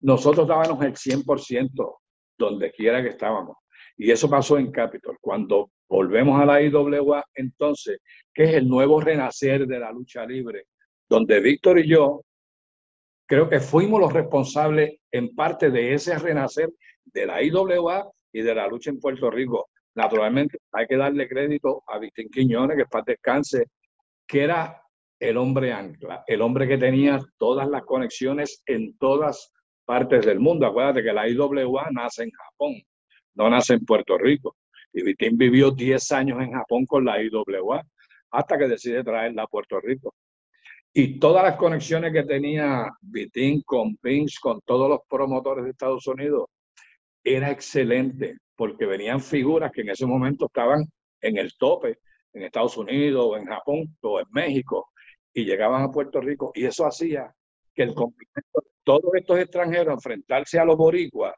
nosotros 0.00 0.48
dábamos 0.48 0.84
el 0.84 0.94
100% 0.94 2.01
donde 2.42 2.70
quiera 2.72 3.02
que 3.02 3.10
estábamos. 3.10 3.56
Y 3.96 4.10
eso 4.10 4.28
pasó 4.28 4.58
en 4.58 4.70
Capitol. 4.70 5.16
Cuando 5.20 5.70
volvemos 5.88 6.40
a 6.40 6.46
la 6.46 6.62
IWA, 6.62 7.24
entonces, 7.34 7.98
que 8.32 8.44
es 8.44 8.54
el 8.54 8.68
nuevo 8.68 9.00
renacer 9.00 9.66
de 9.66 9.78
la 9.78 9.92
lucha 9.92 10.24
libre, 10.24 10.64
donde 11.08 11.40
Víctor 11.40 11.78
y 11.78 11.88
yo 11.88 12.22
creo 13.26 13.48
que 13.48 13.60
fuimos 13.60 14.00
los 14.00 14.12
responsables 14.12 14.98
en 15.10 15.34
parte 15.34 15.70
de 15.70 15.94
ese 15.94 16.18
renacer 16.18 16.70
de 17.04 17.26
la 17.26 17.42
IWA 17.42 18.10
y 18.32 18.42
de 18.42 18.54
la 18.54 18.66
lucha 18.66 18.90
en 18.90 19.00
Puerto 19.00 19.30
Rico. 19.30 19.68
Naturalmente, 19.94 20.58
hay 20.72 20.86
que 20.86 20.96
darle 20.96 21.28
crédito 21.28 21.82
a 21.86 21.98
Vicente 21.98 22.30
Quiñones, 22.30 22.76
que 22.76 22.86
para 22.86 23.04
descanse, 23.06 23.66
que 24.26 24.42
era 24.44 24.82
el 25.20 25.36
hombre 25.36 25.72
ancla, 25.72 26.24
el 26.26 26.40
hombre 26.40 26.66
que 26.66 26.78
tenía 26.78 27.20
todas 27.38 27.68
las 27.68 27.82
conexiones 27.84 28.62
en 28.66 28.96
todas 28.98 29.52
partes 29.92 30.24
del 30.24 30.40
mundo. 30.40 30.66
Acuérdate 30.66 31.02
que 31.02 31.12
la 31.12 31.28
IWA 31.28 31.90
nace 31.90 32.22
en 32.22 32.30
Japón, 32.30 32.72
no 33.34 33.50
nace 33.50 33.74
en 33.74 33.84
Puerto 33.84 34.16
Rico. 34.16 34.56
Y 34.90 35.02
Vitín 35.02 35.36
vivió 35.36 35.70
10 35.70 36.12
años 36.12 36.40
en 36.40 36.52
Japón 36.52 36.86
con 36.86 37.04
la 37.04 37.22
IWA 37.22 37.82
hasta 38.30 38.56
que 38.56 38.68
decide 38.68 39.04
traerla 39.04 39.42
a 39.42 39.46
Puerto 39.46 39.78
Rico. 39.80 40.14
Y 40.94 41.18
todas 41.18 41.44
las 41.44 41.56
conexiones 41.56 42.10
que 42.10 42.22
tenía 42.22 42.90
Vitín 43.02 43.60
con 43.66 43.94
Pinch, 43.98 44.40
con 44.40 44.62
todos 44.64 44.88
los 44.88 45.00
promotores 45.06 45.62
de 45.64 45.72
Estados 45.72 46.06
Unidos, 46.06 46.46
era 47.22 47.50
excelente, 47.50 48.38
porque 48.56 48.86
venían 48.86 49.20
figuras 49.20 49.70
que 49.72 49.82
en 49.82 49.90
ese 49.90 50.06
momento 50.06 50.46
estaban 50.46 50.86
en 51.20 51.36
el 51.36 51.52
tope, 51.58 51.98
en 52.32 52.44
Estados 52.44 52.78
Unidos, 52.78 53.26
o 53.26 53.36
en 53.36 53.44
Japón, 53.44 53.94
o 54.00 54.20
en 54.20 54.26
México, 54.30 54.88
y 55.34 55.44
llegaban 55.44 55.82
a 55.82 55.90
Puerto 55.90 56.18
Rico, 56.18 56.50
y 56.54 56.64
eso 56.64 56.86
hacía 56.86 57.30
que 57.74 57.82
el 57.82 57.94
complemento 57.94 58.60
de 58.62 58.70
todos 58.84 59.14
estos 59.14 59.38
extranjeros 59.38 59.94
enfrentarse 59.94 60.58
a 60.58 60.64
los 60.64 60.76
boricuas, 60.76 61.34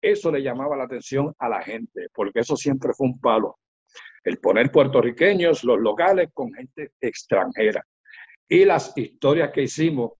eso 0.00 0.32
le 0.32 0.42
llamaba 0.42 0.76
la 0.76 0.84
atención 0.84 1.34
a 1.38 1.48
la 1.48 1.62
gente, 1.62 2.08
porque 2.12 2.40
eso 2.40 2.56
siempre 2.56 2.92
fue 2.92 3.06
un 3.06 3.20
palo. 3.20 3.58
El 4.24 4.38
poner 4.38 4.70
puertorriqueños, 4.70 5.64
los 5.64 5.78
locales, 5.78 6.30
con 6.32 6.52
gente 6.52 6.92
extranjera. 7.00 7.84
Y 8.48 8.64
las 8.64 8.96
historias 8.96 9.50
que 9.52 9.62
hicimos, 9.62 10.12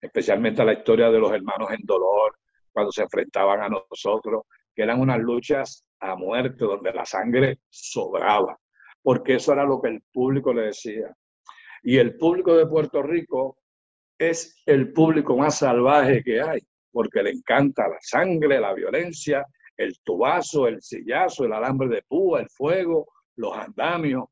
especialmente 0.00 0.64
la 0.64 0.72
historia 0.72 1.10
de 1.10 1.18
los 1.18 1.32
hermanos 1.32 1.70
en 1.70 1.84
dolor, 1.84 2.38
cuando 2.72 2.92
se 2.92 3.02
enfrentaban 3.02 3.62
a 3.62 3.68
nosotros, 3.68 4.42
que 4.74 4.82
eran 4.82 5.00
unas 5.00 5.18
luchas 5.18 5.84
a 6.00 6.14
muerte, 6.14 6.64
donde 6.64 6.92
la 6.92 7.04
sangre 7.04 7.60
sobraba, 7.68 8.58
porque 9.02 9.34
eso 9.34 9.52
era 9.52 9.64
lo 9.64 9.80
que 9.80 9.88
el 9.88 10.02
público 10.12 10.52
le 10.52 10.62
decía. 10.62 11.14
Y 11.82 11.98
el 11.98 12.16
público 12.16 12.56
de 12.56 12.66
Puerto 12.66 13.02
Rico 13.02 13.58
es 14.18 14.62
el 14.66 14.92
público 14.92 15.36
más 15.36 15.58
salvaje 15.58 16.22
que 16.22 16.40
hay, 16.40 16.60
porque 16.90 17.22
le 17.22 17.30
encanta 17.30 17.88
la 17.88 17.98
sangre, 18.00 18.60
la 18.60 18.74
violencia, 18.74 19.46
el 19.76 19.94
tubazo, 20.02 20.66
el 20.66 20.82
sillazo, 20.82 21.44
el 21.44 21.52
alambre 21.52 21.88
de 21.88 22.02
púa, 22.02 22.40
el 22.40 22.50
fuego, 22.50 23.06
los 23.36 23.56
andamios 23.56 24.24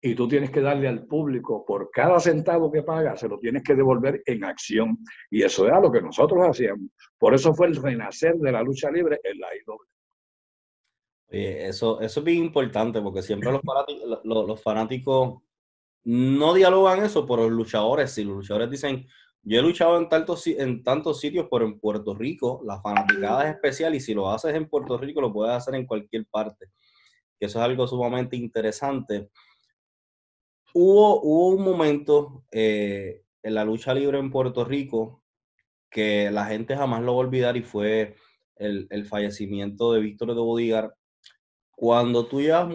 y 0.00 0.14
tú 0.14 0.28
tienes 0.28 0.50
que 0.50 0.60
darle 0.60 0.88
al 0.88 1.06
público 1.06 1.64
por 1.66 1.90
cada 1.90 2.20
centavo 2.20 2.70
que 2.70 2.82
paga, 2.82 3.16
se 3.16 3.28
lo 3.28 3.38
tienes 3.38 3.62
que 3.64 3.74
devolver 3.74 4.22
en 4.26 4.44
acción. 4.44 4.98
Y 5.30 5.42
eso 5.42 5.66
era 5.66 5.80
lo 5.80 5.90
que 5.90 6.00
nosotros 6.00 6.40
hacíamos. 6.46 6.90
Por 7.18 7.34
eso 7.34 7.52
fue 7.52 7.66
el 7.66 7.76
renacer 7.76 8.36
de 8.36 8.52
la 8.52 8.62
lucha 8.62 8.90
libre 8.90 9.20
en 9.24 9.40
la 9.40 9.48
IW. 9.56 9.78
eso, 11.30 12.00
eso 12.00 12.20
es 12.20 12.24
bien 12.24 12.44
importante 12.44 13.02
porque 13.02 13.22
siempre 13.22 13.50
los 13.50 13.60
fanáticos, 13.62 14.20
los, 14.24 14.62
fanáticos 14.62 15.42
no 16.10 16.54
dialogan 16.54 17.04
eso, 17.04 17.26
pero 17.26 17.42
los 17.42 17.52
luchadores, 17.52 18.12
si 18.12 18.24
los 18.24 18.36
luchadores 18.36 18.70
dicen, 18.70 19.06
yo 19.42 19.58
he 19.58 19.62
luchado 19.62 19.98
en 19.98 20.08
tantos, 20.08 20.46
en 20.46 20.82
tantos 20.82 21.20
sitios, 21.20 21.48
pero 21.50 21.66
en 21.66 21.78
Puerto 21.78 22.14
Rico 22.14 22.62
la 22.64 22.80
fanaticada 22.80 23.44
es 23.44 23.56
especial 23.56 23.94
y 23.94 24.00
si 24.00 24.14
lo 24.14 24.30
haces 24.30 24.54
en 24.54 24.70
Puerto 24.70 24.96
Rico 24.96 25.20
lo 25.20 25.30
puedes 25.30 25.54
hacer 25.54 25.74
en 25.74 25.84
cualquier 25.84 26.24
parte. 26.24 26.68
Eso 27.38 27.58
es 27.58 27.62
algo 27.62 27.86
sumamente 27.86 28.36
interesante. 28.36 29.28
Hubo, 30.72 31.20
un 31.20 31.62
momento 31.62 32.46
eh, 32.52 33.24
en 33.42 33.54
la 33.54 33.66
lucha 33.66 33.92
libre 33.92 34.18
en 34.18 34.30
Puerto 34.30 34.64
Rico 34.64 35.22
que 35.90 36.30
la 36.30 36.46
gente 36.46 36.74
jamás 36.74 37.02
lo 37.02 37.16
va 37.16 37.22
a 37.22 37.26
olvidar 37.26 37.54
y 37.58 37.62
fue 37.62 38.16
el, 38.56 39.04
fallecimiento 39.04 39.92
de 39.92 40.00
Víctor 40.00 40.28
de 40.28 40.40
Bodigar. 40.40 40.94
Cuando 41.70 42.26
tú 42.26 42.40
llevas 42.40 42.66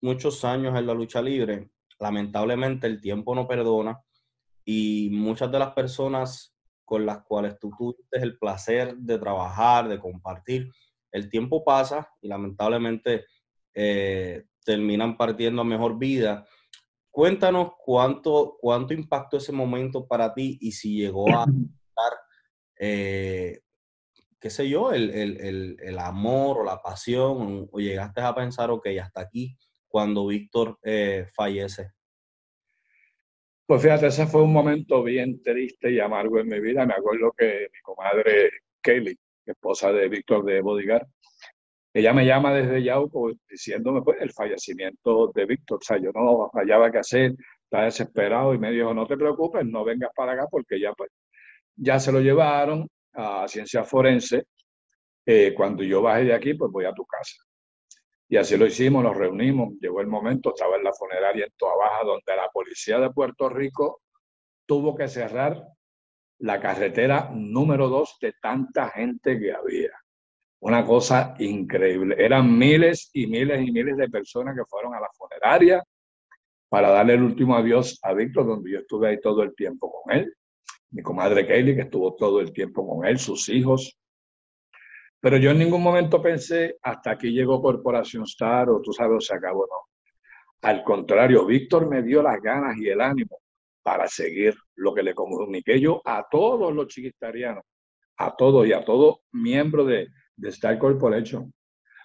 muchos 0.00 0.44
años 0.44 0.78
en 0.78 0.86
la 0.86 0.94
lucha 0.94 1.20
libre, 1.20 1.68
lamentablemente 1.98 2.86
el 2.86 3.00
tiempo 3.00 3.34
no 3.34 3.46
perdona 3.46 4.00
y 4.64 5.10
muchas 5.12 5.50
de 5.50 5.58
las 5.58 5.72
personas 5.72 6.56
con 6.84 7.04
las 7.04 7.22
cuales 7.24 7.58
tú 7.58 7.70
tuviste 7.76 8.18
el 8.18 8.38
placer 8.38 8.96
de 8.96 9.18
trabajar, 9.18 9.88
de 9.88 9.98
compartir, 9.98 10.70
el 11.10 11.28
tiempo 11.28 11.64
pasa 11.64 12.08
y 12.20 12.28
lamentablemente 12.28 13.26
eh, 13.74 14.44
terminan 14.64 15.16
partiendo 15.16 15.62
a 15.62 15.64
mejor 15.64 15.98
vida. 15.98 16.46
Cuéntanos 17.10 17.72
cuánto, 17.84 18.56
cuánto 18.60 18.92
impactó 18.92 19.36
ese 19.38 19.52
momento 19.52 20.06
para 20.06 20.34
ti 20.34 20.58
y 20.60 20.72
si 20.72 20.96
llegó 20.96 21.28
a 21.30 21.46
dar, 21.46 22.12
eh, 22.78 23.60
qué 24.38 24.50
sé 24.50 24.68
yo, 24.68 24.92
el, 24.92 25.98
amor 25.98 26.58
o 26.58 26.64
la 26.64 26.82
pasión, 26.82 27.68
o, 27.72 27.78
llegaste 27.78 28.20
a 28.20 28.34
pensar, 28.34 28.70
ok, 28.70 28.86
hasta 29.00 29.22
aquí, 29.22 29.56
cuando 29.96 30.26
Víctor 30.26 30.78
eh, 30.82 31.26
fallece. 31.34 31.92
Pues 33.64 33.80
fíjate, 33.80 34.08
ese 34.08 34.26
fue 34.26 34.42
un 34.42 34.52
momento 34.52 35.02
bien 35.02 35.42
triste 35.42 35.90
y 35.90 36.00
amargo 36.00 36.38
en 36.38 36.48
mi 36.48 36.60
vida. 36.60 36.84
Me 36.84 36.92
acuerdo 36.92 37.32
que 37.32 37.68
mi 37.72 37.80
comadre 37.80 38.50
Kelly, 38.82 39.18
esposa 39.46 39.92
de 39.92 40.06
Víctor 40.10 40.44
de 40.44 40.60
Bodigar, 40.60 41.06
ella 41.94 42.12
me 42.12 42.26
llama 42.26 42.52
desde 42.52 42.82
Yauco 42.82 43.32
diciéndome 43.48 44.02
pues, 44.02 44.20
el 44.20 44.34
fallecimiento 44.34 45.32
de 45.34 45.46
Víctor. 45.46 45.78
O 45.80 45.82
sea, 45.82 45.96
yo 45.96 46.10
no 46.12 46.50
hallaba 46.52 46.92
qué 46.92 46.98
hacer, 46.98 47.32
estaba 47.64 47.84
desesperado 47.84 48.52
y 48.52 48.58
me 48.58 48.72
dijo, 48.72 48.92
no 48.92 49.06
te 49.06 49.16
preocupes, 49.16 49.64
no 49.64 49.82
vengas 49.82 50.10
para 50.14 50.32
acá 50.32 50.46
porque 50.50 50.78
ya, 50.78 50.92
pues, 50.92 51.10
ya 51.74 51.98
se 51.98 52.12
lo 52.12 52.20
llevaron 52.20 52.86
a 53.14 53.48
ciencia 53.48 53.82
forense. 53.82 54.44
Eh, 55.24 55.54
cuando 55.56 55.82
yo 55.82 56.02
bajé 56.02 56.24
de 56.24 56.34
aquí, 56.34 56.52
pues 56.52 56.70
voy 56.70 56.84
a 56.84 56.92
tu 56.92 57.06
casa. 57.06 57.46
Y 58.28 58.36
así 58.36 58.56
lo 58.56 58.66
hicimos, 58.66 59.04
nos 59.04 59.16
reunimos, 59.16 59.74
llegó 59.80 60.00
el 60.00 60.08
momento, 60.08 60.50
estaba 60.50 60.76
en 60.76 60.84
la 60.84 60.92
funeraria 60.92 61.44
en 61.44 61.52
Toa 61.56 61.76
Baja, 61.76 62.04
donde 62.04 62.36
la 62.36 62.48
policía 62.48 62.98
de 62.98 63.10
Puerto 63.10 63.48
Rico 63.48 64.00
tuvo 64.66 64.96
que 64.96 65.06
cerrar 65.06 65.62
la 66.38 66.60
carretera 66.60 67.30
número 67.32 67.88
dos 67.88 68.18
de 68.20 68.34
tanta 68.40 68.88
gente 68.90 69.38
que 69.38 69.52
había 69.52 69.92
una 70.60 70.84
cosa 70.84 71.34
increíble. 71.38 72.16
Eran 72.18 72.56
miles 72.56 73.10
y 73.12 73.26
miles 73.26 73.60
y 73.60 73.70
miles 73.70 73.96
de 73.96 74.08
personas 74.08 74.56
que 74.56 74.64
fueron 74.64 74.94
a 74.94 75.00
la 75.00 75.08
funeraria 75.16 75.82
para 76.68 76.90
darle 76.90 77.14
el 77.14 77.22
último 77.22 77.56
adiós 77.56 77.98
a 78.02 78.12
Víctor, 78.12 78.46
donde 78.46 78.72
yo 78.72 78.78
estuve 78.80 79.08
ahí 79.08 79.20
todo 79.20 79.42
el 79.42 79.54
tiempo 79.54 79.92
con 79.92 80.16
él. 80.16 80.34
Mi 80.90 81.02
comadre 81.02 81.46
Kelly, 81.46 81.74
que 81.74 81.82
estuvo 81.82 82.14
todo 82.14 82.40
el 82.40 82.52
tiempo 82.52 82.86
con 82.86 83.06
él, 83.06 83.18
sus 83.18 83.48
hijos. 83.48 83.96
Pero 85.20 85.38
yo 85.38 85.50
en 85.50 85.58
ningún 85.58 85.82
momento 85.82 86.22
pensé, 86.22 86.76
hasta 86.82 87.12
aquí 87.12 87.30
llegó 87.30 87.60
Corporación 87.60 88.24
Star, 88.24 88.68
o 88.70 88.80
tú 88.80 88.92
sabes, 88.92 89.26
se 89.26 89.34
acabó, 89.34 89.66
no. 89.66 89.88
Al 90.62 90.82
contrario, 90.82 91.46
Víctor 91.46 91.88
me 91.88 92.02
dio 92.02 92.22
las 92.22 92.40
ganas 92.40 92.76
y 92.78 92.88
el 92.88 93.00
ánimo 93.00 93.38
para 93.82 94.08
seguir 94.08 94.54
lo 94.74 94.92
que 94.94 95.02
le 95.02 95.14
comuniqué 95.14 95.80
yo 95.80 96.02
a 96.04 96.26
todos 96.30 96.74
los 96.74 96.88
chiquitarianos, 96.88 97.64
a 98.18 98.34
todos 98.34 98.66
y 98.66 98.72
a 98.72 98.84
todo 98.84 99.20
miembro 99.32 99.84
de, 99.84 100.08
de 100.36 100.48
Star 100.48 100.78
Corporation, 100.78 101.52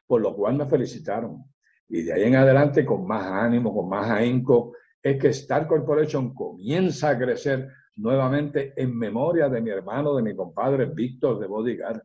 por 0.05 0.21
lo 0.21 0.35
cual 0.35 0.55
me 0.55 0.67
felicitaron. 0.67 1.43
Y 1.89 2.03
de 2.03 2.13
ahí 2.13 2.23
en 2.23 2.35
adelante, 2.35 2.85
con 2.85 3.05
más 3.05 3.25
ánimo, 3.25 3.73
con 3.73 3.89
más 3.89 4.09
ahínco, 4.09 4.73
es 5.01 5.19
que 5.19 5.29
Star 5.29 5.67
Corporation 5.67 6.33
comienza 6.33 7.09
a 7.09 7.17
crecer 7.17 7.67
nuevamente 7.95 8.73
en 8.75 8.97
memoria 8.97 9.49
de 9.49 9.61
mi 9.61 9.71
hermano, 9.71 10.15
de 10.15 10.23
mi 10.23 10.35
compadre 10.35 10.85
Víctor 10.85 11.39
de 11.39 11.47
Bodyguard. 11.47 12.01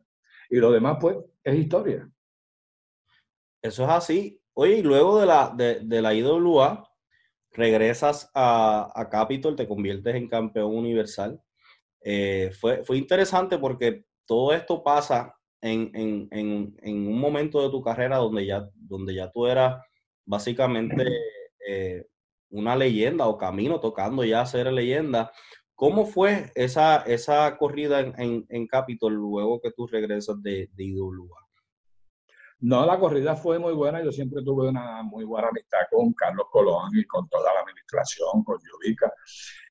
Y 0.49 0.57
lo 0.57 0.71
demás, 0.71 0.97
pues, 0.99 1.17
es 1.43 1.55
historia. 1.55 2.09
Eso 3.61 3.83
es 3.83 3.89
así. 3.89 4.41
Oye, 4.53 4.81
luego 4.81 5.19
de 5.19 5.25
la, 5.25 5.53
de, 5.55 5.81
de 5.81 6.01
la 6.01 6.13
IWA, 6.13 6.89
regresas 7.51 8.29
a, 8.33 8.91
a, 8.95 9.09
Capitol, 9.09 9.55
te 9.55 9.67
conviertes 9.67 10.15
en 10.15 10.27
campeón 10.27 10.75
universal. 10.75 11.41
Eh, 12.01 12.51
fue, 12.59 12.83
fue 12.83 12.97
interesante 12.97 13.57
porque 13.57 14.05
todo 14.25 14.53
esto 14.53 14.83
pasa 14.83 15.35
en, 15.61 15.91
en, 15.93 16.75
en, 16.81 17.07
un 17.07 17.19
momento 17.19 17.61
de 17.61 17.69
tu 17.69 17.81
carrera 17.81 18.17
donde 18.17 18.45
ya, 18.45 18.69
donde 18.75 19.15
ya 19.15 19.31
tú 19.31 19.47
eras 19.47 19.81
básicamente 20.25 21.05
eh, 21.67 22.05
una 22.49 22.75
leyenda 22.75 23.27
o 23.27 23.37
camino 23.37 23.79
tocando 23.79 24.23
ya 24.23 24.45
ser 24.45 24.71
leyenda. 24.71 25.31
¿Cómo 25.77 26.07
fue 26.07 26.51
esa, 26.55 27.03
esa 27.03 27.55
corrida 27.55 27.99
en, 27.99 28.47
en, 28.49 28.65
Capitol 28.65 29.13
luego 29.13 29.61
que 29.61 29.69
tú 29.69 29.85
regresas 29.85 30.41
de, 30.41 30.71
de 30.73 30.83
IWA? 30.83 31.39
No, 32.61 32.83
la 32.83 32.97
corrida 32.97 33.35
fue 33.35 33.59
muy 33.59 33.73
buena. 33.73 34.03
Yo 34.03 34.11
siempre 34.11 34.41
tuve 34.43 34.69
una 34.69 35.03
muy 35.03 35.23
buena 35.23 35.49
amistad 35.49 35.81
con 35.91 36.13
Carlos 36.13 36.47
Colón 36.51 36.89
y 36.95 37.05
con 37.05 37.29
toda 37.29 37.53
la 37.53 37.59
administración, 37.59 38.43
con 38.43 38.57
Yubica. 38.57 39.13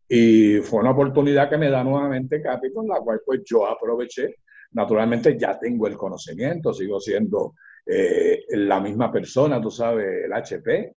Y 0.08 0.58
fue 0.58 0.78
una 0.78 0.92
oportunidad 0.92 1.50
que 1.50 1.58
me 1.58 1.70
da 1.70 1.82
nuevamente 1.82 2.40
Capitol, 2.40 2.86
la 2.86 3.00
cual 3.00 3.20
pues 3.26 3.42
yo 3.44 3.66
aproveché. 3.66 4.36
Naturalmente 4.70 5.36
ya 5.36 5.58
tengo 5.58 5.88
el 5.88 5.96
conocimiento, 5.96 6.72
sigo 6.72 7.00
siendo 7.00 7.54
eh, 7.84 8.44
la 8.50 8.78
misma 8.78 9.10
persona, 9.10 9.60
tú 9.60 9.72
sabes, 9.72 10.26
el 10.26 10.32
HP, 10.32 10.94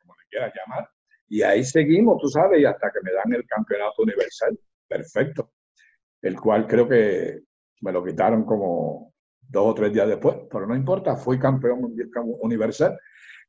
como 0.00 0.14
le 0.14 0.28
quieras 0.30 0.52
llamar. 0.54 0.88
Y 1.30 1.42
ahí 1.42 1.64
seguimos, 1.64 2.20
tú 2.20 2.28
sabes, 2.28 2.60
y 2.60 2.64
hasta 2.64 2.90
que 2.90 3.00
me 3.02 3.12
dan 3.12 3.32
el 3.32 3.46
campeonato 3.46 4.02
universal. 4.02 4.58
Perfecto. 4.86 5.52
El 6.20 6.38
cual 6.38 6.66
creo 6.66 6.88
que 6.88 7.44
me 7.80 7.92
lo 7.92 8.04
quitaron 8.04 8.44
como 8.44 9.14
dos 9.40 9.68
o 9.68 9.74
tres 9.74 9.92
días 9.92 10.08
después, 10.08 10.36
pero 10.50 10.66
no 10.66 10.74
importa, 10.74 11.16
fui 11.16 11.38
campeón 11.38 11.94
universal 12.40 12.98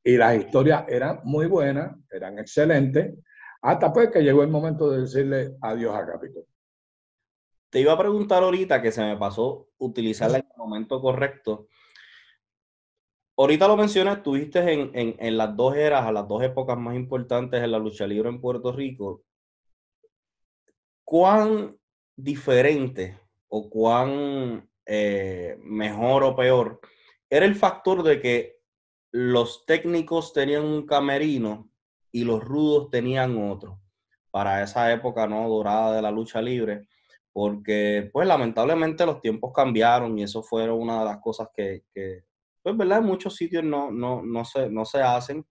y 0.03 0.15
las 0.15 0.35
historias 0.37 0.85
eran 0.87 1.19
muy 1.23 1.47
buenas, 1.47 1.95
eran 2.09 2.39
excelentes, 2.39 3.13
hasta 3.61 3.91
pues 3.91 4.09
que 4.09 4.21
llegó 4.21 4.41
el 4.43 4.49
momento 4.49 4.89
de 4.89 5.01
decirle 5.01 5.55
adiós 5.61 5.95
a 5.95 6.05
Capitol. 6.05 6.45
Te 7.69 7.79
iba 7.79 7.93
a 7.93 7.97
preguntar 7.97 8.43
ahorita 8.43 8.81
que 8.81 8.91
se 8.91 9.03
me 9.03 9.17
pasó 9.17 9.69
utilizarla 9.77 10.39
en 10.39 10.45
el 10.45 10.57
momento 10.57 10.99
correcto. 11.01 11.67
Ahorita 13.41 13.67
lo 13.67 13.75
mencionas, 13.75 14.17
estuviste 14.17 14.59
en, 14.71 14.91
en, 14.93 15.35
las 15.35 15.55
dos 15.55 15.75
eras, 15.75 16.05
a 16.05 16.11
las 16.11 16.27
dos 16.27 16.43
épocas 16.43 16.77
más 16.77 16.95
importantes 16.95 17.63
en 17.63 17.71
la 17.71 17.79
lucha 17.79 18.05
libre 18.05 18.29
en 18.29 18.39
Puerto 18.39 18.71
Rico. 18.71 19.23
¿Cuán 21.03 21.75
diferente 22.15 23.19
o 23.47 23.67
cuán 23.67 24.69
eh, 24.85 25.57
mejor 25.63 26.23
o 26.23 26.35
peor, 26.35 26.81
era 27.31 27.47
el 27.47 27.55
factor 27.55 28.03
de 28.03 28.21
que 28.21 28.59
los 29.11 29.65
técnicos 29.65 30.33
tenían 30.33 30.63
un 30.63 30.85
camerino 30.85 31.67
y 32.11 32.25
los 32.25 32.43
rudos 32.43 32.91
tenían 32.91 33.35
otro 33.49 33.81
para 34.29 34.61
esa 34.61 34.93
época 34.93 35.25
no 35.25 35.49
dorada 35.49 35.95
de 35.95 36.03
la 36.03 36.11
lucha 36.11 36.43
libre, 36.43 36.87
porque 37.33 38.07
pues 38.13 38.27
lamentablemente 38.27 39.03
los 39.03 39.19
tiempos 39.19 39.51
cambiaron 39.51 40.19
y 40.19 40.21
eso 40.21 40.43
fue 40.43 40.69
una 40.69 40.99
de 40.99 41.05
las 41.05 41.17
cosas 41.17 41.49
que 41.55 41.85
pues 42.63 42.77
verdad, 42.77 42.99
en 42.99 43.05
muchos 43.05 43.35
sitios 43.35 43.63
no, 43.63 43.91
no, 43.91 44.21
no, 44.21 44.45
se, 44.45 44.69
no 44.69 44.85
se 44.85 45.01
hacen, 45.01 45.45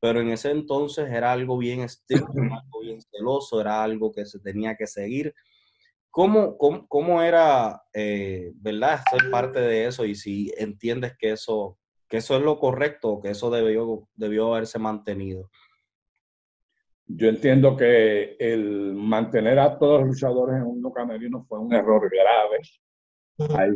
pero 0.00 0.20
en 0.20 0.30
ese 0.30 0.50
entonces 0.50 1.10
era 1.10 1.32
algo 1.32 1.58
bien 1.58 1.80
estricto, 1.80 2.32
algo 2.36 2.80
bien 2.82 3.00
celoso, 3.00 3.60
era 3.60 3.82
algo 3.82 4.12
que 4.12 4.26
se 4.26 4.40
tenía 4.40 4.76
que 4.76 4.86
seguir. 4.86 5.34
¿Cómo, 6.10 6.58
cómo, 6.58 6.86
cómo 6.88 7.22
era, 7.22 7.82
eh, 7.94 8.52
verdad, 8.56 9.00
ser 9.10 9.30
parte 9.30 9.60
de 9.60 9.86
eso 9.86 10.04
y 10.04 10.14
si 10.14 10.52
entiendes 10.58 11.14
que 11.18 11.32
eso, 11.32 11.78
que 12.08 12.18
eso 12.18 12.36
es 12.36 12.42
lo 12.42 12.58
correcto, 12.58 13.20
que 13.22 13.30
eso 13.30 13.50
debió, 13.50 14.08
debió 14.14 14.52
haberse 14.52 14.78
mantenido? 14.78 15.50
Yo 17.06 17.28
entiendo 17.28 17.76
que 17.76 18.36
el 18.38 18.94
mantener 18.94 19.58
a 19.58 19.78
todos 19.78 20.00
los 20.00 20.10
luchadores 20.10 20.56
en 20.56 20.62
un 20.62 20.92
camerino 20.92 21.44
fue 21.48 21.58
un 21.58 21.72
error 21.72 22.08
grave. 22.10 22.60
Ahí, 23.58 23.70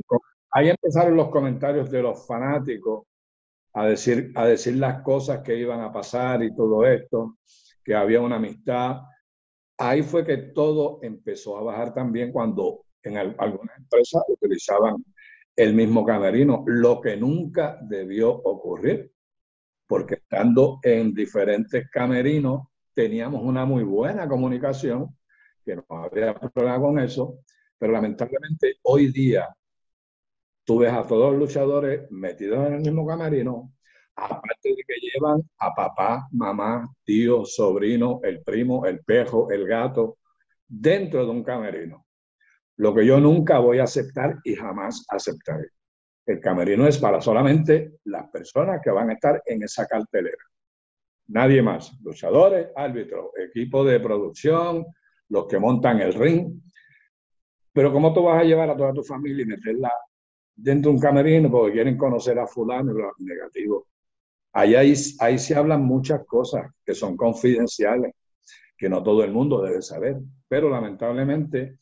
ahí, 0.56 0.70
empezaron 0.70 1.16
los 1.16 1.28
comentarios 1.28 1.90
de 1.90 2.02
los 2.02 2.26
fanáticos 2.26 3.06
a 3.74 3.86
decir, 3.86 4.32
a 4.34 4.46
decir 4.46 4.76
las 4.76 5.02
cosas 5.02 5.40
que 5.40 5.54
iban 5.54 5.80
a 5.82 5.92
pasar 5.92 6.42
y 6.42 6.54
todo 6.54 6.86
esto, 6.86 7.36
que 7.84 7.94
había 7.94 8.22
una 8.22 8.36
amistad. 8.36 9.02
Ahí 9.76 10.02
fue 10.02 10.24
que 10.24 10.38
todo 10.38 10.98
empezó 11.02 11.58
a 11.58 11.62
bajar 11.62 11.92
también 11.92 12.32
cuando 12.32 12.86
en 13.02 13.18
algunas 13.18 13.76
empresas 13.76 14.22
utilizaban 14.28 14.96
el 15.54 15.74
mismo 15.74 16.04
camerino, 16.06 16.64
lo 16.66 17.02
que 17.02 17.16
nunca 17.16 17.78
debió 17.82 18.30
ocurrir, 18.30 19.12
porque 19.86 20.14
estando 20.14 20.78
en 20.82 21.12
diferentes 21.12 21.88
camerinos 21.90 22.68
teníamos 22.94 23.42
una 23.42 23.66
muy 23.66 23.84
buena 23.84 24.26
comunicación, 24.26 25.16
que 25.64 25.76
no 25.76 25.84
había 25.90 26.34
problema 26.34 26.80
con 26.80 26.98
eso, 26.98 27.40
pero 27.78 27.92
lamentablemente 27.92 28.76
hoy 28.82 29.12
día 29.12 29.54
tú 30.66 30.80
ves 30.80 30.92
a 30.92 31.06
todos 31.06 31.30
los 31.30 31.40
luchadores 31.40 32.10
metidos 32.10 32.66
en 32.66 32.74
el 32.74 32.80
mismo 32.80 33.06
camerino, 33.06 33.72
aparte 34.16 34.70
de 34.70 34.82
que 34.86 34.94
llevan 35.00 35.40
a 35.58 35.72
papá, 35.72 36.26
mamá, 36.32 36.92
tío, 37.04 37.44
sobrino, 37.44 38.20
el 38.24 38.42
primo, 38.42 38.84
el 38.84 39.00
pejo, 39.00 39.50
el 39.50 39.66
gato, 39.66 40.18
dentro 40.66 41.24
de 41.24 41.30
un 41.30 41.44
camerino. 41.44 42.04
Lo 42.78 42.92
que 42.92 43.06
yo 43.06 43.20
nunca 43.20 43.60
voy 43.60 43.78
a 43.78 43.84
aceptar 43.84 44.38
y 44.42 44.56
jamás 44.56 45.06
aceptaré. 45.08 45.68
El 46.26 46.40
camerino 46.40 46.88
es 46.88 46.98
para 46.98 47.20
solamente 47.20 47.92
las 48.04 48.28
personas 48.30 48.80
que 48.82 48.90
van 48.90 49.10
a 49.10 49.12
estar 49.12 49.40
en 49.46 49.62
esa 49.62 49.86
cartelera. 49.86 50.42
Nadie 51.28 51.62
más. 51.62 51.96
Luchadores, 52.02 52.68
árbitros, 52.74 53.30
equipo 53.36 53.84
de 53.84 54.00
producción, 54.00 54.84
los 55.28 55.46
que 55.46 55.60
montan 55.60 56.00
el 56.00 56.12
ring. 56.12 56.60
Pero 57.72 57.92
¿cómo 57.92 58.12
tú 58.12 58.24
vas 58.24 58.40
a 58.40 58.44
llevar 58.44 58.68
a 58.70 58.76
toda 58.76 58.92
tu 58.92 59.04
familia 59.04 59.44
y 59.44 59.46
meterla 59.46 59.92
dentro 60.56 60.90
de 60.90 60.96
un 60.96 61.00
camerino 61.00 61.50
porque 61.50 61.74
quieren 61.74 61.96
conocer 61.96 62.38
a 62.38 62.46
fulano 62.46 62.92
negativo? 63.18 63.86
Ahí, 64.52 64.74
ahí, 64.74 65.38
se 65.38 65.54
hablan 65.54 65.84
muchas 65.84 66.24
cosas 66.24 66.72
que 66.84 66.94
son 66.94 67.16
confidenciales, 67.16 68.14
que 68.76 68.88
no 68.88 69.02
todo 69.02 69.22
el 69.22 69.30
mundo 69.30 69.62
debe 69.62 69.82
saber, 69.82 70.16
pero 70.48 70.70
lamentablemente, 70.70 71.78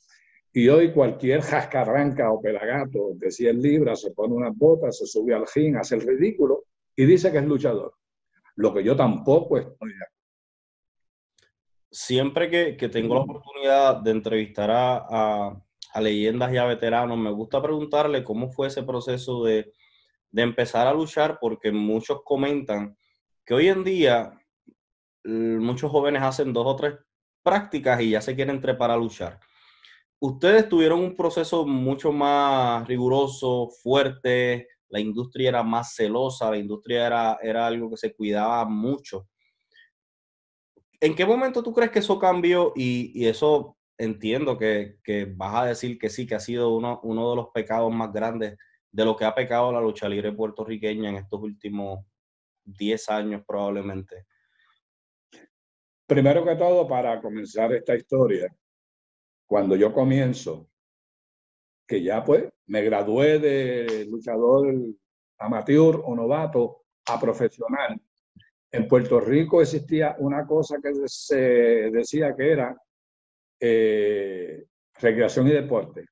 y 0.53 0.69
hoy 0.69 0.93
cualquier 0.93 1.41
jascarranca 1.41 2.33
o 2.33 2.41
pelagato 2.41 3.11
de 3.15 3.31
100 3.31 3.63
libras 3.63 4.01
se 4.01 4.11
pone 4.11 4.35
unas 4.35 4.57
botas, 4.57 4.99
se 4.99 5.07
sube 5.07 5.35
al 5.35 5.47
gym, 5.47 5.77
hace 5.77 5.95
el 5.95 6.03
ridículo 6.03 6.65
y 6.97 7.05
dice 7.05 7.31
que 7.31 7.39
es 7.39 7.45
luchador. 7.45 7.95
Lo 8.57 8.75
que 8.75 8.83
yo 8.83 8.97
tampoco 8.97 9.59
estoy 9.59 9.93
Siempre 11.91 12.51
que, 12.51 12.77
que 12.77 12.89
tengo 12.89 13.15
la 13.15 13.21
oportunidad 13.21 14.03
de 14.03 14.11
entrevistar 14.11 14.69
a, 14.69 15.07
a, 15.09 15.64
a 15.95 16.01
leyendas 16.01 16.53
y 16.53 16.59
a 16.59 16.67
veteranos, 16.67 17.17
me 17.17 17.31
gusta 17.31 17.63
preguntarle 17.63 18.23
cómo 18.23 18.51
fue 18.51 18.67
ese 18.67 18.83
proceso 18.83 19.45
de 19.45 19.73
de 20.35 20.43
empezar 20.43 20.89
a 20.89 20.93
luchar 20.93 21.39
porque 21.41 21.71
muchos 21.71 22.23
comentan 22.25 22.99
que 23.47 23.55
hoy 23.55 23.69
en 23.69 23.85
día 23.85 24.37
muchos 25.23 25.93
jóvenes 25.93 26.25
hacen 26.25 26.53
dos 26.53 26.67
o 26.67 26.75
tres 26.75 26.95
prácticas 27.41 28.01
y 28.01 28.11
ya 28.11 28.21
se 28.21 28.35
quieren 28.35 28.61
trepar 28.61 28.91
a 28.91 28.97
luchar. 28.97 29.39
Ustedes 30.19 30.69
tuvieron 30.69 30.99
un 30.99 31.15
proceso 31.15 31.65
mucho 31.65 32.11
más 32.11 32.85
riguroso, 32.89 33.69
fuerte, 33.81 34.67
la 34.89 34.99
industria 34.99 35.51
era 35.51 35.63
más 35.63 35.95
celosa, 35.95 36.51
la 36.51 36.59
industria 36.59 37.07
era, 37.07 37.39
era 37.41 37.69
algo 37.69 37.91
que 37.91 37.97
se 37.97 38.13
cuidaba 38.13 38.65
mucho. 38.65 39.29
¿En 40.99 41.15
qué 41.15 41.25
momento 41.25 41.63
tú 41.63 41.73
crees 41.73 41.93
que 41.93 42.01
eso 42.01 42.19
cambió? 42.19 42.73
Y, 42.75 43.13
y 43.15 43.29
eso 43.29 43.77
entiendo 43.99 44.59
que, 44.59 44.99
que, 45.03 45.25
vas 45.25 45.55
a 45.55 45.67
decir 45.67 45.99
que 45.99 46.09
sí, 46.09 46.27
que 46.27 46.35
ha 46.35 46.41
sido 46.41 46.75
uno, 46.75 47.01
uno 47.03 47.31
de 47.31 47.37
los 47.37 47.49
pecados 47.49 47.93
más 47.93 48.13
grandes 48.13 48.57
de 48.91 49.05
lo 49.05 49.17
que 49.17 49.25
ha 49.25 49.35
pecado 49.35 49.73
la 49.73 49.81
lucha 49.81 50.09
libre 50.09 50.33
puertorriqueña 50.33 51.11
en 51.11 51.17
estos 51.17 51.41
últimos 51.41 52.05
10 52.65 53.09
años 53.11 53.43
probablemente? 53.47 54.27
Primero 56.07 56.45
que 56.45 56.57
todo, 56.57 56.87
para 56.87 57.21
comenzar 57.21 57.73
esta 57.73 57.95
historia, 57.95 58.55
cuando 59.47 59.75
yo 59.77 59.93
comienzo, 59.93 60.69
que 61.87 62.03
ya 62.03 62.23
pues 62.25 62.45
me 62.67 62.83
gradué 62.83 63.39
de 63.39 64.07
luchador 64.07 64.75
amateur 65.39 66.03
o 66.05 66.15
novato 66.15 66.85
a 67.07 67.21
profesional, 67.21 68.01
En 68.71 68.89
Puerto 68.89 69.21
Rico 69.21 69.63
existía 69.63 70.17
una 70.19 70.45
cosa 70.47 70.79
que 70.83 70.93
se 71.07 71.37
decía 71.93 72.35
que 72.35 72.51
era 72.51 72.77
eh, 73.67 74.67
recreación 75.01 75.49
y 75.49 75.53
deporte, 75.53 76.05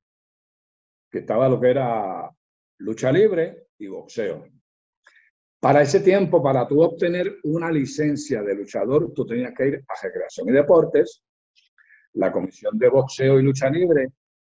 que 1.11 1.19
estaba 1.19 1.51
lo 1.51 1.61
que 1.61 1.69
era 1.69 2.31
lucha 2.79 3.13
libre 3.13 3.67
y 3.77 3.89
boxeo. 3.89 4.47
Para 5.61 5.83
ese 5.83 6.01
tiempo, 6.01 6.43
para 6.43 6.67
tú 6.67 6.81
obtener 6.81 7.41
una 7.45 7.71
licencia 7.71 8.43
de 8.43 8.55
luchador, 8.55 9.13
tú 9.13 9.27
tenías 9.27 9.53
que 9.55 9.69
ir 9.69 9.85
a 9.87 10.03
recreación 10.03 10.49
y 10.49 10.53
deportes. 10.53 11.23
La 12.15 12.33
comisión 12.33 12.79
de 12.79 12.89
boxeo 12.89 13.39
y 13.39 13.43
lucha 13.43 13.69
libre 13.69 14.09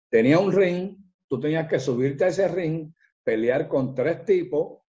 tenía 0.10 0.38
un 0.38 0.52
ring, 0.52 0.97
tú 1.26 1.39
tenías 1.39 1.70
que 1.70 1.80
subirte 1.80 2.26
a 2.26 2.28
ese 2.28 2.50
ring, 2.50 2.91
pelear 3.24 3.70
con 3.70 3.95
tres 3.95 4.26
tipos, 4.26 4.82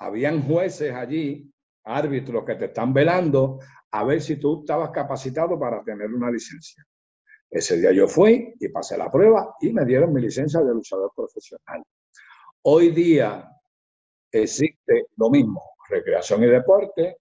habían 0.00 0.42
jueces 0.42 0.92
allí 0.92 1.48
árbitros 1.84 2.44
que 2.44 2.56
te 2.56 2.64
están 2.64 2.92
velando 2.92 3.60
a 3.92 4.02
ver 4.02 4.20
si 4.20 4.36
tú 4.40 4.62
estabas 4.62 4.90
capacitado 4.90 5.56
para 5.56 5.84
tener 5.84 6.12
una 6.12 6.32
licencia. 6.32 6.84
Ese 7.50 7.78
día 7.78 7.92
yo 7.92 8.06
fui 8.06 8.54
y 8.60 8.68
pasé 8.68 8.98
la 8.98 9.10
prueba 9.10 9.54
y 9.60 9.72
me 9.72 9.84
dieron 9.84 10.12
mi 10.12 10.20
licencia 10.20 10.60
de 10.60 10.74
luchador 10.74 11.12
profesional. 11.14 11.82
Hoy 12.62 12.90
día 12.90 13.48
existe 14.30 15.06
lo 15.16 15.30
mismo, 15.30 15.62
recreación 15.88 16.44
y 16.44 16.46
deporte, 16.46 17.16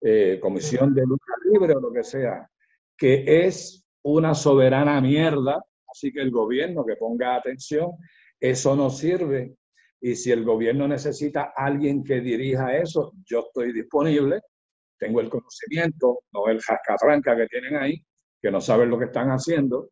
eh, 0.00 0.38
comisión 0.40 0.94
de 0.94 1.02
lucha 1.06 1.32
libre 1.50 1.74
o 1.74 1.80
lo 1.80 1.92
que 1.92 2.04
sea, 2.04 2.48
que 2.96 3.46
es 3.46 3.84
una 4.02 4.34
soberana 4.34 5.00
mierda, 5.00 5.64
así 5.86 6.12
que 6.12 6.20
el 6.20 6.30
gobierno 6.30 6.84
que 6.84 6.96
ponga 6.96 7.36
atención, 7.36 7.92
eso 8.38 8.76
no 8.76 8.90
sirve 8.90 9.56
y 10.04 10.16
si 10.16 10.32
el 10.32 10.44
gobierno 10.44 10.88
necesita 10.88 11.52
alguien 11.56 12.02
que 12.02 12.20
dirija 12.20 12.76
eso, 12.76 13.12
yo 13.24 13.44
estoy 13.46 13.72
disponible, 13.72 14.40
tengo 14.98 15.20
el 15.20 15.30
conocimiento, 15.30 16.24
no 16.32 16.48
el 16.48 16.60
jascatranca 16.60 17.36
que 17.36 17.46
tienen 17.46 17.76
ahí, 17.76 18.04
que 18.42 18.50
no 18.50 18.60
saben 18.60 18.90
lo 18.90 18.98
que 18.98 19.06
están 19.06 19.28
haciendo. 19.28 19.90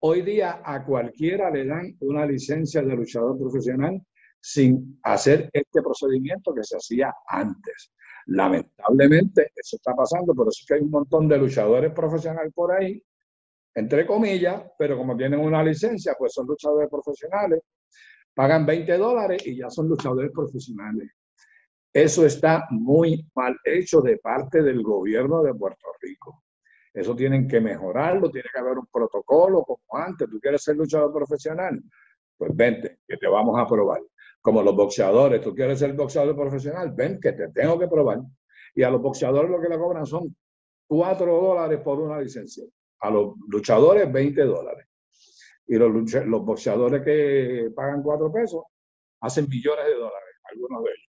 Hoy 0.00 0.22
día 0.22 0.62
a 0.64 0.84
cualquiera 0.84 1.50
le 1.50 1.66
dan 1.66 1.96
una 2.00 2.26
licencia 2.26 2.82
de 2.82 2.96
luchador 2.96 3.38
profesional 3.38 4.00
sin 4.40 4.98
hacer 5.02 5.50
este 5.52 5.82
procedimiento 5.82 6.54
que 6.54 6.64
se 6.64 6.76
hacía 6.76 7.14
antes. 7.28 7.92
Lamentablemente, 8.26 9.52
eso 9.54 9.76
está 9.76 9.94
pasando, 9.94 10.34
por 10.34 10.48
eso 10.48 10.60
es 10.62 10.66
que 10.66 10.74
hay 10.74 10.80
un 10.80 10.90
montón 10.90 11.28
de 11.28 11.38
luchadores 11.38 11.92
profesionales 11.92 12.52
por 12.54 12.72
ahí, 12.72 13.02
entre 13.74 14.06
comillas, 14.06 14.62
pero 14.78 14.96
como 14.96 15.16
tienen 15.16 15.40
una 15.40 15.62
licencia, 15.62 16.14
pues 16.18 16.32
son 16.32 16.46
luchadores 16.46 16.88
profesionales 16.88 17.60
pagan 18.34 18.66
20 18.66 18.98
dólares 18.98 19.46
y 19.46 19.56
ya 19.56 19.70
son 19.70 19.88
luchadores 19.88 20.30
profesionales. 20.32 21.10
Eso 21.92 22.26
está 22.26 22.66
muy 22.70 23.24
mal 23.34 23.56
hecho 23.64 24.00
de 24.00 24.18
parte 24.18 24.62
del 24.62 24.82
gobierno 24.82 25.42
de 25.42 25.54
Puerto 25.54 25.86
Rico. 26.00 26.43
Eso 26.94 27.14
tienen 27.14 27.46
que 27.48 27.60
mejorarlo, 27.60 28.30
tiene 28.30 28.48
que 28.52 28.60
haber 28.60 28.78
un 28.78 28.86
protocolo 28.86 29.64
como 29.64 29.82
antes. 29.92 30.30
¿Tú 30.30 30.40
quieres 30.40 30.62
ser 30.62 30.76
luchador 30.76 31.12
profesional? 31.12 31.82
Pues 32.38 32.54
vente, 32.54 33.00
que 33.06 33.16
te 33.16 33.26
vamos 33.26 33.58
a 33.60 33.66
probar. 33.66 34.00
Como 34.40 34.62
los 34.62 34.74
boxeadores, 34.76 35.40
¿tú 35.40 35.54
quieres 35.54 35.78
ser 35.78 35.92
boxeador 35.92 36.36
profesional? 36.36 36.92
Ven, 36.94 37.20
que 37.20 37.32
te 37.32 37.48
tengo 37.48 37.78
que 37.78 37.88
probar. 37.88 38.20
Y 38.74 38.82
a 38.82 38.90
los 38.90 39.02
boxeadores 39.02 39.50
lo 39.50 39.60
que 39.60 39.68
le 39.68 39.78
cobran 39.78 40.06
son 40.06 40.34
4 40.86 41.26
dólares 41.26 41.80
por 41.80 42.00
una 42.00 42.20
licencia. 42.20 42.64
A 43.00 43.10
los 43.10 43.34
luchadores, 43.48 44.10
20 44.10 44.42
dólares 44.44 44.86
y 45.66 45.76
los, 45.76 45.90
los 46.26 46.44
boxeadores 46.44 47.02
que 47.02 47.70
pagan 47.74 48.02
cuatro 48.02 48.32
pesos 48.32 48.64
hacen 49.20 49.48
millones 49.48 49.86
de 49.86 49.94
dólares, 49.94 50.34
algunos 50.52 50.84
de 50.84 50.90
ellos, 50.90 51.10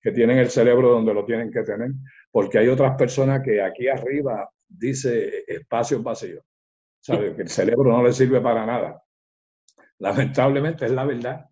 que 0.00 0.12
tienen 0.12 0.38
el 0.38 0.50
cerebro 0.50 0.90
donde 0.90 1.12
lo 1.12 1.24
tienen 1.24 1.50
que 1.50 1.62
tener, 1.62 1.90
porque 2.30 2.58
hay 2.58 2.68
otras 2.68 2.96
personas 2.96 3.42
que 3.42 3.60
aquí 3.60 3.88
arriba 3.88 4.48
dice 4.70 5.44
espacio 5.46 6.02
vacío, 6.02 6.42
¿sabe? 7.00 7.34
que 7.34 7.42
el 7.42 7.48
cerebro 7.48 7.90
no 7.90 8.02
le 8.02 8.12
sirve 8.12 8.40
para 8.40 8.64
nada. 8.64 9.02
Lamentablemente 9.98 10.86
es 10.86 10.92
la 10.92 11.04
verdad. 11.04 11.46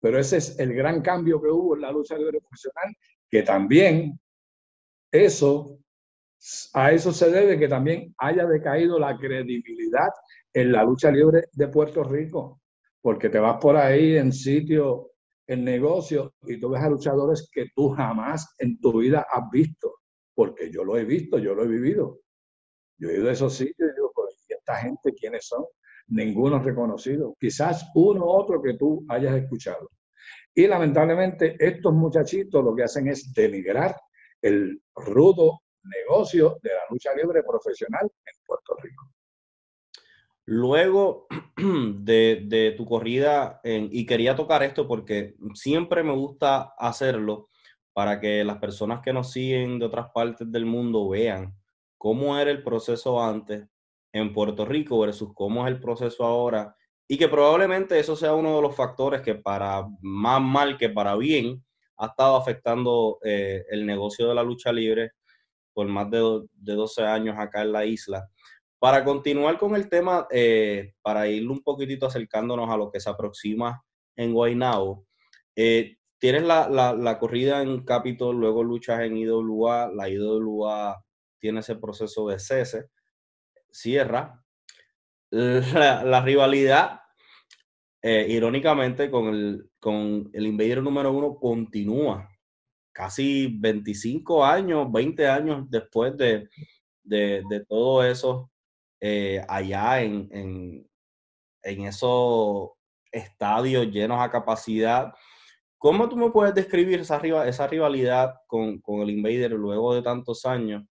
Pero 0.00 0.18
ese 0.18 0.38
es 0.38 0.58
el 0.58 0.74
gran 0.74 1.02
cambio 1.02 1.40
que 1.40 1.48
hubo 1.48 1.74
en 1.74 1.82
la 1.82 1.92
lucha 1.92 2.16
libre 2.16 2.40
profesional, 2.40 2.94
que 3.30 3.42
también 3.42 4.18
eso, 5.10 5.78
a 6.74 6.92
eso 6.92 7.12
se 7.12 7.30
debe 7.30 7.58
que 7.58 7.68
también 7.68 8.14
haya 8.18 8.46
decaído 8.46 8.98
la 8.98 9.16
credibilidad 9.16 10.08
en 10.52 10.72
la 10.72 10.84
lucha 10.84 11.10
libre 11.10 11.44
de 11.52 11.68
Puerto 11.68 12.04
Rico, 12.04 12.60
porque 13.00 13.28
te 13.28 13.38
vas 13.38 13.58
por 13.60 13.76
ahí 13.76 14.16
en 14.16 14.32
sitio, 14.32 15.12
en 15.46 15.64
negocio, 15.64 16.34
y 16.42 16.58
tú 16.58 16.70
ves 16.70 16.82
a 16.82 16.90
luchadores 16.90 17.48
que 17.52 17.66
tú 17.74 17.90
jamás 17.90 18.54
en 18.58 18.80
tu 18.80 18.98
vida 18.98 19.26
has 19.30 19.50
visto, 19.50 20.00
porque 20.34 20.70
yo 20.70 20.84
lo 20.84 20.96
he 20.96 21.04
visto, 21.04 21.38
yo 21.38 21.54
lo 21.54 21.64
he 21.64 21.68
vivido. 21.68 22.20
Yo 22.98 23.10
he 23.10 23.18
ido 23.18 23.28
a 23.28 23.32
esos 23.32 23.54
sitios 23.54 23.90
y 23.90 23.94
digo, 23.94 24.12
¿y 24.48 24.52
esta 24.52 24.76
gente 24.76 25.12
quiénes 25.14 25.46
son? 25.46 25.64
Ninguno 26.08 26.58
reconocido. 26.58 27.36
Quizás 27.38 27.90
uno 27.94 28.24
u 28.24 28.28
otro 28.28 28.62
que 28.62 28.74
tú 28.74 29.04
hayas 29.08 29.36
escuchado. 29.36 29.90
Y 30.54 30.66
lamentablemente 30.66 31.56
estos 31.58 31.92
muchachitos 31.92 32.64
lo 32.64 32.74
que 32.74 32.84
hacen 32.84 33.08
es 33.08 33.32
denigrar 33.34 33.94
el 34.40 34.80
rudo 34.94 35.60
negocio 35.82 36.58
de 36.62 36.70
la 36.70 36.80
lucha 36.90 37.14
libre 37.14 37.42
profesional 37.42 38.02
en 38.04 38.44
Puerto 38.46 38.74
Rico. 38.82 39.10
Luego 40.46 41.26
de, 41.56 42.74
tu 42.76 42.86
corrida, 42.86 43.60
y 43.64 44.06
quería 44.06 44.36
tocar 44.36 44.62
esto 44.62 44.86
porque 44.86 45.36
siempre 45.54 46.02
me 46.02 46.14
gusta 46.14 46.74
hacerlo 46.78 47.50
para 47.92 48.20
que 48.20 48.44
las 48.44 48.58
personas 48.58 49.00
que 49.00 49.12
nos 49.12 49.32
siguen 49.32 49.78
de 49.78 49.86
otras 49.86 50.10
partes 50.12 50.50
del 50.50 50.66
mundo 50.66 51.08
vean 51.08 51.54
cómo 51.98 52.38
era 52.38 52.50
el 52.50 52.62
proceso 52.62 53.22
antes 53.22 53.66
en 54.12 54.32
Puerto 54.32 54.64
Rico 54.64 54.98
versus 55.00 55.32
cómo 55.34 55.66
es 55.66 55.72
el 55.72 55.80
proceso 55.80 56.24
ahora 56.24 56.74
y 57.08 57.18
que 57.18 57.28
probablemente 57.28 57.98
eso 57.98 58.16
sea 58.16 58.34
uno 58.34 58.56
de 58.56 58.62
los 58.62 58.74
factores 58.74 59.20
que 59.20 59.34
para 59.34 59.86
más 60.00 60.40
mal 60.40 60.76
que 60.76 60.88
para 60.88 61.16
bien 61.16 61.64
ha 61.98 62.06
estado 62.06 62.36
afectando 62.36 63.18
eh, 63.22 63.64
el 63.70 63.86
negocio 63.86 64.28
de 64.28 64.34
la 64.34 64.42
lucha 64.42 64.72
libre 64.72 65.12
por 65.72 65.86
más 65.88 66.10
de, 66.10 66.42
de 66.52 66.74
12 66.74 67.04
años 67.04 67.36
acá 67.38 67.62
en 67.62 67.72
la 67.72 67.84
isla. 67.84 68.28
Para 68.78 69.04
continuar 69.04 69.58
con 69.58 69.74
el 69.74 69.88
tema, 69.88 70.26
eh, 70.30 70.92
para 71.02 71.28
ir 71.28 71.48
un 71.50 71.62
poquitito 71.62 72.06
acercándonos 72.06 72.68
a 72.70 72.76
lo 72.76 72.90
que 72.90 73.00
se 73.00 73.08
aproxima 73.08 73.82
en 74.16 74.32
Guaynabo, 74.32 75.06
eh, 75.54 75.96
tienes 76.18 76.42
la, 76.42 77.16
corrida 77.18 77.62
en 77.62 77.84
Capitol, 77.84 78.36
luego 78.36 78.62
luchas 78.62 79.00
en 79.00 79.16
IWA, 79.16 79.90
la 79.94 80.08
IWA 80.08 81.02
tiene 81.38 81.60
ese 81.60 81.76
proceso 81.76 82.28
de 82.28 82.38
cese, 82.38 82.90
cierra. 83.70 84.42
La, 85.30 86.20
rivalidad, 86.22 87.00
eh, 88.00 88.26
irónicamente, 88.28 89.10
con 89.10 89.26
el, 89.28 89.70
con 89.80 90.30
el 90.32 90.46
Invader 90.46 90.82
número 90.82 91.12
uno 91.12 91.36
continúa 91.36 92.28
casi 92.96 93.48
25 93.58 94.42
años, 94.42 94.90
20 94.90 95.28
años 95.28 95.66
después 95.68 96.16
de, 96.16 96.48
de, 97.02 97.64
todo 97.68 98.02
eso 98.02 98.50
eh, 99.00 99.44
allá 99.46 100.00
en, 100.00 100.28
en, 100.32 100.90
en, 101.62 101.86
esos 101.86 102.70
estadios 103.12 103.88
llenos 103.88 104.18
a 104.18 104.30
capacidad. 104.30 105.12
¿Cómo 105.76 106.08
tú 106.08 106.16
me 106.16 106.30
puedes 106.30 106.54
describir 106.54 107.00
esa, 107.00 107.20
esa 107.46 107.66
rivalidad 107.66 108.34
con, 108.46 108.80
con 108.80 109.00
el 109.00 109.10
Invader 109.10 109.52
luego 109.52 109.94
de 109.94 110.00
tantos 110.00 110.46
años, 110.46 110.82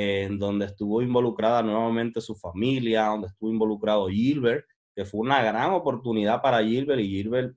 en 0.00 0.38
donde 0.38 0.66
estuvo 0.66 1.02
involucrada 1.02 1.60
nuevamente 1.60 2.20
su 2.20 2.36
familia, 2.36 3.06
donde 3.06 3.26
estuvo 3.26 3.50
involucrado 3.50 4.06
Gilbert, 4.06 4.64
que 4.94 5.04
fue 5.04 5.18
una 5.18 5.42
gran 5.42 5.72
oportunidad 5.72 6.40
para 6.40 6.62
Gilbert 6.62 7.00
y 7.00 7.08
Gilbert 7.08 7.56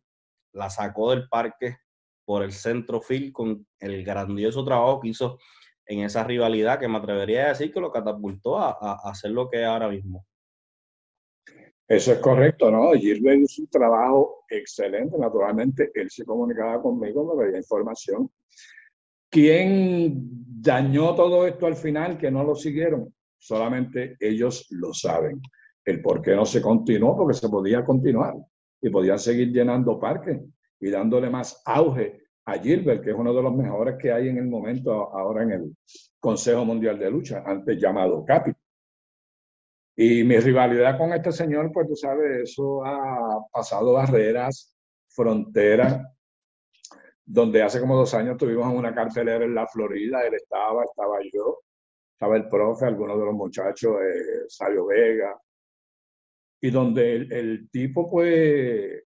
la 0.52 0.72
sacó 0.72 1.12
del 1.12 1.30
parque 1.30 1.78
por 2.26 2.42
el 2.42 2.52
centro 2.52 3.00
field 3.00 3.32
con 3.32 3.68
el 3.80 4.04
grandioso 4.04 4.66
trabajo 4.66 5.00
que 5.02 5.10
hizo 5.10 5.38
en 5.86 6.00
esa 6.00 6.24
rivalidad 6.24 6.80
que 6.80 6.88
me 6.88 6.98
atrevería 6.98 7.46
a 7.46 7.50
decir 7.50 7.72
que 7.72 7.80
lo 7.80 7.92
catapultó 7.92 8.58
a, 8.58 8.72
hacer 9.04 9.30
lo 9.30 9.48
que 9.48 9.62
es 9.62 9.68
ahora 9.68 9.88
mismo. 9.88 10.26
Eso 11.88 12.12
es 12.12 12.18
correcto, 12.18 12.72
¿no? 12.72 12.94
Gilbert 12.94 13.40
hizo 13.40 13.62
un 13.62 13.68
trabajo 13.68 14.46
excelente, 14.50 15.16
naturalmente, 15.16 15.92
él 15.94 16.10
se 16.10 16.26
comunicaba 16.26 16.82
conmigo, 16.82 17.36
me 17.36 17.46
pedía 17.46 17.60
información. 17.60 18.32
¿Quién 19.32 20.30
dañó 20.62 21.16
todo 21.16 21.48
esto 21.48 21.66
al 21.66 21.78
final 21.78 22.18
que 22.18 22.30
no 22.30 22.44
lo 22.44 22.54
siguieron? 22.54 23.14
Solamente 23.38 24.18
ellos 24.20 24.68
lo 24.72 24.94
saben. 24.94 25.42
El 25.86 26.02
por 26.02 26.22
qué 26.22 26.36
no 26.36 26.46
se 26.46 26.62
continuó, 26.62 27.16
porque 27.16 27.38
se 27.38 27.48
podía 27.48 27.84
continuar 27.86 28.36
y 28.82 28.90
podían 28.90 29.18
seguir 29.18 29.54
llenando 29.54 29.98
parques 29.98 30.42
y 30.80 30.90
dándole 30.90 31.30
más 31.30 31.62
auge 31.66 32.24
a 32.46 32.60
Gilbert, 32.60 33.04
que 33.04 33.12
es 33.12 33.16
uno 33.16 33.34
de 33.34 33.42
los 33.42 33.56
mejores 33.56 33.96
que 33.98 34.12
hay 34.12 34.28
en 34.28 34.38
el 34.38 34.48
momento 34.48 34.92
ahora 34.92 35.44
en 35.44 35.52
el 35.52 35.78
Consejo 36.20 36.66
Mundial 36.66 37.00
de 37.00 37.10
Lucha, 37.10 37.42
antes 37.46 37.80
llamado 37.80 38.26
CAPI. 38.26 38.52
Y 39.96 40.24
mi 40.26 40.38
rivalidad 40.40 40.98
con 40.98 41.14
este 41.14 41.32
señor, 41.32 41.72
pues 41.72 41.88
tú 41.88 41.96
sabes, 41.96 42.50
eso 42.52 42.84
ha 42.84 43.46
pasado 43.52 43.94
barreras, 43.94 44.76
fronteras. 45.08 46.02
Donde 47.32 47.64
hace 47.64 47.80
como 47.80 47.96
dos 47.96 48.14
años 48.14 48.38
tuvimos 48.38 48.74
una 48.74 48.94
cartelera 48.94 49.46
en 49.46 49.56
la 49.56 49.66
Florida, 49.66 50.26
él 50.28 50.34
estaba, 50.34 50.84
estaba 50.84 51.18
yo, 51.32 51.60
estaba 52.14 52.36
el 52.36 52.50
profe, 52.50 52.86
algunos 52.86 53.18
de 53.18 53.26
los 53.26 53.34
muchachos, 53.34 53.96
eh, 54.02 54.44
Sabio 54.50 54.88
Vega, 54.88 55.40
y 56.60 56.70
donde 56.72 57.16
el, 57.16 57.70
tipo, 57.72 58.10
pues, 58.12 59.02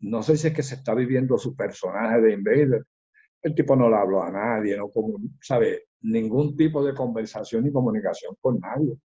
no 0.00 0.22
sé 0.22 0.36
si 0.36 0.48
es 0.48 0.54
que 0.54 0.64
se 0.64 0.74
está 0.74 0.94
viviendo 0.94 1.38
su 1.38 1.54
personaje 1.54 2.20
de 2.22 2.32
Invader, 2.32 2.84
el 3.42 3.54
tipo 3.54 3.76
no 3.76 3.88
le 3.88 3.96
habló 3.96 4.22
a 4.22 4.32
nadie, 4.32 4.76
no 4.76 4.90
sabe, 5.40 5.84
ningún 6.02 6.56
tipo 6.56 6.84
de 6.84 6.94
conversación 6.94 7.64
ni 7.64 7.72
comunicación 7.72 8.34
con 8.40 8.58
nadie. 8.58 8.96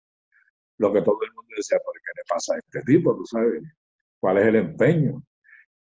Lo 0.79 0.91
que 0.91 1.01
todo 1.01 1.19
el 1.21 1.33
mundo 1.35 1.51
decía, 1.55 1.77
¿por 1.85 1.93
qué 1.93 2.11
le 2.15 2.23
pasa 2.27 2.55
a 2.55 2.57
este 2.57 2.81
tipo? 2.81 3.15
¿Tú 3.15 3.25
sabes? 3.25 3.61
¿Cuál 4.19 4.39
es 4.39 4.47
el 4.47 4.55
empeño? 4.55 5.23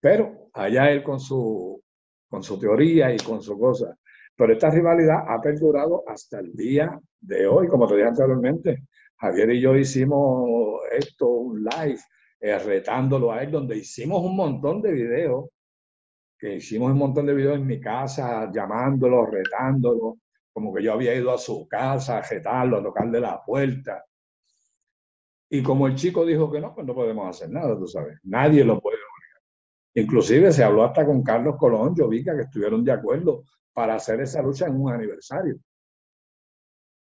Pero 0.00 0.50
allá 0.52 0.90
él 0.90 1.02
con 1.02 1.18
su, 1.18 1.82
con 2.28 2.42
su 2.42 2.58
teoría 2.58 3.12
y 3.14 3.18
con 3.18 3.42
su 3.42 3.58
cosa. 3.58 3.96
Pero 4.36 4.52
esta 4.52 4.70
rivalidad 4.70 5.24
ha 5.26 5.40
perdurado 5.40 6.04
hasta 6.06 6.38
el 6.40 6.52
día 6.54 6.98
de 7.20 7.46
hoy, 7.46 7.66
como 7.68 7.86
te 7.86 7.96
dije 7.96 8.08
anteriormente. 8.08 8.84
Javier 9.16 9.50
y 9.50 9.60
yo 9.60 9.74
hicimos 9.74 10.80
esto, 10.92 11.26
un 11.26 11.64
live, 11.64 11.98
eh, 12.40 12.58
retándolo 12.58 13.32
a 13.32 13.42
él, 13.42 13.50
donde 13.50 13.76
hicimos 13.76 14.22
un 14.22 14.36
montón 14.36 14.80
de 14.80 14.92
videos, 14.92 15.46
que 16.38 16.56
hicimos 16.56 16.92
un 16.92 16.98
montón 16.98 17.26
de 17.26 17.34
videos 17.34 17.56
en 17.56 17.66
mi 17.66 17.80
casa, 17.80 18.48
llamándolo, 18.52 19.26
retándolo, 19.26 20.18
como 20.52 20.72
que 20.72 20.84
yo 20.84 20.92
había 20.92 21.14
ido 21.14 21.32
a 21.32 21.38
su 21.38 21.66
casa 21.66 22.18
a 22.18 22.22
retarlo, 22.22 22.78
a 22.78 22.82
tocarle 22.82 23.20
la 23.20 23.42
puerta. 23.44 24.04
Y 25.50 25.62
como 25.62 25.86
el 25.86 25.96
chico 25.96 26.24
dijo 26.24 26.50
que 26.50 26.60
no, 26.60 26.74
pues 26.74 26.86
no 26.86 26.94
podemos 26.94 27.28
hacer 27.28 27.50
nada, 27.50 27.76
tú 27.76 27.86
sabes. 27.88 28.18
Nadie 28.22 28.64
lo 28.64 28.80
puede. 28.80 28.97
Inclusive 29.94 30.52
se 30.52 30.62
habló 30.62 30.84
hasta 30.84 31.04
con 31.04 31.22
Carlos 31.22 31.56
Colón, 31.58 31.94
Jovica, 31.96 32.36
que 32.36 32.42
estuvieron 32.42 32.84
de 32.84 32.92
acuerdo 32.92 33.44
para 33.72 33.94
hacer 33.94 34.20
esa 34.20 34.42
lucha 34.42 34.66
en 34.66 34.80
un 34.80 34.92
aniversario. 34.92 35.56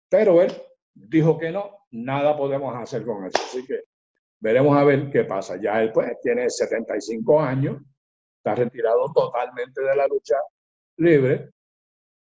Pero 0.09 0.43
él 0.43 0.53
dijo 0.95 1.39
que 1.39 1.51
no, 1.51 1.87
nada 1.91 2.37
podemos 2.37 2.75
hacer 2.77 3.05
con 3.05 3.27
eso. 3.27 3.39
Así 3.43 3.64
que 3.64 3.85
veremos 4.41 4.77
a 4.77 4.85
ver 4.85 5.11
qué 5.11 5.25
pasa. 5.25 5.57
Ya 5.61 5.83
él 5.83 5.93
pues 5.93 6.19
tiene 6.21 6.49
75 6.49 7.41
años, 7.41 7.83
está 8.39 8.55
retirado 8.55 9.12
totalmente 9.12 9.83
de 9.83 9.97
la 9.97 10.07
lucha 10.07 10.37
libre, 10.97 11.51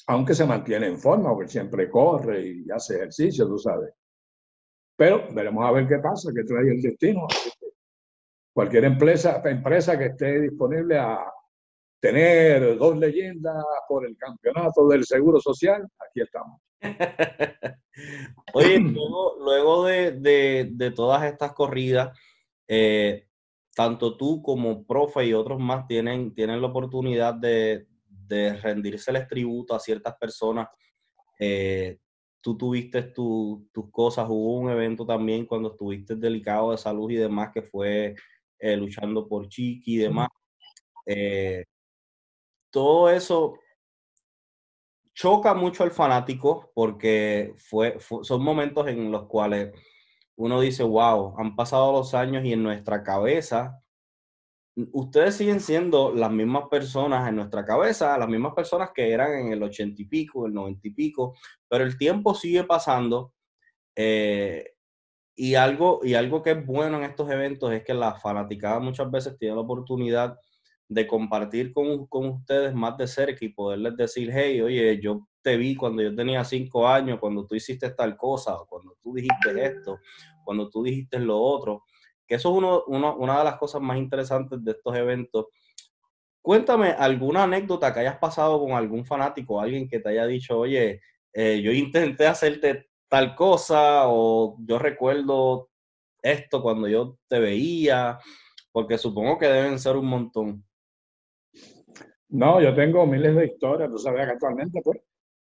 aunque 0.07 0.33
se 0.33 0.45
mantiene 0.45 0.87
en 0.87 0.97
forma, 0.97 1.33
porque 1.33 1.51
siempre 1.51 1.89
corre 1.89 2.41
y 2.47 2.71
hace 2.71 2.95
ejercicio, 2.95 3.47
tú 3.47 3.57
sabes. 3.57 3.93
Pero 4.95 5.33
veremos 5.33 5.65
a 5.65 5.71
ver 5.71 5.87
qué 5.87 5.97
pasa, 5.99 6.31
qué 6.35 6.43
trae 6.43 6.69
el 6.69 6.81
destino. 6.81 7.27
Cualquier 8.53 8.85
empresa, 8.85 9.41
empresa 9.45 9.97
que 9.97 10.07
esté 10.07 10.41
disponible 10.41 10.97
a 10.97 11.19
tener 11.99 12.77
dos 12.77 12.97
leyendas 12.97 13.63
por 13.87 14.05
el 14.05 14.17
campeonato 14.17 14.87
del 14.87 15.05
Seguro 15.05 15.39
Social, 15.39 15.87
aquí 15.99 16.21
estamos. 16.21 16.59
Oye, 18.53 18.79
luego, 18.79 19.85
de, 19.85 20.93
todas 20.95 21.23
estas 21.23 21.53
corridas, 21.53 22.17
eh, 22.67 23.27
tanto 23.75 24.17
tú 24.17 24.41
como 24.41 24.85
profe 24.85 25.25
y 25.25 25.33
otros 25.33 25.59
más 25.59 25.87
tienen, 25.87 26.33
tienen 26.33 26.59
la 26.59 26.67
oportunidad 26.67 27.35
de, 27.35 27.87
de 28.07 28.55
rendirse 28.55 29.11
el 29.11 29.27
tributo 29.27 29.75
a 29.75 29.79
ciertas 29.79 30.15
personas. 30.17 30.67
Eh, 31.39 31.99
tú 32.41 32.57
tuviste 32.57 33.03
tus 33.03 33.91
cosas, 33.91 34.27
hubo 34.27 34.55
un 34.55 34.71
evento 34.71 35.05
también 35.05 35.45
cuando 35.45 35.71
estuviste 35.71 36.15
delicado 36.15 36.71
de 36.71 36.77
salud 36.77 37.11
y 37.11 37.15
demás, 37.15 37.51
que 37.53 37.61
fue 37.61 38.15
eh, 38.61 38.77
luchando 38.77 39.27
por 39.27 39.47
Chiqui 39.49 39.95
y 39.95 39.97
demás. 39.97 40.29
todo 42.71 43.09
eso 43.09 43.55
choca 45.13 45.53
mucho 45.53 45.83
al 45.83 45.91
fanático 45.91 46.71
porque 46.73 47.53
fue, 47.57 47.97
son 47.99 48.43
momentos 48.43 48.87
en 48.87 49.11
los 49.11 49.27
cuales 49.27 49.73
uno 50.35 50.59
dice, 50.61 50.83
wow, 50.83 51.35
han 51.37 51.55
pasado 51.55 51.91
los 51.91 52.13
años 52.13 52.43
y 52.45 52.53
en 52.53 52.63
nuestra 52.63 53.03
cabeza, 53.03 53.81
ustedes 54.91 55.35
siguen 55.35 55.59
siendo 55.59 56.13
las 56.13 56.31
mismas 56.31 56.67
personas 56.69 57.27
en 57.27 57.35
nuestra 57.35 57.65
cabeza, 57.65 58.17
las 58.17 58.29
mismas 58.29 58.53
personas 58.53 58.91
que 58.93 59.11
eran 59.11 59.33
en 59.33 59.51
el 59.53 59.61
ochenta 59.61 60.01
y 60.01 60.05
pico, 60.05 60.47
el 60.47 60.53
noventa 60.53 60.87
y 60.87 60.91
pico, 60.91 61.35
pero 61.67 61.83
el 61.83 61.97
tiempo 61.97 62.33
sigue 62.33 62.63
pasando. 62.63 63.33
Eh, 63.95 64.73
y 65.35 65.55
algo, 65.55 66.01
y 66.03 66.13
algo 66.13 66.41
que 66.43 66.51
es 66.51 66.65
bueno 66.65 66.97
en 66.97 67.03
estos 67.03 67.29
eventos 67.29 67.71
es 67.71 67.83
que 67.83 67.93
la 67.93 68.15
fanaticada 68.15 68.79
muchas 68.79 69.09
veces 69.09 69.37
tiene 69.37 69.55
la 69.55 69.61
oportunidad 69.61 70.37
de 70.87 71.07
compartir 71.07 71.71
con, 71.71 72.05
con, 72.07 72.27
ustedes 72.27 72.73
más 72.73 72.97
de 72.97 73.07
cerca 73.07 73.45
y 73.45 73.49
poderles 73.49 73.95
decir, 73.95 74.29
hey, 74.33 74.61
oye, 74.61 74.99
yo 75.01 75.27
te 75.41 75.55
vi 75.55 75.75
cuando 75.75 76.01
yo 76.01 76.13
tenía 76.13 76.43
cinco 76.43 76.87
años, 76.87 77.17
cuando 77.19 77.45
tú 77.45 77.55
hiciste 77.55 77.89
tal 77.91 78.17
cosa, 78.17 78.57
cuando 78.67 78.97
tú 79.01 79.13
dijiste 79.13 79.65
esto, 79.65 79.99
cuando 80.43 80.69
tú 80.69 80.83
dijiste 80.83 81.17
lo 81.19 81.39
otro, 81.39 81.85
que 82.27 82.35
eso 82.35 82.51
es 82.51 82.57
uno, 82.57 82.83
uno, 82.87 83.15
una 83.15 83.39
de 83.39 83.43
las 83.45 83.55
cosas 83.55 83.81
más 83.81 83.97
interesantes 83.97 84.63
de 84.63 84.71
estos 84.71 84.95
eventos. 84.95 85.47
Cuéntame 86.41 86.89
alguna 86.89 87.43
anécdota 87.43 87.93
que 87.93 88.01
hayas 88.01 88.17
pasado 88.17 88.59
con 88.59 88.71
algún 88.73 89.05
fanático, 89.05 89.61
alguien 89.61 89.87
que 89.87 89.99
te 89.99 90.09
haya 90.09 90.27
dicho, 90.27 90.59
oye, 90.59 91.01
eh, 91.33 91.61
yo 91.61 91.71
intenté 91.71 92.27
hacerte 92.27 92.90
tal 93.11 93.35
cosa 93.35 94.07
o 94.07 94.55
yo 94.65 94.79
recuerdo 94.79 95.69
esto 96.23 96.61
cuando 96.61 96.87
yo 96.87 97.17
te 97.27 97.39
veía, 97.39 98.17
porque 98.71 98.97
supongo 98.97 99.37
que 99.37 99.47
deben 99.47 99.79
ser 99.79 99.97
un 99.97 100.05
montón. 100.05 100.65
No, 102.29 102.61
yo 102.61 102.73
tengo 102.73 103.05
miles 103.05 103.35
de 103.35 103.47
historias, 103.47 103.89
tú 103.89 103.97
sabes 103.97 104.25
que 104.25 104.31
actualmente 104.31 104.79
pues 104.81 105.01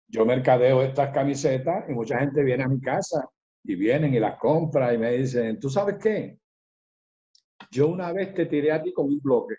yo 0.08 0.26
mercadeo 0.26 0.82
estas 0.82 1.14
camisetas 1.14 1.88
y 1.88 1.92
mucha 1.92 2.18
gente 2.18 2.42
viene 2.42 2.64
a 2.64 2.68
mi 2.68 2.80
casa 2.80 3.30
y 3.62 3.76
vienen 3.76 4.12
y 4.12 4.18
las 4.18 4.40
compra 4.40 4.92
y 4.92 4.98
me 4.98 5.12
dicen, 5.12 5.60
¿tú 5.60 5.70
sabes 5.70 5.98
qué? 6.02 6.40
Yo 7.70 7.86
una 7.86 8.12
vez 8.12 8.34
te 8.34 8.46
tiré 8.46 8.72
a 8.72 8.82
ti 8.82 8.92
con 8.92 9.06
un 9.06 9.20
bloque. 9.20 9.54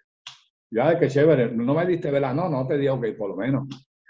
Ya, 0.69 0.99
qué 0.99 1.07
chévere, 1.07 1.53
no 1.53 1.73
me 1.73 1.85
diste 1.85 2.11
vela, 2.11 2.33
no, 2.33 2.49
no 2.49 2.67
te 2.67 2.77
di 2.77 2.89
ok, 2.89 3.15
por 3.17 3.29
lo 3.29 3.37
menos. 3.37 3.65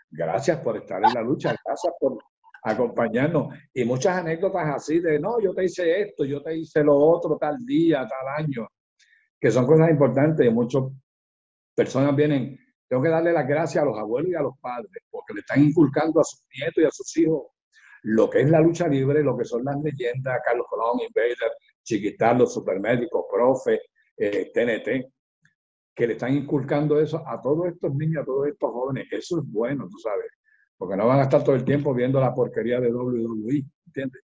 Gracias 0.09 0.61
por 0.61 0.77
estar 0.77 0.97
en 1.05 1.13
la 1.13 1.21
lucha, 1.21 1.55
gracias 1.63 1.93
por 1.99 2.17
acompañarnos. 2.63 3.55
Y 3.73 3.85
muchas 3.85 4.17
anécdotas 4.17 4.75
así 4.75 4.99
de, 4.99 5.19
no, 5.19 5.39
yo 5.39 5.53
te 5.53 5.65
hice 5.65 6.01
esto, 6.01 6.25
yo 6.25 6.41
te 6.41 6.57
hice 6.57 6.83
lo 6.83 6.95
otro 6.95 7.37
tal 7.37 7.57
día, 7.65 8.07
tal 8.07 8.45
año, 8.45 8.67
que 9.39 9.51
son 9.51 9.65
cosas 9.65 9.89
importantes 9.89 10.45
y 10.45 10.49
muchas 10.49 10.83
personas 11.75 12.15
vienen 12.15 12.57
tengo 12.93 13.01
que 13.01 13.09
darle 13.09 13.33
las 13.33 13.47
gracias 13.47 13.81
a 13.81 13.87
los 13.87 13.97
abuelos 13.97 14.29
y 14.29 14.35
a 14.35 14.41
los 14.41 14.55
padres, 14.59 15.03
porque 15.09 15.33
le 15.33 15.39
están 15.39 15.63
inculcando 15.63 16.19
a 16.19 16.23
sus 16.23 16.43
nietos 16.55 16.77
y 16.77 16.85
a 16.85 16.91
sus 16.91 17.17
hijos 17.17 17.47
lo 18.03 18.29
que 18.29 18.41
es 18.41 18.49
la 18.51 18.59
lucha 18.59 18.87
libre, 18.87 19.23
lo 19.23 19.35
que 19.35 19.45
son 19.45 19.65
las 19.65 19.81
leyendas, 19.81 20.41
Carlos 20.45 20.67
Colón, 20.69 20.99
Invader, 20.99 21.53
Chiquitar, 21.81 22.37
los 22.37 22.53
supermédicos, 22.53 23.25
profe, 23.31 23.79
TNT, 24.15 24.87
eh, 24.87 25.11
que 25.95 26.05
le 26.05 26.13
están 26.13 26.35
inculcando 26.35 26.99
eso 26.99 27.23
a 27.25 27.41
todos 27.41 27.65
estos 27.65 27.95
niños, 27.95 28.21
a 28.21 28.25
todos 28.25 28.47
estos 28.47 28.71
jóvenes. 28.71 29.07
Eso 29.09 29.39
es 29.39 29.45
bueno, 29.47 29.87
tú 29.89 29.97
sabes, 29.97 30.27
porque 30.77 30.95
no 30.95 31.07
van 31.07 31.19
a 31.19 31.23
estar 31.23 31.43
todo 31.43 31.55
el 31.55 31.63
tiempo 31.63 31.93
viendo 31.93 32.19
la 32.19 32.33
porquería 32.33 32.79
de 32.79 32.93
WWE, 32.93 33.63
¿entiendes? 33.87 34.23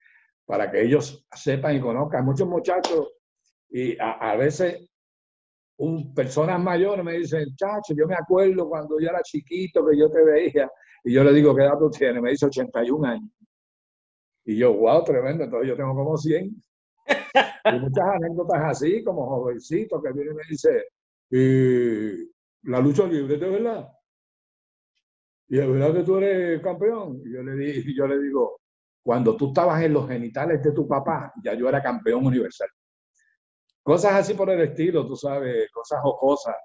Para 0.45 0.69
que 0.71 0.83
ellos 0.83 1.25
sepan 1.33 1.75
y 1.75 1.79
conozcan. 1.79 2.25
Muchos 2.25 2.47
muchachos, 2.47 3.13
y 3.69 3.97
a 3.99 4.35
veces 4.35 4.87
un, 5.77 6.13
personas 6.13 6.61
mayores 6.61 7.03
me 7.03 7.17
dicen, 7.17 7.55
chacho, 7.55 7.93
yo 7.95 8.07
me 8.07 8.15
acuerdo 8.15 8.67
cuando 8.69 8.99
yo 8.99 9.09
era 9.09 9.21
chiquito 9.21 9.85
que 9.85 9.97
yo 9.97 10.09
te 10.09 10.23
veía. 10.23 10.69
Y 11.03 11.13
yo 11.13 11.23
le 11.23 11.33
digo, 11.33 11.55
¿qué 11.55 11.63
edad 11.63 11.77
tú 11.77 11.89
tienes? 11.89 12.21
Me 12.21 12.31
dice 12.31 12.45
81 12.45 13.07
años. 13.07 13.29
Y 14.45 14.57
yo, 14.57 14.73
wow, 14.73 15.03
tremendo, 15.03 15.43
entonces 15.43 15.69
yo 15.69 15.75
tengo 15.75 15.95
como 15.95 16.17
100. 16.17 16.55
y 17.65 17.79
muchas 17.79 18.05
anécdotas 18.15 18.61
así, 18.63 19.03
como 19.03 19.25
jovencito 19.27 20.01
que 20.01 20.11
viene 20.13 20.31
y 20.31 20.35
me 20.35 20.43
dice, 20.49 20.85
y 21.29 22.69
la 22.69 22.79
lucha 22.79 23.05
libre, 23.05 23.37
¿de 23.37 23.49
verdad? 23.49 23.89
Y 25.47 25.59
es 25.59 25.67
verdad 25.67 25.93
que 25.93 26.03
tú 26.03 26.17
eres 26.17 26.61
campeón. 26.61 27.21
Y 27.25 27.33
yo 27.33 27.43
le, 27.43 27.69
y 27.69 27.95
yo 27.97 28.07
le 28.07 28.19
digo, 28.19 28.59
cuando 29.03 29.35
tú 29.35 29.47
estabas 29.49 29.83
en 29.83 29.93
los 29.93 30.07
genitales 30.07 30.63
de 30.63 30.71
tu 30.71 30.87
papá, 30.87 31.33
ya 31.43 31.53
yo 31.53 31.67
era 31.67 31.81
campeón 31.81 32.25
universal. 32.25 32.69
Cosas 33.83 34.13
así 34.13 34.33
por 34.33 34.49
el 34.49 34.61
estilo, 34.61 35.05
tú 35.05 35.15
sabes, 35.15 35.69
cosas 35.71 35.99
o 36.03 36.17
cosas. 36.17 36.55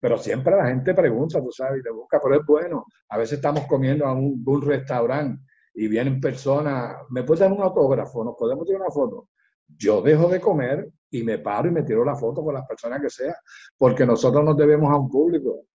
Pero 0.00 0.18
siempre 0.18 0.56
la 0.56 0.66
gente 0.66 0.94
pregunta, 0.94 1.40
tú 1.40 1.52
sabes, 1.52 1.80
y 1.80 1.82
te 1.82 1.90
busca, 1.90 2.18
pero 2.20 2.40
es 2.40 2.46
bueno. 2.46 2.86
A 3.08 3.18
veces 3.18 3.34
estamos 3.34 3.66
comiendo 3.66 4.06
a 4.06 4.12
un, 4.12 4.44
restaurante 4.62 5.44
y 5.74 5.86
vienen 5.86 6.20
personas, 6.20 6.96
¿me 7.10 7.22
puedes 7.22 7.40
dar 7.40 7.52
un 7.52 7.62
autógrafo? 7.62 8.24
¿Nos 8.24 8.34
podemos 8.36 8.66
tirar 8.66 8.80
una 8.80 8.90
foto? 8.90 9.28
Yo 9.68 10.02
dejo 10.02 10.28
de 10.28 10.40
comer 10.40 10.90
y 11.10 11.22
me 11.22 11.38
paro 11.38 11.68
y 11.68 11.72
me 11.72 11.84
tiro 11.84 12.04
la 12.04 12.16
foto 12.16 12.42
con 12.42 12.54
las 12.54 12.66
personas 12.66 13.00
que 13.00 13.10
sea, 13.10 13.36
porque 13.78 14.04
nosotros 14.04 14.44
nos 14.44 14.56
debemos 14.56 14.90
a 14.90 14.96
un 14.96 15.08
público. 15.08 15.66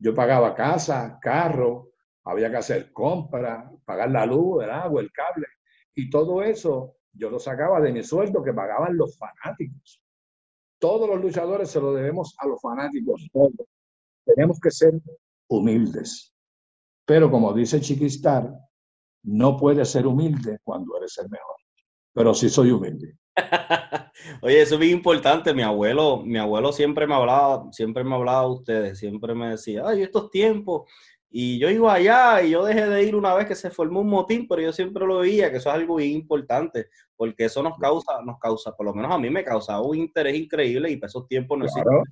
Yo 0.00 0.14
pagaba 0.14 0.54
casa, 0.54 1.18
carro, 1.20 1.92
había 2.24 2.50
que 2.50 2.56
hacer 2.56 2.92
compras, 2.92 3.70
pagar 3.84 4.10
la 4.10 4.26
luz, 4.26 4.64
el 4.64 4.70
agua, 4.70 5.02
el 5.02 5.12
cable, 5.12 5.46
y 5.94 6.08
todo 6.08 6.42
eso 6.42 6.96
yo 7.12 7.28
lo 7.28 7.38
sacaba 7.38 7.80
de 7.80 7.92
mi 7.92 8.02
sueldo 8.02 8.42
que 8.42 8.52
pagaban 8.52 8.96
los 8.96 9.18
fanáticos. 9.18 10.02
Todos 10.78 11.08
los 11.08 11.20
luchadores 11.20 11.70
se 11.70 11.80
lo 11.80 11.92
debemos 11.92 12.34
a 12.38 12.46
los 12.46 12.60
fanáticos. 12.60 13.28
Tenemos 14.24 14.58
que 14.58 14.70
ser 14.70 14.94
humildes. 15.48 16.34
Pero 17.04 17.30
como 17.30 17.52
dice 17.52 17.80
Chiquistar, 17.80 18.50
no 19.24 19.56
puedes 19.56 19.90
ser 19.90 20.06
humilde 20.06 20.58
cuando 20.62 20.96
eres 20.96 21.18
el 21.18 21.28
mejor. 21.28 21.56
Pero 22.14 22.32
sí 22.32 22.48
soy 22.48 22.70
humilde. 22.70 23.18
Oye, 24.42 24.60
eso 24.62 24.74
es 24.74 24.80
bien 24.80 24.98
importante. 24.98 25.54
Mi 25.54 25.62
abuelo, 25.62 26.22
mi 26.24 26.38
abuelo 26.38 26.72
siempre 26.72 27.06
me 27.06 27.14
hablaba, 27.14 27.70
siempre 27.72 28.04
me 28.04 28.14
hablaba 28.14 28.42
de 28.42 28.50
ustedes, 28.50 28.98
siempre 28.98 29.34
me 29.34 29.50
decía, 29.50 29.84
ay, 29.86 30.02
estos 30.02 30.30
tiempos. 30.30 30.88
Y 31.30 31.58
yo 31.60 31.70
iba 31.70 31.94
allá 31.94 32.42
y 32.42 32.50
yo 32.50 32.64
dejé 32.64 32.86
de 32.88 33.04
ir 33.04 33.14
una 33.14 33.34
vez 33.34 33.46
que 33.46 33.54
se 33.54 33.70
formó 33.70 34.00
un 34.00 34.08
motín, 34.08 34.48
pero 34.48 34.62
yo 34.62 34.72
siempre 34.72 35.06
lo 35.06 35.18
veía, 35.18 35.50
que 35.50 35.58
eso 35.58 35.68
es 35.68 35.76
algo 35.76 35.96
bien 35.96 36.10
importante, 36.10 36.88
porque 37.16 37.44
eso 37.44 37.62
nos 37.62 37.78
causa, 37.78 38.20
nos 38.24 38.38
causa, 38.40 38.74
por 38.76 38.86
lo 38.86 38.94
menos 38.94 39.12
a 39.12 39.18
mí 39.18 39.30
me 39.30 39.44
causaba 39.44 39.80
un 39.80 39.96
interés 39.96 40.34
increíble 40.34 40.90
y 40.90 40.96
para 40.96 41.08
esos 41.08 41.28
tiempos 41.28 41.56
no 41.56 41.66
existía. 41.66 42.02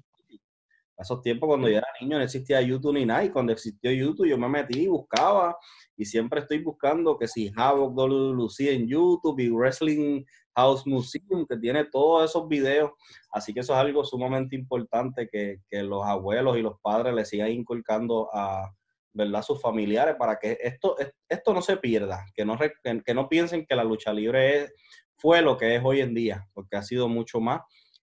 esos 0.97 1.21
tiempos 1.21 1.49
cuando 1.49 1.69
yo 1.69 1.79
era 1.79 1.87
niño 2.01 2.19
no 2.19 2.25
existía 2.25 2.61
YouTube 2.61 2.95
ni 2.95 3.07
nada, 3.07 3.25
y 3.25 3.31
cuando 3.31 3.53
existió 3.53 3.91
YouTube 3.91 4.29
yo 4.29 4.39
me 4.39 4.49
metí 4.49 4.83
y 4.83 4.87
buscaba, 4.87 5.57
y 5.97 6.05
siempre 6.05 6.41
estoy 6.41 6.63
buscando 6.63 7.19
que 7.19 7.27
si 7.27 7.51
Havoc 7.57 7.99
Lucy 7.99 8.69
en 8.69 8.87
YouTube 8.87 9.41
y 9.41 9.49
Wrestling 9.49 10.23
House 10.59 10.85
Museum, 10.89 11.47
que 11.49 11.57
tiene 11.57 11.85
todos 11.85 12.29
esos 12.29 12.49
videos. 12.49 12.91
Así 13.31 13.55
que 13.55 13.61
eso 13.61 13.75
es 13.75 13.79
algo 13.79 14.05
sumamente 14.05 14.57
importante 14.57 15.29
que, 15.29 15.61
los 15.71 16.05
abuelos 16.05 16.59
y 16.59 16.63
los 16.63 16.81
padres 16.81 17.15
le 17.15 17.25
sigan 17.25 17.53
inculcando 17.53 18.29
a 18.33 18.69
¿verdad? 19.13 19.43
sus 19.43 19.61
familiares 19.61 20.17
para 20.19 20.37
que 20.37 20.59
esto, 20.61 20.97
esto 21.29 21.55
no 21.55 21.63
se 21.63 21.77
pierda, 21.77 22.27
que 22.35 22.45
no, 22.45 22.59
que, 22.59 23.15
no 23.15 23.29
piensen 23.29 23.67
que 23.67 23.77
la 23.77 23.85
lucha 23.85 24.13
libre 24.13 24.73
fue 25.17 25.43
lo 25.43 25.57
que 25.57 25.77
es 25.77 25.83
hoy 25.85 26.01
en 26.01 26.13
día, 26.13 26.45
porque 26.53 26.77
ha 26.77 26.83
sido 26.83 27.09
mucho 27.09 27.41
más. 27.41 27.61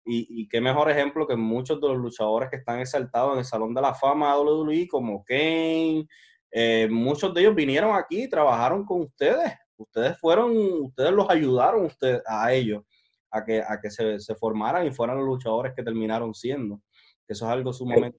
Y, 0.04 0.46
qué 0.48 0.60
mejor 0.60 0.90
ejemplo 0.90 1.26
que 1.26 1.36
muchos 1.36 1.80
de 1.80 1.88
los 1.88 1.96
luchadores 1.96 2.50
que 2.50 2.56
están 2.56 2.80
exaltados 2.80 3.32
en 3.32 3.38
el 3.38 3.44
Salón 3.46 3.72
de 3.72 3.80
la 3.80 3.94
Fama 3.94 4.34
de 4.34 4.40
WWE, 4.42 4.88
como 4.88 5.24
Kane, 5.24 6.06
eh, 6.50 6.86
muchos 6.90 7.32
de 7.32 7.40
ellos 7.40 7.54
vinieron 7.54 7.96
aquí 7.96 8.24
y 8.24 8.28
trabajaron 8.28 8.84
con 8.84 9.02
ustedes 9.02 9.54
ustedes 9.82 10.18
fueron, 10.18 10.52
ustedes 10.82 11.12
los 11.12 11.28
ayudaron 11.28 11.88
a 12.26 12.52
ellos 12.52 12.82
a 13.30 13.44
que, 13.44 13.60
a 13.60 13.80
que 13.80 13.90
se, 13.90 14.20
se, 14.20 14.34
formaran 14.34 14.86
y 14.86 14.90
fueran 14.90 15.16
los 15.16 15.26
luchadores 15.26 15.72
que 15.74 15.82
terminaron 15.82 16.34
siendo. 16.34 16.80
Eso 17.26 17.46
es 17.46 17.50
algo 17.50 17.72
sumamente... 17.72 18.18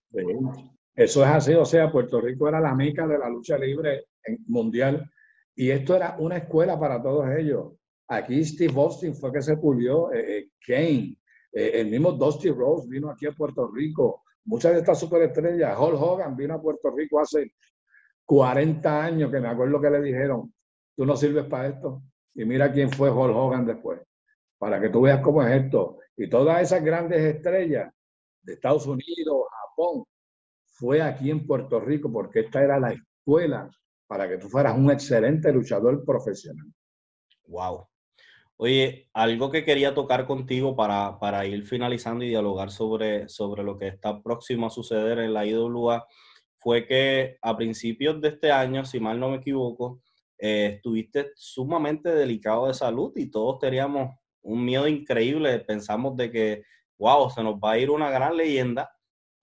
Eso 0.96 1.24
es 1.24 1.30
así, 1.30 1.54
o 1.56 1.66
sea, 1.66 1.92
Puerto 1.92 2.22
Rico 2.22 2.48
era 2.48 2.60
la 2.60 2.76
mica 2.76 3.08
de 3.08 3.18
la 3.18 3.28
lucha 3.28 3.58
libre 3.58 4.06
mundial 4.46 5.10
y 5.56 5.72
esto 5.72 5.96
era 5.96 6.16
una 6.20 6.38
escuela 6.38 6.80
para 6.80 7.02
todos 7.02 7.28
ellos. 7.36 7.74
Aquí 8.08 8.44
Steve 8.46 8.74
Austin 8.76 9.16
fue 9.16 9.32
que 9.32 9.42
se 9.42 9.58
pulió, 9.58 10.14
eh, 10.14 10.38
eh, 10.38 10.50
Kane, 10.66 11.18
eh, 11.52 11.72
el 11.76 11.88
mismo 11.88 12.12
Dusty 12.12 12.52
Rose 12.52 12.88
vino 12.88 13.10
aquí 13.10 13.26
a 13.26 13.32
Puerto 13.32 13.68
Rico, 13.72 14.24
muchas 14.46 14.74
de 14.74 14.80
estas 14.80 15.00
superestrellas, 15.00 15.80
Hulk 15.80 16.00
Hogan 16.00 16.36
vino 16.36 16.54
a 16.54 16.62
Puerto 16.62 16.92
Rico 16.92 17.20
hace 17.20 17.54
40 18.26 19.04
años, 19.04 19.32
que 19.32 19.40
me 19.40 19.48
acuerdo 19.48 19.82
que 19.82 19.90
le 19.90 20.02
dijeron, 20.02 20.54
tú 20.96 21.06
no 21.06 21.16
sirves 21.16 21.46
para 21.46 21.68
esto. 21.68 22.02
Y 22.36 22.46
mira 22.46 22.72
quién 22.72 22.92
fue 22.92 23.12
Hulk 23.12 23.36
Hogan 23.36 23.66
después, 23.66 24.02
para 24.58 24.82
que 24.82 24.90
tú 24.90 25.02
veas 25.02 25.22
cómo 25.22 25.44
es 25.44 25.64
esto. 25.64 26.00
Y 26.18 26.30
todas 26.30 26.62
esas 26.62 26.84
grandes 26.84 27.20
estrellas 27.36 27.92
de 28.42 28.54
Estados 28.54 28.86
Unidos, 28.88 29.48
Japón, 29.50 30.04
fue 30.66 31.02
aquí 31.02 31.30
en 31.30 31.46
Puerto 31.46 31.80
Rico, 31.80 32.12
porque 32.12 32.42
esta 32.42 32.64
era 32.64 32.80
la 32.80 32.94
escuela 32.94 33.70
para 34.08 34.28
que 34.28 34.38
tú 34.38 34.50
fueras 34.50 34.78
un 34.78 34.92
excelente 34.92 35.52
luchador 35.52 36.04
profesional. 36.04 36.66
Wow. 37.46 37.88
Oye, 38.58 39.10
algo 39.14 39.52
que 39.52 39.66
quería 39.66 39.94
tocar 39.94 40.26
contigo 40.26 40.76
para, 40.76 41.18
para 41.20 41.46
ir 41.46 41.66
finalizando 41.66 42.24
y 42.24 42.30
dialogar 42.30 42.72
sobre, 42.72 43.28
sobre 43.28 43.64
lo 43.64 43.78
que 43.78 43.88
está 43.88 44.22
próximo 44.22 44.68
a 44.68 44.70
suceder 44.70 45.20
en 45.20 45.34
la 45.34 45.46
IWA 45.46 46.08
fue 46.60 46.86
que 46.88 47.38
a 47.42 47.58
principios 47.58 48.22
de 48.22 48.30
este 48.30 48.52
año, 48.52 48.86
si 48.86 49.00
mal 49.00 49.20
no 49.20 49.30
me 49.30 49.38
equivoco, 49.38 50.02
eh, 50.38 50.74
estuviste 50.76 51.32
sumamente 51.36 52.14
delicado 52.14 52.68
de 52.68 52.74
salud 52.74 53.14
y 53.16 53.30
todos 53.30 53.60
teníamos 53.60 54.16
un 54.42 54.64
miedo 54.64 54.88
increíble. 54.88 55.60
Pensamos 55.60 56.16
de 56.18 56.32
que, 56.32 56.64
wow, 56.98 57.30
se 57.30 57.44
nos 57.44 57.56
va 57.56 57.72
a 57.72 57.78
ir 57.78 57.90
una 57.90 58.10
gran 58.10 58.36
leyenda. 58.36 58.92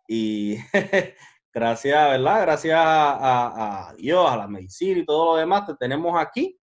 Y 0.06 0.56
gracias, 1.54 2.10
¿verdad? 2.10 2.42
Gracias 2.42 2.78
a, 2.78 3.94
Dios, 3.96 4.30
a 4.30 4.36
la 4.36 4.48
medicina 4.48 5.00
y 5.00 5.04
todo 5.04 5.32
lo 5.32 5.36
demás, 5.40 5.66
te 5.66 5.74
tenemos 5.76 6.20
aquí. 6.20 6.58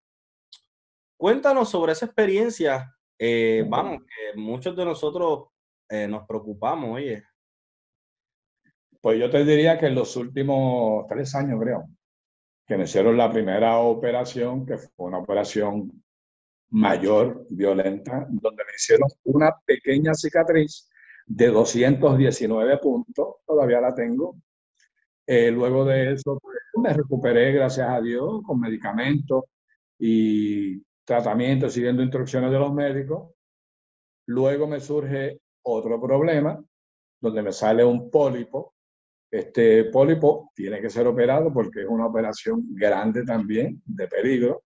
Cuéntanos 1.17 1.69
sobre 1.69 1.93
esa 1.93 2.05
experiencia. 2.05 2.93
Eh, 3.17 3.65
vamos, 3.67 4.01
que 4.01 4.39
muchos 4.39 4.75
de 4.75 4.85
nosotros 4.85 5.47
eh, 5.89 6.07
nos 6.07 6.27
preocupamos, 6.27 6.95
oye. 6.95 7.23
Pues 9.01 9.19
yo 9.19 9.29
te 9.29 9.45
diría 9.45 9.79
que 9.79 9.87
en 9.87 9.95
los 9.95 10.15
últimos 10.15 11.07
tres 11.07 11.33
años, 11.33 11.59
creo, 11.61 11.87
que 12.67 12.77
me 12.77 12.83
hicieron 12.83 13.15
la 13.15 13.31
primera 13.31 13.77
operación, 13.77 14.65
que 14.65 14.77
fue 14.77 15.07
una 15.07 15.19
operación 15.19 16.03
mayor, 16.71 17.45
violenta, 17.49 18.27
donde 18.29 18.63
me 18.65 18.71
hicieron 18.75 19.07
una 19.23 19.55
pequeña 19.65 20.13
cicatriz 20.13 20.89
de 21.25 21.47
219 21.47 22.77
puntos, 22.79 23.35
todavía 23.45 23.79
la 23.79 23.95
tengo. 23.95 24.35
Eh, 25.25 25.49
luego 25.49 25.85
de 25.85 26.13
eso, 26.13 26.37
pues, 26.41 26.57
me 26.81 26.93
recuperé, 26.93 27.53
gracias 27.53 27.89
a 27.89 28.01
Dios, 28.01 28.41
con 28.45 28.59
medicamentos 28.59 29.45
y 29.97 30.81
tratamientos, 31.05 31.73
siguiendo 31.73 32.03
instrucciones 32.03 32.51
de 32.51 32.59
los 32.59 32.73
médicos. 32.73 33.31
Luego 34.25 34.67
me 34.67 34.81
surge 34.81 35.39
otro 35.63 36.01
problema, 36.01 36.61
donde 37.21 37.41
me 37.41 37.53
sale 37.53 37.83
un 37.85 38.11
pólipo 38.11 38.73
este 39.29 39.85
pólipo 39.85 40.51
tiene 40.55 40.81
que 40.81 40.89
ser 40.89 41.07
operado 41.07 41.51
porque 41.51 41.81
es 41.81 41.87
una 41.87 42.05
operación 42.05 42.63
grande 42.69 43.23
también, 43.23 43.81
de 43.85 44.07
peligro. 44.07 44.63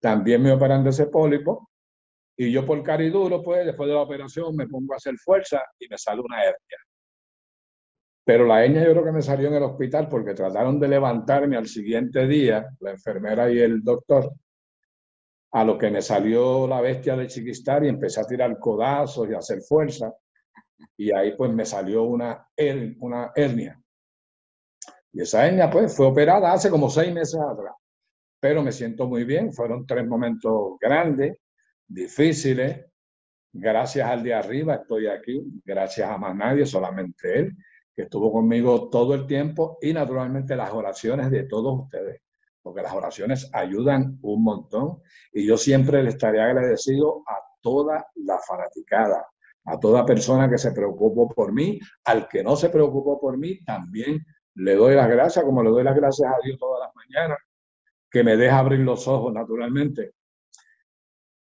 También 0.00 0.42
me 0.42 0.52
operan 0.52 0.82
de 0.82 0.90
ese 0.90 1.06
pólipo 1.06 1.70
y 2.36 2.50
yo 2.50 2.64
por 2.64 2.82
cariduro, 2.82 3.42
pues 3.42 3.66
después 3.66 3.86
de 3.88 3.94
la 3.94 4.00
operación 4.00 4.56
me 4.56 4.66
pongo 4.66 4.94
a 4.94 4.96
hacer 4.96 5.14
fuerza 5.18 5.62
y 5.78 5.86
me 5.88 5.98
sale 5.98 6.22
una 6.22 6.42
hernia. 6.42 6.78
Pero 8.24 8.46
la 8.46 8.64
hernia 8.64 8.84
yo 8.84 8.92
creo 8.92 9.04
que 9.04 9.12
me 9.12 9.22
salió 9.22 9.48
en 9.48 9.54
el 9.54 9.62
hospital 9.62 10.08
porque 10.08 10.34
trataron 10.34 10.80
de 10.80 10.88
levantarme 10.88 11.56
al 11.56 11.66
siguiente 11.66 12.26
día, 12.26 12.66
la 12.80 12.92
enfermera 12.92 13.50
y 13.50 13.58
el 13.58 13.82
doctor, 13.82 14.32
a 15.52 15.64
lo 15.64 15.76
que 15.76 15.90
me 15.90 16.00
salió 16.00 16.66
la 16.66 16.80
bestia 16.80 17.16
de 17.16 17.26
chiquistar 17.26 17.84
y 17.84 17.88
empecé 17.88 18.20
a 18.20 18.26
tirar 18.26 18.58
codazos 18.58 19.28
y 19.28 19.34
a 19.34 19.38
hacer 19.38 19.60
fuerza. 19.62 20.12
Y 20.96 21.12
ahí 21.12 21.34
pues 21.36 21.52
me 21.52 21.64
salió 21.66 22.04
una, 22.04 22.46
una 23.00 23.32
hernia. 23.34 23.79
Y 25.12 25.22
esa 25.22 25.46
hernia, 25.46 25.70
pues, 25.70 25.96
fue 25.96 26.06
operada 26.06 26.52
hace 26.52 26.70
como 26.70 26.88
seis 26.88 27.12
meses 27.12 27.40
atrás. 27.40 27.74
Pero 28.38 28.62
me 28.62 28.72
siento 28.72 29.06
muy 29.06 29.24
bien. 29.24 29.52
Fueron 29.52 29.86
tres 29.86 30.06
momentos 30.06 30.78
grandes, 30.80 31.36
difíciles. 31.86 32.86
Gracias 33.52 34.08
al 34.08 34.22
de 34.22 34.34
arriba 34.34 34.76
estoy 34.76 35.08
aquí. 35.08 35.42
Gracias 35.64 36.08
a 36.08 36.16
más 36.16 36.34
nadie, 36.36 36.64
solamente 36.64 37.38
él, 37.38 37.56
que 37.94 38.02
estuvo 38.02 38.32
conmigo 38.32 38.88
todo 38.88 39.14
el 39.14 39.26
tiempo. 39.26 39.78
Y 39.82 39.92
naturalmente 39.92 40.56
las 40.56 40.72
oraciones 40.72 41.30
de 41.30 41.44
todos 41.44 41.80
ustedes. 41.82 42.22
Porque 42.62 42.82
las 42.82 42.92
oraciones 42.92 43.50
ayudan 43.52 44.18
un 44.22 44.44
montón. 44.44 45.02
Y 45.32 45.44
yo 45.44 45.56
siempre 45.56 46.02
le 46.02 46.10
estaré 46.10 46.40
agradecido 46.40 47.22
a 47.26 47.36
toda 47.60 48.06
la 48.14 48.38
fanaticada, 48.38 49.26
a 49.64 49.78
toda 49.78 50.06
persona 50.06 50.48
que 50.48 50.58
se 50.58 50.72
preocupó 50.72 51.28
por 51.28 51.52
mí, 51.52 51.78
al 52.04 52.28
que 52.28 52.42
no 52.42 52.56
se 52.56 52.70
preocupó 52.70 53.20
por 53.20 53.36
mí, 53.36 53.62
también 53.64 54.24
le 54.54 54.74
doy 54.74 54.94
las 54.94 55.08
gracias, 55.08 55.44
como 55.44 55.62
le 55.62 55.70
doy 55.70 55.84
las 55.84 55.96
gracias 55.96 56.30
a 56.30 56.36
Dios 56.44 56.58
todas 56.58 56.80
las 56.80 56.94
mañanas, 56.94 57.38
que 58.10 58.24
me 58.24 58.36
deja 58.36 58.58
abrir 58.58 58.80
los 58.80 59.06
ojos 59.08 59.32
naturalmente. 59.32 60.12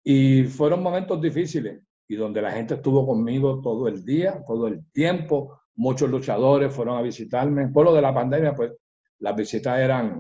Y 0.04 0.44
fueron 0.44 0.84
momentos 0.84 1.22
difíciles 1.22 1.82
y 2.08 2.16
donde 2.16 2.42
la 2.42 2.52
gente 2.52 2.76
estuvo 2.76 3.06
conmigo 3.06 3.62
todo 3.62 3.88
el 3.88 4.04
día, 4.04 4.44
todo 4.46 4.68
el 4.68 4.90
tiempo. 4.92 5.62
Muchos 5.76 6.10
luchadores 6.10 6.74
fueron 6.74 6.98
a 6.98 7.02
visitarme. 7.02 7.70
Por 7.70 7.86
lo 7.86 7.94
de 7.94 8.02
la 8.02 8.14
pandemia, 8.14 8.56
pues 8.56 8.74
las 9.20 9.36
visitas 9.36 9.80
eran 9.80 10.20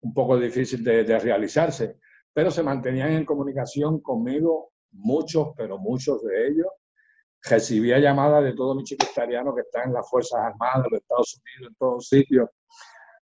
un 0.00 0.14
poco 0.14 0.38
difíciles 0.38 0.84
de, 0.84 1.04
de 1.04 1.18
realizarse, 1.18 1.98
pero 2.32 2.50
se 2.50 2.62
mantenían 2.62 3.12
en 3.12 3.24
comunicación 3.24 4.00
conmigo 4.00 4.72
muchos, 4.92 5.48
pero 5.56 5.78
muchos 5.78 6.22
de 6.22 6.48
ellos 6.48 6.68
recibía 7.44 7.98
llamadas 7.98 8.42
de 8.44 8.54
todos 8.54 8.76
mis 8.76 8.86
chiquistarianos 8.86 9.54
que 9.54 9.62
están 9.62 9.88
en 9.88 9.94
las 9.94 10.08
Fuerzas 10.08 10.40
Armadas 10.40 10.84
de 10.84 10.90
los 10.90 11.00
Estados 11.00 11.40
Unidos, 11.40 11.70
en 11.70 11.76
todos 11.76 12.08
sitios, 12.08 12.48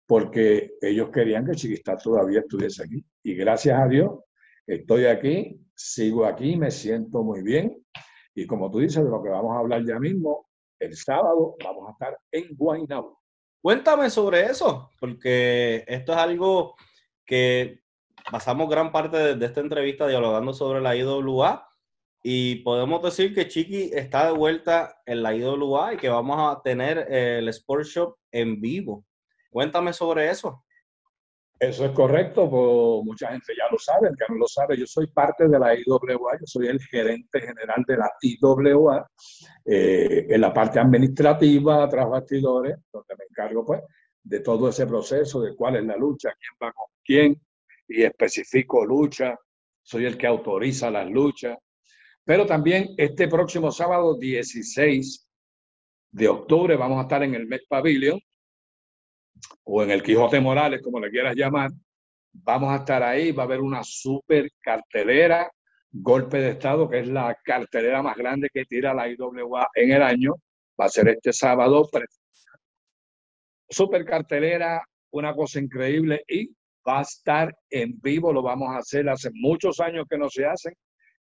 porque 0.07 0.73
ellos 0.81 1.11
querían 1.11 1.47
que 1.47 1.55
Chiquistar 1.55 1.99
todavía 2.03 2.41
estuviese 2.41 2.85
aquí. 2.85 3.05
Y 3.23 3.35
gracias 3.35 3.81
a 3.81 3.87
Dios, 3.87 4.21
estoy 4.67 5.07
aquí, 5.07 5.61
sigo 5.75 6.27
aquí, 6.27 6.57
me 6.57 6.71
siento 6.71 7.23
muy 7.23 7.43
bien. 7.43 7.83
Y 8.35 8.47
como 8.47 8.71
tú 8.71 8.81
dices, 8.81 9.03
de 9.03 9.11
lo 9.11 9.23
que 9.23 9.31
vamos 9.31 9.57
a 9.57 9.61
hablar 9.61 9.85
ya 9.85 9.99
mismo, 9.99 10.49
el 10.79 10.97
sábado 10.97 11.57
vamos 11.63 11.89
a 11.89 11.93
estar 11.93 12.19
en 12.31 12.57
Guaynabo. 12.57 13.21
Cuéntame 13.63 14.11
sobre 14.11 14.47
eso, 14.47 14.91
porque 14.99 15.85
esto 15.87 16.13
es 16.13 16.19
algo 16.19 16.75
que 17.25 17.81
pasamos 18.31 18.69
gran 18.69 18.91
parte 18.91 19.37
de 19.37 19.47
esta 19.47 19.61
entrevista 19.61 20.07
dialogando 20.07 20.53
sobre 20.53 20.81
la 20.81 20.97
IWA 20.97 21.70
y 22.23 22.57
podemos 22.57 23.03
decir 23.03 23.35
que 23.35 23.49
Chiqui 23.49 23.91
está 23.95 24.27
de 24.27 24.33
vuelta 24.33 25.01
en 25.07 25.23
la 25.23 25.35
IWA 25.35 25.95
y 25.95 25.97
que 25.97 26.09
vamos 26.09 26.37
a 26.39 26.61
tener 26.63 26.99
el 27.11 27.49
Sport 27.49 27.85
Shop 27.85 28.17
en 28.31 28.61
vivo. 28.61 29.05
Cuéntame 29.51 29.93
sobre 29.93 30.31
eso. 30.31 30.65
Eso 31.59 31.85
es 31.85 31.91
correcto, 31.93 32.49
pues 32.49 33.05
mucha 33.05 33.29
gente 33.29 33.53
ya 33.57 33.65
lo 33.71 33.79
sabe, 33.79 34.09
el 34.09 34.17
que 34.17 34.25
no 34.33 34.39
lo 34.39 34.47
sabe, 34.47 34.79
yo 34.79 34.87
soy 34.87 35.09
parte 35.09 35.47
de 35.47 35.59
la 35.59 35.75
IWA, 35.75 36.39
yo 36.41 36.47
soy 36.47 36.69
el 36.69 36.81
gerente 36.81 37.39
general 37.39 37.85
de 37.87 37.99
la 37.99 38.11
IWA, 38.23 39.11
eh, 39.67 40.27
en 40.31 40.41
la 40.41 40.55
parte 40.55 40.81
administrativa, 40.81 41.87
tras 41.87 42.09
bastidores, 42.09 42.79
donde 42.91 43.15
me 43.19 43.25
encargo 43.29 43.67
pues 43.67 43.83
de 44.23 44.41
todo 44.41 44.71
ese 44.71 44.87
proceso, 44.87 45.43
de 45.43 45.55
cuál 45.55 45.77
es 45.77 45.85
la 45.85 45.97
lucha, 45.97 46.31
quién 46.31 46.57
va 46.63 46.73
con 46.73 46.87
quién, 47.05 47.39
y 47.89 48.05
especifico 48.05 48.87
lucha, 48.87 49.39
soy 49.83 50.07
el 50.07 50.17
que 50.17 50.27
autoriza 50.27 50.91
las 50.91 51.11
luchas. 51.11 51.59
Pero 52.25 52.47
también 52.47 52.95
este 52.97 53.29
próximo 53.29 53.71
sábado 53.71 54.17
16 54.17 55.29
de 56.13 56.29
octubre 56.29 56.77
vamos 56.77 56.99
a 56.99 57.03
estar 57.03 57.23
en 57.23 57.35
el 57.35 57.47
Met 57.47 57.63
Pavilion 57.69 58.21
o 59.65 59.83
en 59.83 59.91
el 59.91 60.03
Quijote 60.03 60.41
Morales, 60.41 60.83
como 60.83 61.01
le 61.01 61.11
quieras 61.11 61.35
llamar, 61.35 61.71
vamos 62.33 62.73
a 62.73 62.77
estar 62.77 63.03
ahí, 63.03 63.33
va 63.33 63.45
a 63.45 63.47
haber 63.47 63.61
una 63.61 63.83
super 63.83 64.51
cartelera, 64.61 65.51
golpe 65.91 66.39
de 66.39 66.51
estado, 66.51 66.89
que 66.89 67.01
es 67.01 67.09
la 67.09 67.37
cartelera 67.45 68.03
más 68.03 68.17
grande 68.17 68.49
que 68.53 68.65
tira 68.65 68.95
la 68.95 69.09
IWA 69.09 69.69
en 69.75 69.93
el 69.93 70.03
año, 70.03 70.35
va 70.81 70.87
a 70.87 70.89
ser 70.89 71.09
este 71.09 71.33
sábado. 71.33 71.89
Super 73.69 74.05
cartelera, 74.05 74.83
una 75.13 75.35
cosa 75.35 75.61
increíble 75.61 76.23
y 76.29 76.49
va 76.87 77.01
a 77.01 77.03
estar 77.03 77.55
en 77.69 78.01
vivo, 78.01 78.33
lo 78.33 78.43
vamos 78.43 78.69
a 78.71 78.79
hacer 78.79 79.09
hace 79.09 79.31
muchos 79.33 79.81
años 79.81 80.07
que 80.09 80.19
no 80.19 80.29
se 80.29 80.47
hacen, 80.47 80.75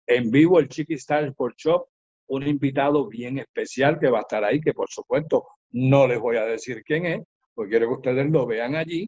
en 0.08 0.32
vivo 0.32 0.60
el 0.60 0.70
Chiqui 0.70 0.98
Style 0.98 1.30
Sport 1.30 1.56
Shop, 1.58 1.88
un 2.28 2.48
invitado 2.48 3.08
bien 3.08 3.40
especial 3.40 4.00
que 4.00 4.10
va 4.10 4.20
a 4.20 4.22
estar 4.22 4.44
ahí, 4.44 4.60
que 4.60 4.74
por 4.74 4.90
supuesto 4.90 5.48
no 5.72 6.08
les 6.08 6.20
voy 6.20 6.38
a 6.38 6.46
decir 6.46 6.84
quién 6.84 7.06
es, 7.06 7.22
pues 7.54 7.70
quiero 7.70 7.88
que 7.88 7.94
ustedes 7.96 8.30
lo 8.30 8.46
vean 8.46 8.76
allí. 8.76 9.08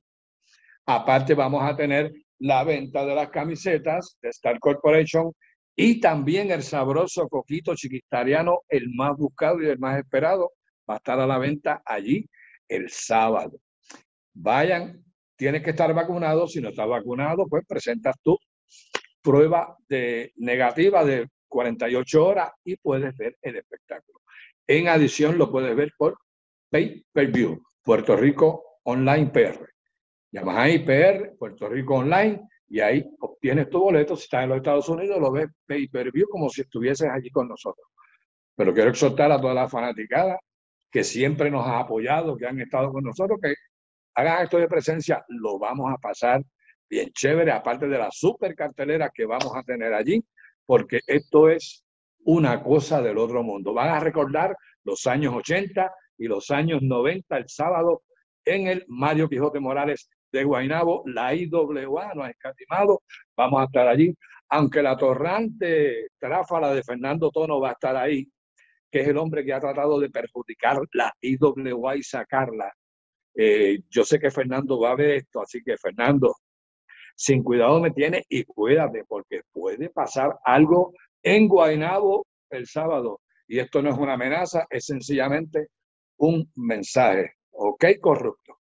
Aparte 0.85 1.33
vamos 1.33 1.63
a 1.63 1.75
tener 1.75 2.11
la 2.39 2.63
venta 2.63 3.05
de 3.05 3.15
las 3.15 3.29
camisetas 3.29 4.17
de 4.21 4.29
Star 4.29 4.59
Corporation 4.59 5.33
y 5.75 5.99
también 5.99 6.51
el 6.51 6.63
sabroso 6.63 7.27
coquito 7.27 7.75
chiquitariano, 7.75 8.61
el 8.67 8.89
más 8.95 9.15
buscado 9.17 9.61
y 9.61 9.67
el 9.67 9.79
más 9.79 9.99
esperado, 9.99 10.53
va 10.89 10.95
a 10.95 10.97
estar 10.97 11.19
a 11.19 11.27
la 11.27 11.37
venta 11.37 11.81
allí 11.85 12.27
el 12.67 12.89
sábado. 12.89 13.59
Vayan, 14.33 15.03
tienes 15.35 15.63
que 15.63 15.71
estar 15.71 15.93
vacunado. 15.93 16.47
Si 16.47 16.61
no 16.61 16.69
estás 16.69 16.87
vacunado, 16.87 17.47
pues 17.47 17.63
presentas 17.67 18.15
tu 18.23 18.37
prueba 19.27 19.75
de 19.89 20.31
negativa 20.37 21.03
de 21.03 21.27
48 21.49 22.25
horas 22.25 22.51
y 22.63 22.77
puedes 22.77 23.13
ver 23.17 23.37
el 23.41 23.57
espectáculo. 23.57 24.21
En 24.65 24.87
adición, 24.87 25.37
lo 25.37 25.51
puedes 25.51 25.75
ver 25.75 25.91
por 25.97 26.17
pay 26.69 27.05
per 27.11 27.27
view. 27.29 27.61
Puerto 27.83 28.15
Rico 28.15 28.79
Online 28.83 29.27
PR. 29.27 29.67
Llamas 30.31 30.57
ahí 30.59 30.79
PR, 30.79 31.35
Puerto 31.37 31.67
Rico 31.67 31.95
Online, 31.95 32.39
y 32.69 32.79
ahí 32.79 33.05
obtienes 33.19 33.69
tu 33.69 33.81
boleto. 33.81 34.15
Si 34.15 34.23
estás 34.23 34.43
en 34.43 34.49
los 34.49 34.57
Estados 34.59 34.87
Unidos, 34.87 35.19
lo 35.19 35.29
ves 35.29 35.47
pay 35.65 35.89
per 35.89 36.09
view 36.13 36.29
como 36.29 36.49
si 36.49 36.61
estuvieses 36.61 37.09
allí 37.09 37.29
con 37.29 37.49
nosotros. 37.49 37.85
Pero 38.55 38.73
quiero 38.73 38.91
exhortar 38.91 39.29
a 39.33 39.41
toda 39.41 39.53
la 39.53 39.67
fanaticada 39.67 40.39
que 40.89 41.03
siempre 41.03 41.51
nos 41.51 41.67
ha 41.67 41.79
apoyado, 41.79 42.37
que 42.37 42.47
han 42.47 42.61
estado 42.61 42.93
con 42.93 43.03
nosotros, 43.03 43.39
que 43.41 43.55
hagan 44.15 44.43
esto 44.43 44.57
de 44.57 44.69
presencia, 44.69 45.25
lo 45.27 45.59
vamos 45.59 45.91
a 45.93 45.97
pasar 45.97 46.41
bien 46.89 47.09
chévere, 47.11 47.51
aparte 47.51 47.87
de 47.87 47.97
la 47.97 48.09
super 48.11 48.55
cartelera 48.55 49.09
que 49.13 49.25
vamos 49.25 49.51
a 49.55 49.63
tener 49.63 49.93
allí, 49.93 50.23
porque 50.65 50.99
esto 51.07 51.49
es 51.49 51.83
una 52.25 52.61
cosa 52.61 53.01
del 53.01 53.17
otro 53.17 53.43
mundo. 53.43 53.73
Van 53.73 53.89
a 53.89 53.99
recordar 53.99 54.55
los 54.83 55.05
años 55.07 55.33
80, 55.33 55.91
y 56.17 56.27
los 56.27 56.49
años 56.51 56.81
90 56.81 57.37
el 57.37 57.47
sábado 57.47 58.03
en 58.43 58.67
el 58.67 58.85
Mario 58.87 59.29
Quijote 59.29 59.59
Morales 59.59 60.09
de 60.31 60.43
Guainabo. 60.43 61.03
La 61.05 61.33
IWA 61.33 62.13
no 62.15 62.23
ha 62.23 62.29
escatimado, 62.29 63.03
vamos 63.35 63.61
a 63.61 63.65
estar 63.65 63.87
allí. 63.87 64.13
Aunque 64.49 64.81
la 64.81 64.95
torrante 64.97 66.07
tráfala 66.17 66.73
de 66.73 66.83
Fernando 66.83 67.29
Tono 67.31 67.59
va 67.59 67.69
a 67.69 67.73
estar 67.73 67.95
ahí, 67.95 68.27
que 68.89 69.01
es 69.01 69.07
el 69.07 69.17
hombre 69.17 69.43
que 69.43 69.53
ha 69.53 69.59
tratado 69.59 69.99
de 69.99 70.09
perjudicar 70.09 70.79
la 70.93 71.13
IWA 71.21 71.97
y 71.97 72.03
sacarla. 72.03 72.73
Eh, 73.35 73.81
yo 73.89 74.03
sé 74.03 74.19
que 74.19 74.31
Fernando 74.31 74.79
va 74.79 74.91
a 74.91 74.95
ver 74.95 75.11
esto, 75.11 75.41
así 75.41 75.61
que 75.63 75.77
Fernando, 75.77 76.33
sin 77.17 77.43
cuidado 77.43 77.79
me 77.79 77.91
tiene 77.91 78.23
y 78.29 78.43
cuídate, 78.43 79.03
porque 79.07 79.41
puede 79.51 79.89
pasar 79.89 80.37
algo 80.45 80.93
en 81.23 81.47
Guainabo 81.47 82.27
el 82.51 82.67
sábado. 82.67 83.21
Y 83.47 83.57
esto 83.59 83.81
no 83.81 83.89
es 83.89 83.97
una 83.97 84.13
amenaza, 84.13 84.67
es 84.69 84.85
sencillamente 84.85 85.69
un 86.17 86.49
mensaje. 86.55 87.31
¿Ok, 87.51 87.85
corrupto? 87.99 88.59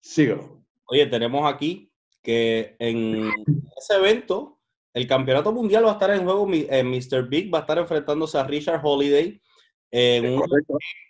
Síguelo. 0.00 0.64
Oye, 0.84 1.06
tenemos 1.06 1.50
aquí 1.50 1.90
que 2.20 2.76
en 2.78 3.30
ese 3.78 3.94
evento 3.96 4.60
el 4.92 5.06
campeonato 5.06 5.50
mundial 5.50 5.86
va 5.86 5.90
a 5.90 5.94
estar 5.94 6.10
en 6.10 6.24
juego. 6.24 6.46
Eh, 6.52 6.84
Mr. 6.84 7.26
Big 7.26 7.52
va 7.52 7.58
a 7.58 7.60
estar 7.62 7.78
enfrentándose 7.78 8.36
a 8.36 8.44
Richard 8.44 8.82
Holiday 8.84 9.40
en 9.90 10.34
un 10.34 10.44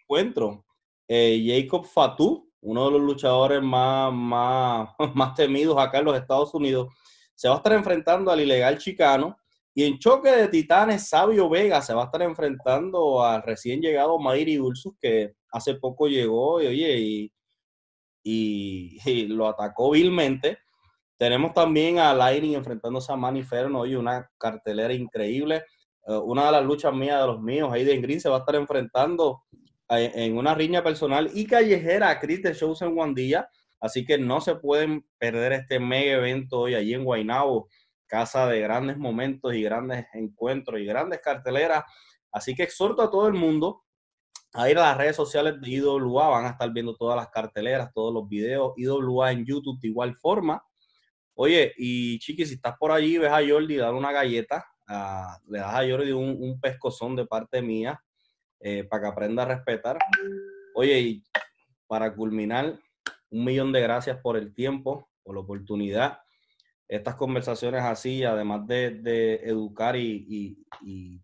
encuentro. 0.05 0.65
Eh, 1.09 1.43
Jacob 1.45 1.87
Fatu, 1.87 2.52
uno 2.63 2.87
de 2.87 2.93
los 2.93 3.01
luchadores 3.03 3.63
más, 3.63 4.13
más, 4.13 4.89
más 5.15 5.35
temidos 5.35 5.77
acá 5.79 5.99
en 5.99 6.07
los 6.07 6.17
Estados 6.17 6.55
Unidos, 6.55 6.89
se 7.35 7.49
va 7.49 7.55
a 7.55 7.57
estar 7.59 7.73
enfrentando 7.73 8.31
al 8.31 8.41
ilegal 8.41 8.79
chicano 8.79 9.37
y 9.75 9.85
en 9.85 9.99
choque 9.99 10.31
de 10.31 10.49
titanes, 10.49 11.09
Sabio 11.09 11.49
Vega 11.49 11.81
se 11.81 11.95
va 11.95 12.03
a 12.03 12.05
estar 12.07 12.21
enfrentando 12.23 13.25
al 13.25 13.43
recién 13.43 13.81
llegado 13.81 14.19
Mayri 14.19 14.59
Ursus, 14.59 14.95
que 15.01 15.35
hace 15.51 15.77
poco 15.77 16.09
llegó 16.09 16.61
y, 16.61 16.67
oye, 16.67 17.31
y, 18.25 19.27
lo 19.29 19.49
atacó 19.49 19.91
vilmente. 19.91 20.59
Tenemos 21.17 21.55
también 21.55 21.99
a 21.99 22.13
Lightning 22.13 22.55
enfrentándose 22.55 23.13
a 23.13 23.17
Manny 23.17 23.43
Ferno, 23.43 23.81
oye, 23.81 23.97
una 23.97 24.29
cartelera 24.37 24.93
increíble. 24.93 25.65
Eh, 26.07 26.17
una 26.17 26.47
de 26.47 26.53
las 26.53 26.65
luchas 26.65 26.93
mías 26.93 27.21
de 27.21 27.27
los 27.29 27.41
míos, 27.41 27.73
Aiden 27.73 28.03
Green, 28.03 28.21
se 28.21 28.29
va 28.29 28.37
a 28.37 28.41
estar 28.41 28.57
enfrentando 28.57 29.45
en 29.99 30.37
una 30.37 30.55
riña 30.55 30.83
personal 30.83 31.31
y 31.35 31.47
callejera 31.47 32.11
a 32.11 32.19
Chris 32.19 32.43
de 32.43 32.55
Shows 32.55 32.83
en 32.83 32.95
Guandilla. 32.95 33.49
Así 33.81 34.05
que 34.05 34.17
no 34.17 34.41
se 34.41 34.55
pueden 34.55 35.05
perder 35.19 35.53
este 35.53 35.81
mega 35.81 36.13
evento 36.13 36.61
hoy 36.61 36.75
allí 36.75 36.95
en 36.95 37.05
Guaynabo 37.05 37.69
casa 38.13 38.47
de 38.47 38.61
grandes 38.61 38.99
momentos 38.99 39.55
y 39.55 39.63
grandes 39.63 40.05
encuentros 40.13 40.79
y 40.79 40.85
grandes 40.85 41.21
carteleras. 41.21 41.85
Así 42.31 42.55
que 42.55 42.63
exhorto 42.63 43.01
a 43.01 43.11
todo 43.11 43.27
el 43.27 43.33
mundo 43.33 43.85
a 44.53 44.69
ir 44.69 44.77
a 44.77 44.83
las 44.83 44.99
redes 44.99 45.17
sociales 45.17 45.59
de 45.59 45.71
IWA, 45.71 46.29
van 46.29 46.45
a 46.45 46.51
estar 46.51 46.71
viendo 46.71 46.95
todas 46.95 47.17
las 47.17 47.29
carteleras, 47.29 47.91
todos 47.95 48.13
los 48.13 48.29
videos, 48.29 48.75
IWA 48.77 49.33
en 49.33 49.47
YouTube 49.47 49.81
de 49.81 49.89
igual 49.89 50.15
forma. 50.17 50.63
Oye, 51.33 51.73
y 51.79 52.19
Chiqui, 52.19 52.45
si 52.45 52.55
estás 52.57 52.77
por 52.79 52.93
allí, 52.93 53.17
ves 53.17 53.33
a 53.33 53.41
Jordi, 53.49 53.77
dale 53.77 53.97
una 53.97 54.13
galleta, 54.13 54.67
ah, 54.89 55.39
le 55.49 55.61
das 55.61 55.75
a 55.75 55.89
Jordi 55.89 56.13
un, 56.13 56.61
pescozón 56.61 57.17
de 57.17 57.25
parte 57.25 57.63
mía 57.63 57.99
eh, 58.63 58.85
para 58.85 59.03
que 59.03 59.09
aprenda 59.09 59.43
a 59.43 59.47
respetar. 59.47 59.99
Oye, 60.75 61.01
y 61.01 61.25
para 61.87 62.15
culminar, 62.15 62.79
un 63.31 63.45
millón 63.45 63.73
de 63.73 63.81
gracias 63.81 64.19
por 64.19 64.37
el 64.37 64.55
tiempo, 64.55 65.09
por 65.23 65.35
la 65.35 65.41
oportunidad 65.41 66.19
estas 66.93 67.15
conversaciones 67.15 67.83
así, 67.83 68.23
además 68.23 68.67
de, 68.67 69.41
educar 69.45 69.97
y, 69.97 70.59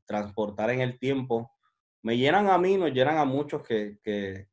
transportar 0.06 0.70
en 0.70 0.80
el 0.80 0.98
tiempo, 0.98 1.52
me 2.02 2.16
llenan 2.16 2.48
a 2.48 2.56
mí, 2.56 2.78
nos 2.78 2.90
llenan 2.90 3.18
a 3.18 3.26
muchos 3.26 3.62
que, 3.62 3.98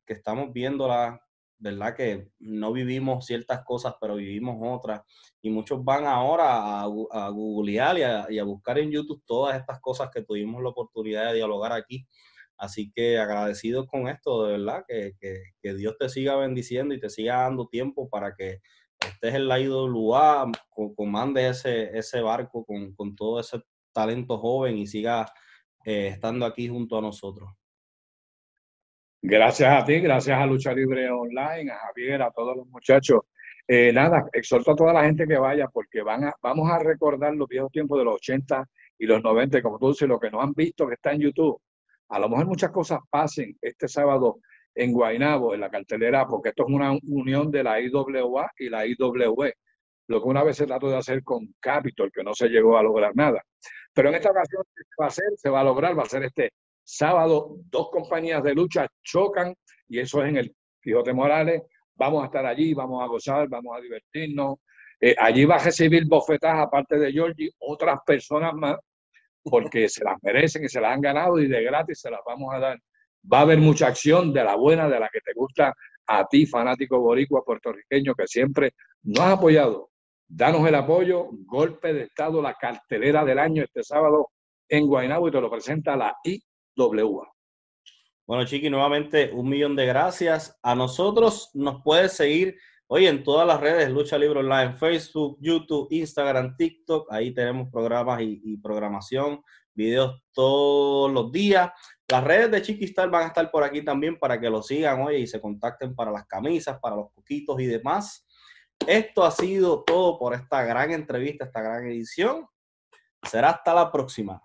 estamos 0.05 0.51
viéndola, 0.51 1.21
¿verdad? 1.57 1.95
Que 1.95 2.27
no 2.39 2.73
vivimos 2.73 3.25
ciertas 3.25 3.63
cosas, 3.63 3.95
pero 4.01 4.15
vivimos 4.15 4.57
otras. 4.61 5.03
Y 5.41 5.49
muchos 5.49 5.81
van 5.85 6.05
ahora 6.05 6.81
a, 6.81 6.81
a 6.83 7.29
googlear 7.29 8.27
y 8.29 8.37
a, 8.37 8.43
buscar 8.43 8.77
en 8.79 8.91
YouTube 8.91 9.23
todas 9.25 9.57
estas 9.57 9.79
cosas 9.79 10.09
que 10.13 10.21
tuvimos 10.21 10.61
la 10.61 10.69
oportunidad 10.69 11.27
de 11.27 11.35
dialogar 11.35 11.71
aquí. 11.71 12.05
Así 12.57 12.91
que 12.93 13.17
agradecido 13.17 13.85
con 13.87 14.07
esto, 14.07 14.45
de 14.45 14.57
verdad, 14.57 14.83
que, 14.87 15.13
que 15.61 15.73
Dios 15.73 15.97
te 15.99 16.09
siga 16.09 16.35
bendiciendo 16.35 16.93
y 16.93 16.99
te 16.99 17.09
siga 17.09 17.41
dando 17.41 17.67
tiempo 17.67 18.09
para 18.09 18.35
que 18.35 18.61
este 18.99 19.27
es 19.27 19.33
el 19.35 19.51
IWA, 19.51 20.51
comande 20.95 21.49
ese, 21.49 21.97
ese 21.97 22.21
barco 22.21 22.65
con, 22.65 23.15
todo 23.15 23.39
ese 23.39 23.61
talento 23.93 24.37
joven 24.37 24.77
y 24.77 24.87
siga 24.87 25.25
eh, 25.83 26.07
estando 26.07 26.45
aquí 26.45 26.67
junto 26.67 26.97
a 26.97 27.01
nosotros. 27.01 27.49
Gracias 29.21 29.71
a 29.71 29.85
ti, 29.85 29.99
gracias 29.99 30.39
a 30.39 30.45
Lucha 30.45 30.73
Libre 30.73 31.09
Online, 31.09 31.71
a 31.71 31.77
Javier, 31.87 32.21
a 32.21 32.31
todos 32.31 32.55
los 32.55 32.67
muchachos. 32.67 33.21
Eh, 33.67 33.91
nada, 33.91 34.27
exhorto 34.33 34.71
a 34.71 34.75
toda 34.75 34.93
la 34.93 35.03
gente 35.03 35.25
que 35.27 35.37
vaya 35.37 35.67
porque 35.67 36.03
van 36.03 36.31
vamos 36.41 36.69
a 36.69 36.77
recordar 36.77 37.33
los 37.33 37.47
viejos 37.47 37.71
tiempos 37.71 37.97
de 37.97 38.05
los 38.05 38.15
80 38.15 38.63
y 38.99 39.07
los 39.07 39.23
90, 39.23 39.61
como 39.63 39.79
tú 39.79 39.89
dices, 39.89 40.07
lo 40.07 40.19
que 40.19 40.29
no 40.29 40.41
han 40.41 40.53
visto 40.53 40.87
que 40.87 40.93
está 40.93 41.13
en 41.13 41.21
YouTube. 41.21 41.59
A 42.09 42.19
lo 42.19 42.29
mejor 42.29 42.45
muchas 42.47 42.71
cosas 42.71 42.99
pasen 43.09 43.57
este 43.61 43.87
sábado 43.87 44.39
en 44.75 44.91
Guaynabo, 44.91 45.53
en 45.53 45.61
la 45.61 45.69
cartelera, 45.69 46.27
porque 46.27 46.49
esto 46.49 46.65
es 46.67 46.73
una 46.73 46.91
unión 47.07 47.49
de 47.49 47.63
la 47.63 47.79
IWA 47.79 48.51
y 48.57 48.69
la 48.69 48.85
IWE, 48.85 49.53
lo 50.07 50.21
que 50.21 50.27
una 50.27 50.43
vez 50.43 50.57
se 50.57 50.67
trató 50.67 50.89
de 50.89 50.97
hacer 50.97 51.23
con 51.23 51.53
Capitol, 51.59 52.11
que 52.13 52.23
no 52.23 52.33
se 52.33 52.49
llegó 52.49 52.77
a 52.77 52.83
lograr 52.83 53.15
nada. 53.15 53.41
Pero 53.93 54.09
en 54.09 54.15
esta 54.15 54.31
ocasión 54.31 54.63
se 54.73 54.83
va 54.99 55.05
a 55.05 55.07
hacer, 55.07 55.25
se 55.37 55.49
va 55.49 55.61
a 55.61 55.63
lograr, 55.63 55.97
va 55.97 56.03
a 56.03 56.09
ser 56.09 56.23
este 56.23 56.51
sábado, 56.83 57.55
dos 57.71 57.89
compañías 57.89 58.43
de 58.43 58.53
lucha 58.53 58.87
chocan, 59.03 59.55
y 59.87 59.99
eso 59.99 60.21
es 60.21 60.29
en 60.29 60.37
el 60.37 60.55
Quijote 60.81 61.13
Morales, 61.13 61.63
vamos 61.95 62.23
a 62.23 62.25
estar 62.25 62.45
allí, 62.45 62.73
vamos 62.73 63.01
a 63.01 63.07
gozar, 63.07 63.47
vamos 63.47 63.75
a 63.77 63.81
divertirnos. 63.81 64.57
Eh, 64.99 65.15
allí 65.17 65.45
va 65.45 65.55
a 65.55 65.63
recibir 65.63 66.05
bofetadas, 66.07 66.67
aparte 66.67 66.97
de 66.97 67.11
Georgie, 67.11 67.51
otras 67.59 67.99
personas 68.05 68.53
más, 68.53 68.77
porque 69.47 69.87
se 69.87 70.03
las 70.03 70.17
merecen 70.23 70.63
y 70.63 70.69
se 70.69 70.81
las 70.81 70.91
han 70.91 71.01
ganado 71.01 71.39
y 71.39 71.47
de 71.47 71.63
gratis 71.63 71.99
se 72.01 72.09
las 72.09 72.21
vamos 72.25 72.53
a 72.53 72.59
dar. 72.59 72.79
Va 73.31 73.39
a 73.39 73.41
haber 73.41 73.59
mucha 73.59 73.87
acción 73.87 74.33
de 74.33 74.43
la 74.43 74.55
buena, 74.55 74.89
de 74.89 74.99
la 74.99 75.09
que 75.09 75.21
te 75.21 75.33
gusta 75.33 75.73
a 76.07 76.25
ti, 76.25 76.45
fanático 76.45 76.99
boricua 76.99 77.43
puertorriqueño, 77.43 78.15
que 78.15 78.27
siempre 78.27 78.73
nos 79.03 79.19
has 79.19 79.33
apoyado. 79.37 79.91
Danos 80.27 80.67
el 80.67 80.75
apoyo, 80.75 81.29
golpe 81.45 81.93
de 81.93 82.03
Estado, 82.03 82.41
la 82.41 82.55
cartelera 82.55 83.23
del 83.23 83.37
año 83.37 83.63
este 83.63 83.83
sábado 83.83 84.29
en 84.67 84.87
Guaynabo 84.87 85.27
y 85.27 85.31
te 85.31 85.41
lo 85.41 85.49
presenta 85.49 85.95
la 85.95 86.15
IWA. 86.23 87.31
Bueno, 88.27 88.45
Chiqui, 88.45 88.71
nuevamente 88.71 89.29
un 89.31 89.47
millón 89.47 89.75
de 89.75 89.85
gracias. 89.85 90.57
A 90.63 90.73
nosotros 90.73 91.51
nos 91.53 91.83
puedes 91.83 92.13
seguir 92.13 92.57
hoy 92.87 93.07
en 93.07 93.23
todas 93.23 93.47
las 93.47 93.59
redes, 93.59 93.89
Lucha 93.89 94.17
Libre 94.17 94.39
Online, 94.39 94.73
Facebook, 94.73 95.37
YouTube, 95.39 95.87
Instagram, 95.91 96.55
TikTok. 96.55 97.11
Ahí 97.11 97.33
tenemos 97.33 97.69
programas 97.71 98.21
y, 98.21 98.57
programación, 98.57 99.41
videos 99.73 100.21
todos 100.31 101.11
los 101.11 101.31
días. 101.31 101.71
Las 102.07 102.23
redes 102.23 102.51
de 102.51 102.61
Chiquistar 102.61 103.09
van 103.09 103.23
a 103.23 103.27
estar 103.27 103.49
por 103.49 103.63
aquí 103.63 103.83
también 103.83 104.19
para 104.19 104.39
que 104.39 104.49
lo 104.49 104.61
sigan, 104.61 105.01
hoy 105.01 105.17
y 105.17 105.27
se 105.27 105.41
contacten 105.41 105.95
para 105.95 106.11
las 106.11 106.25
camisas, 106.27 106.79
para 106.79 106.95
los 106.95 107.11
poquitos 107.11 107.59
y 107.59 107.65
demás. 107.65 108.25
Esto 108.85 109.23
ha 109.23 109.31
sido 109.31 109.83
todo 109.83 110.19
por 110.19 110.33
esta 110.35 110.63
gran 110.63 110.91
entrevista, 110.91 111.45
esta 111.45 111.61
gran 111.61 111.87
edición. 111.87 112.45
Será 113.23 113.49
hasta 113.49 113.73
la 113.73 113.91
próxima. 113.91 114.41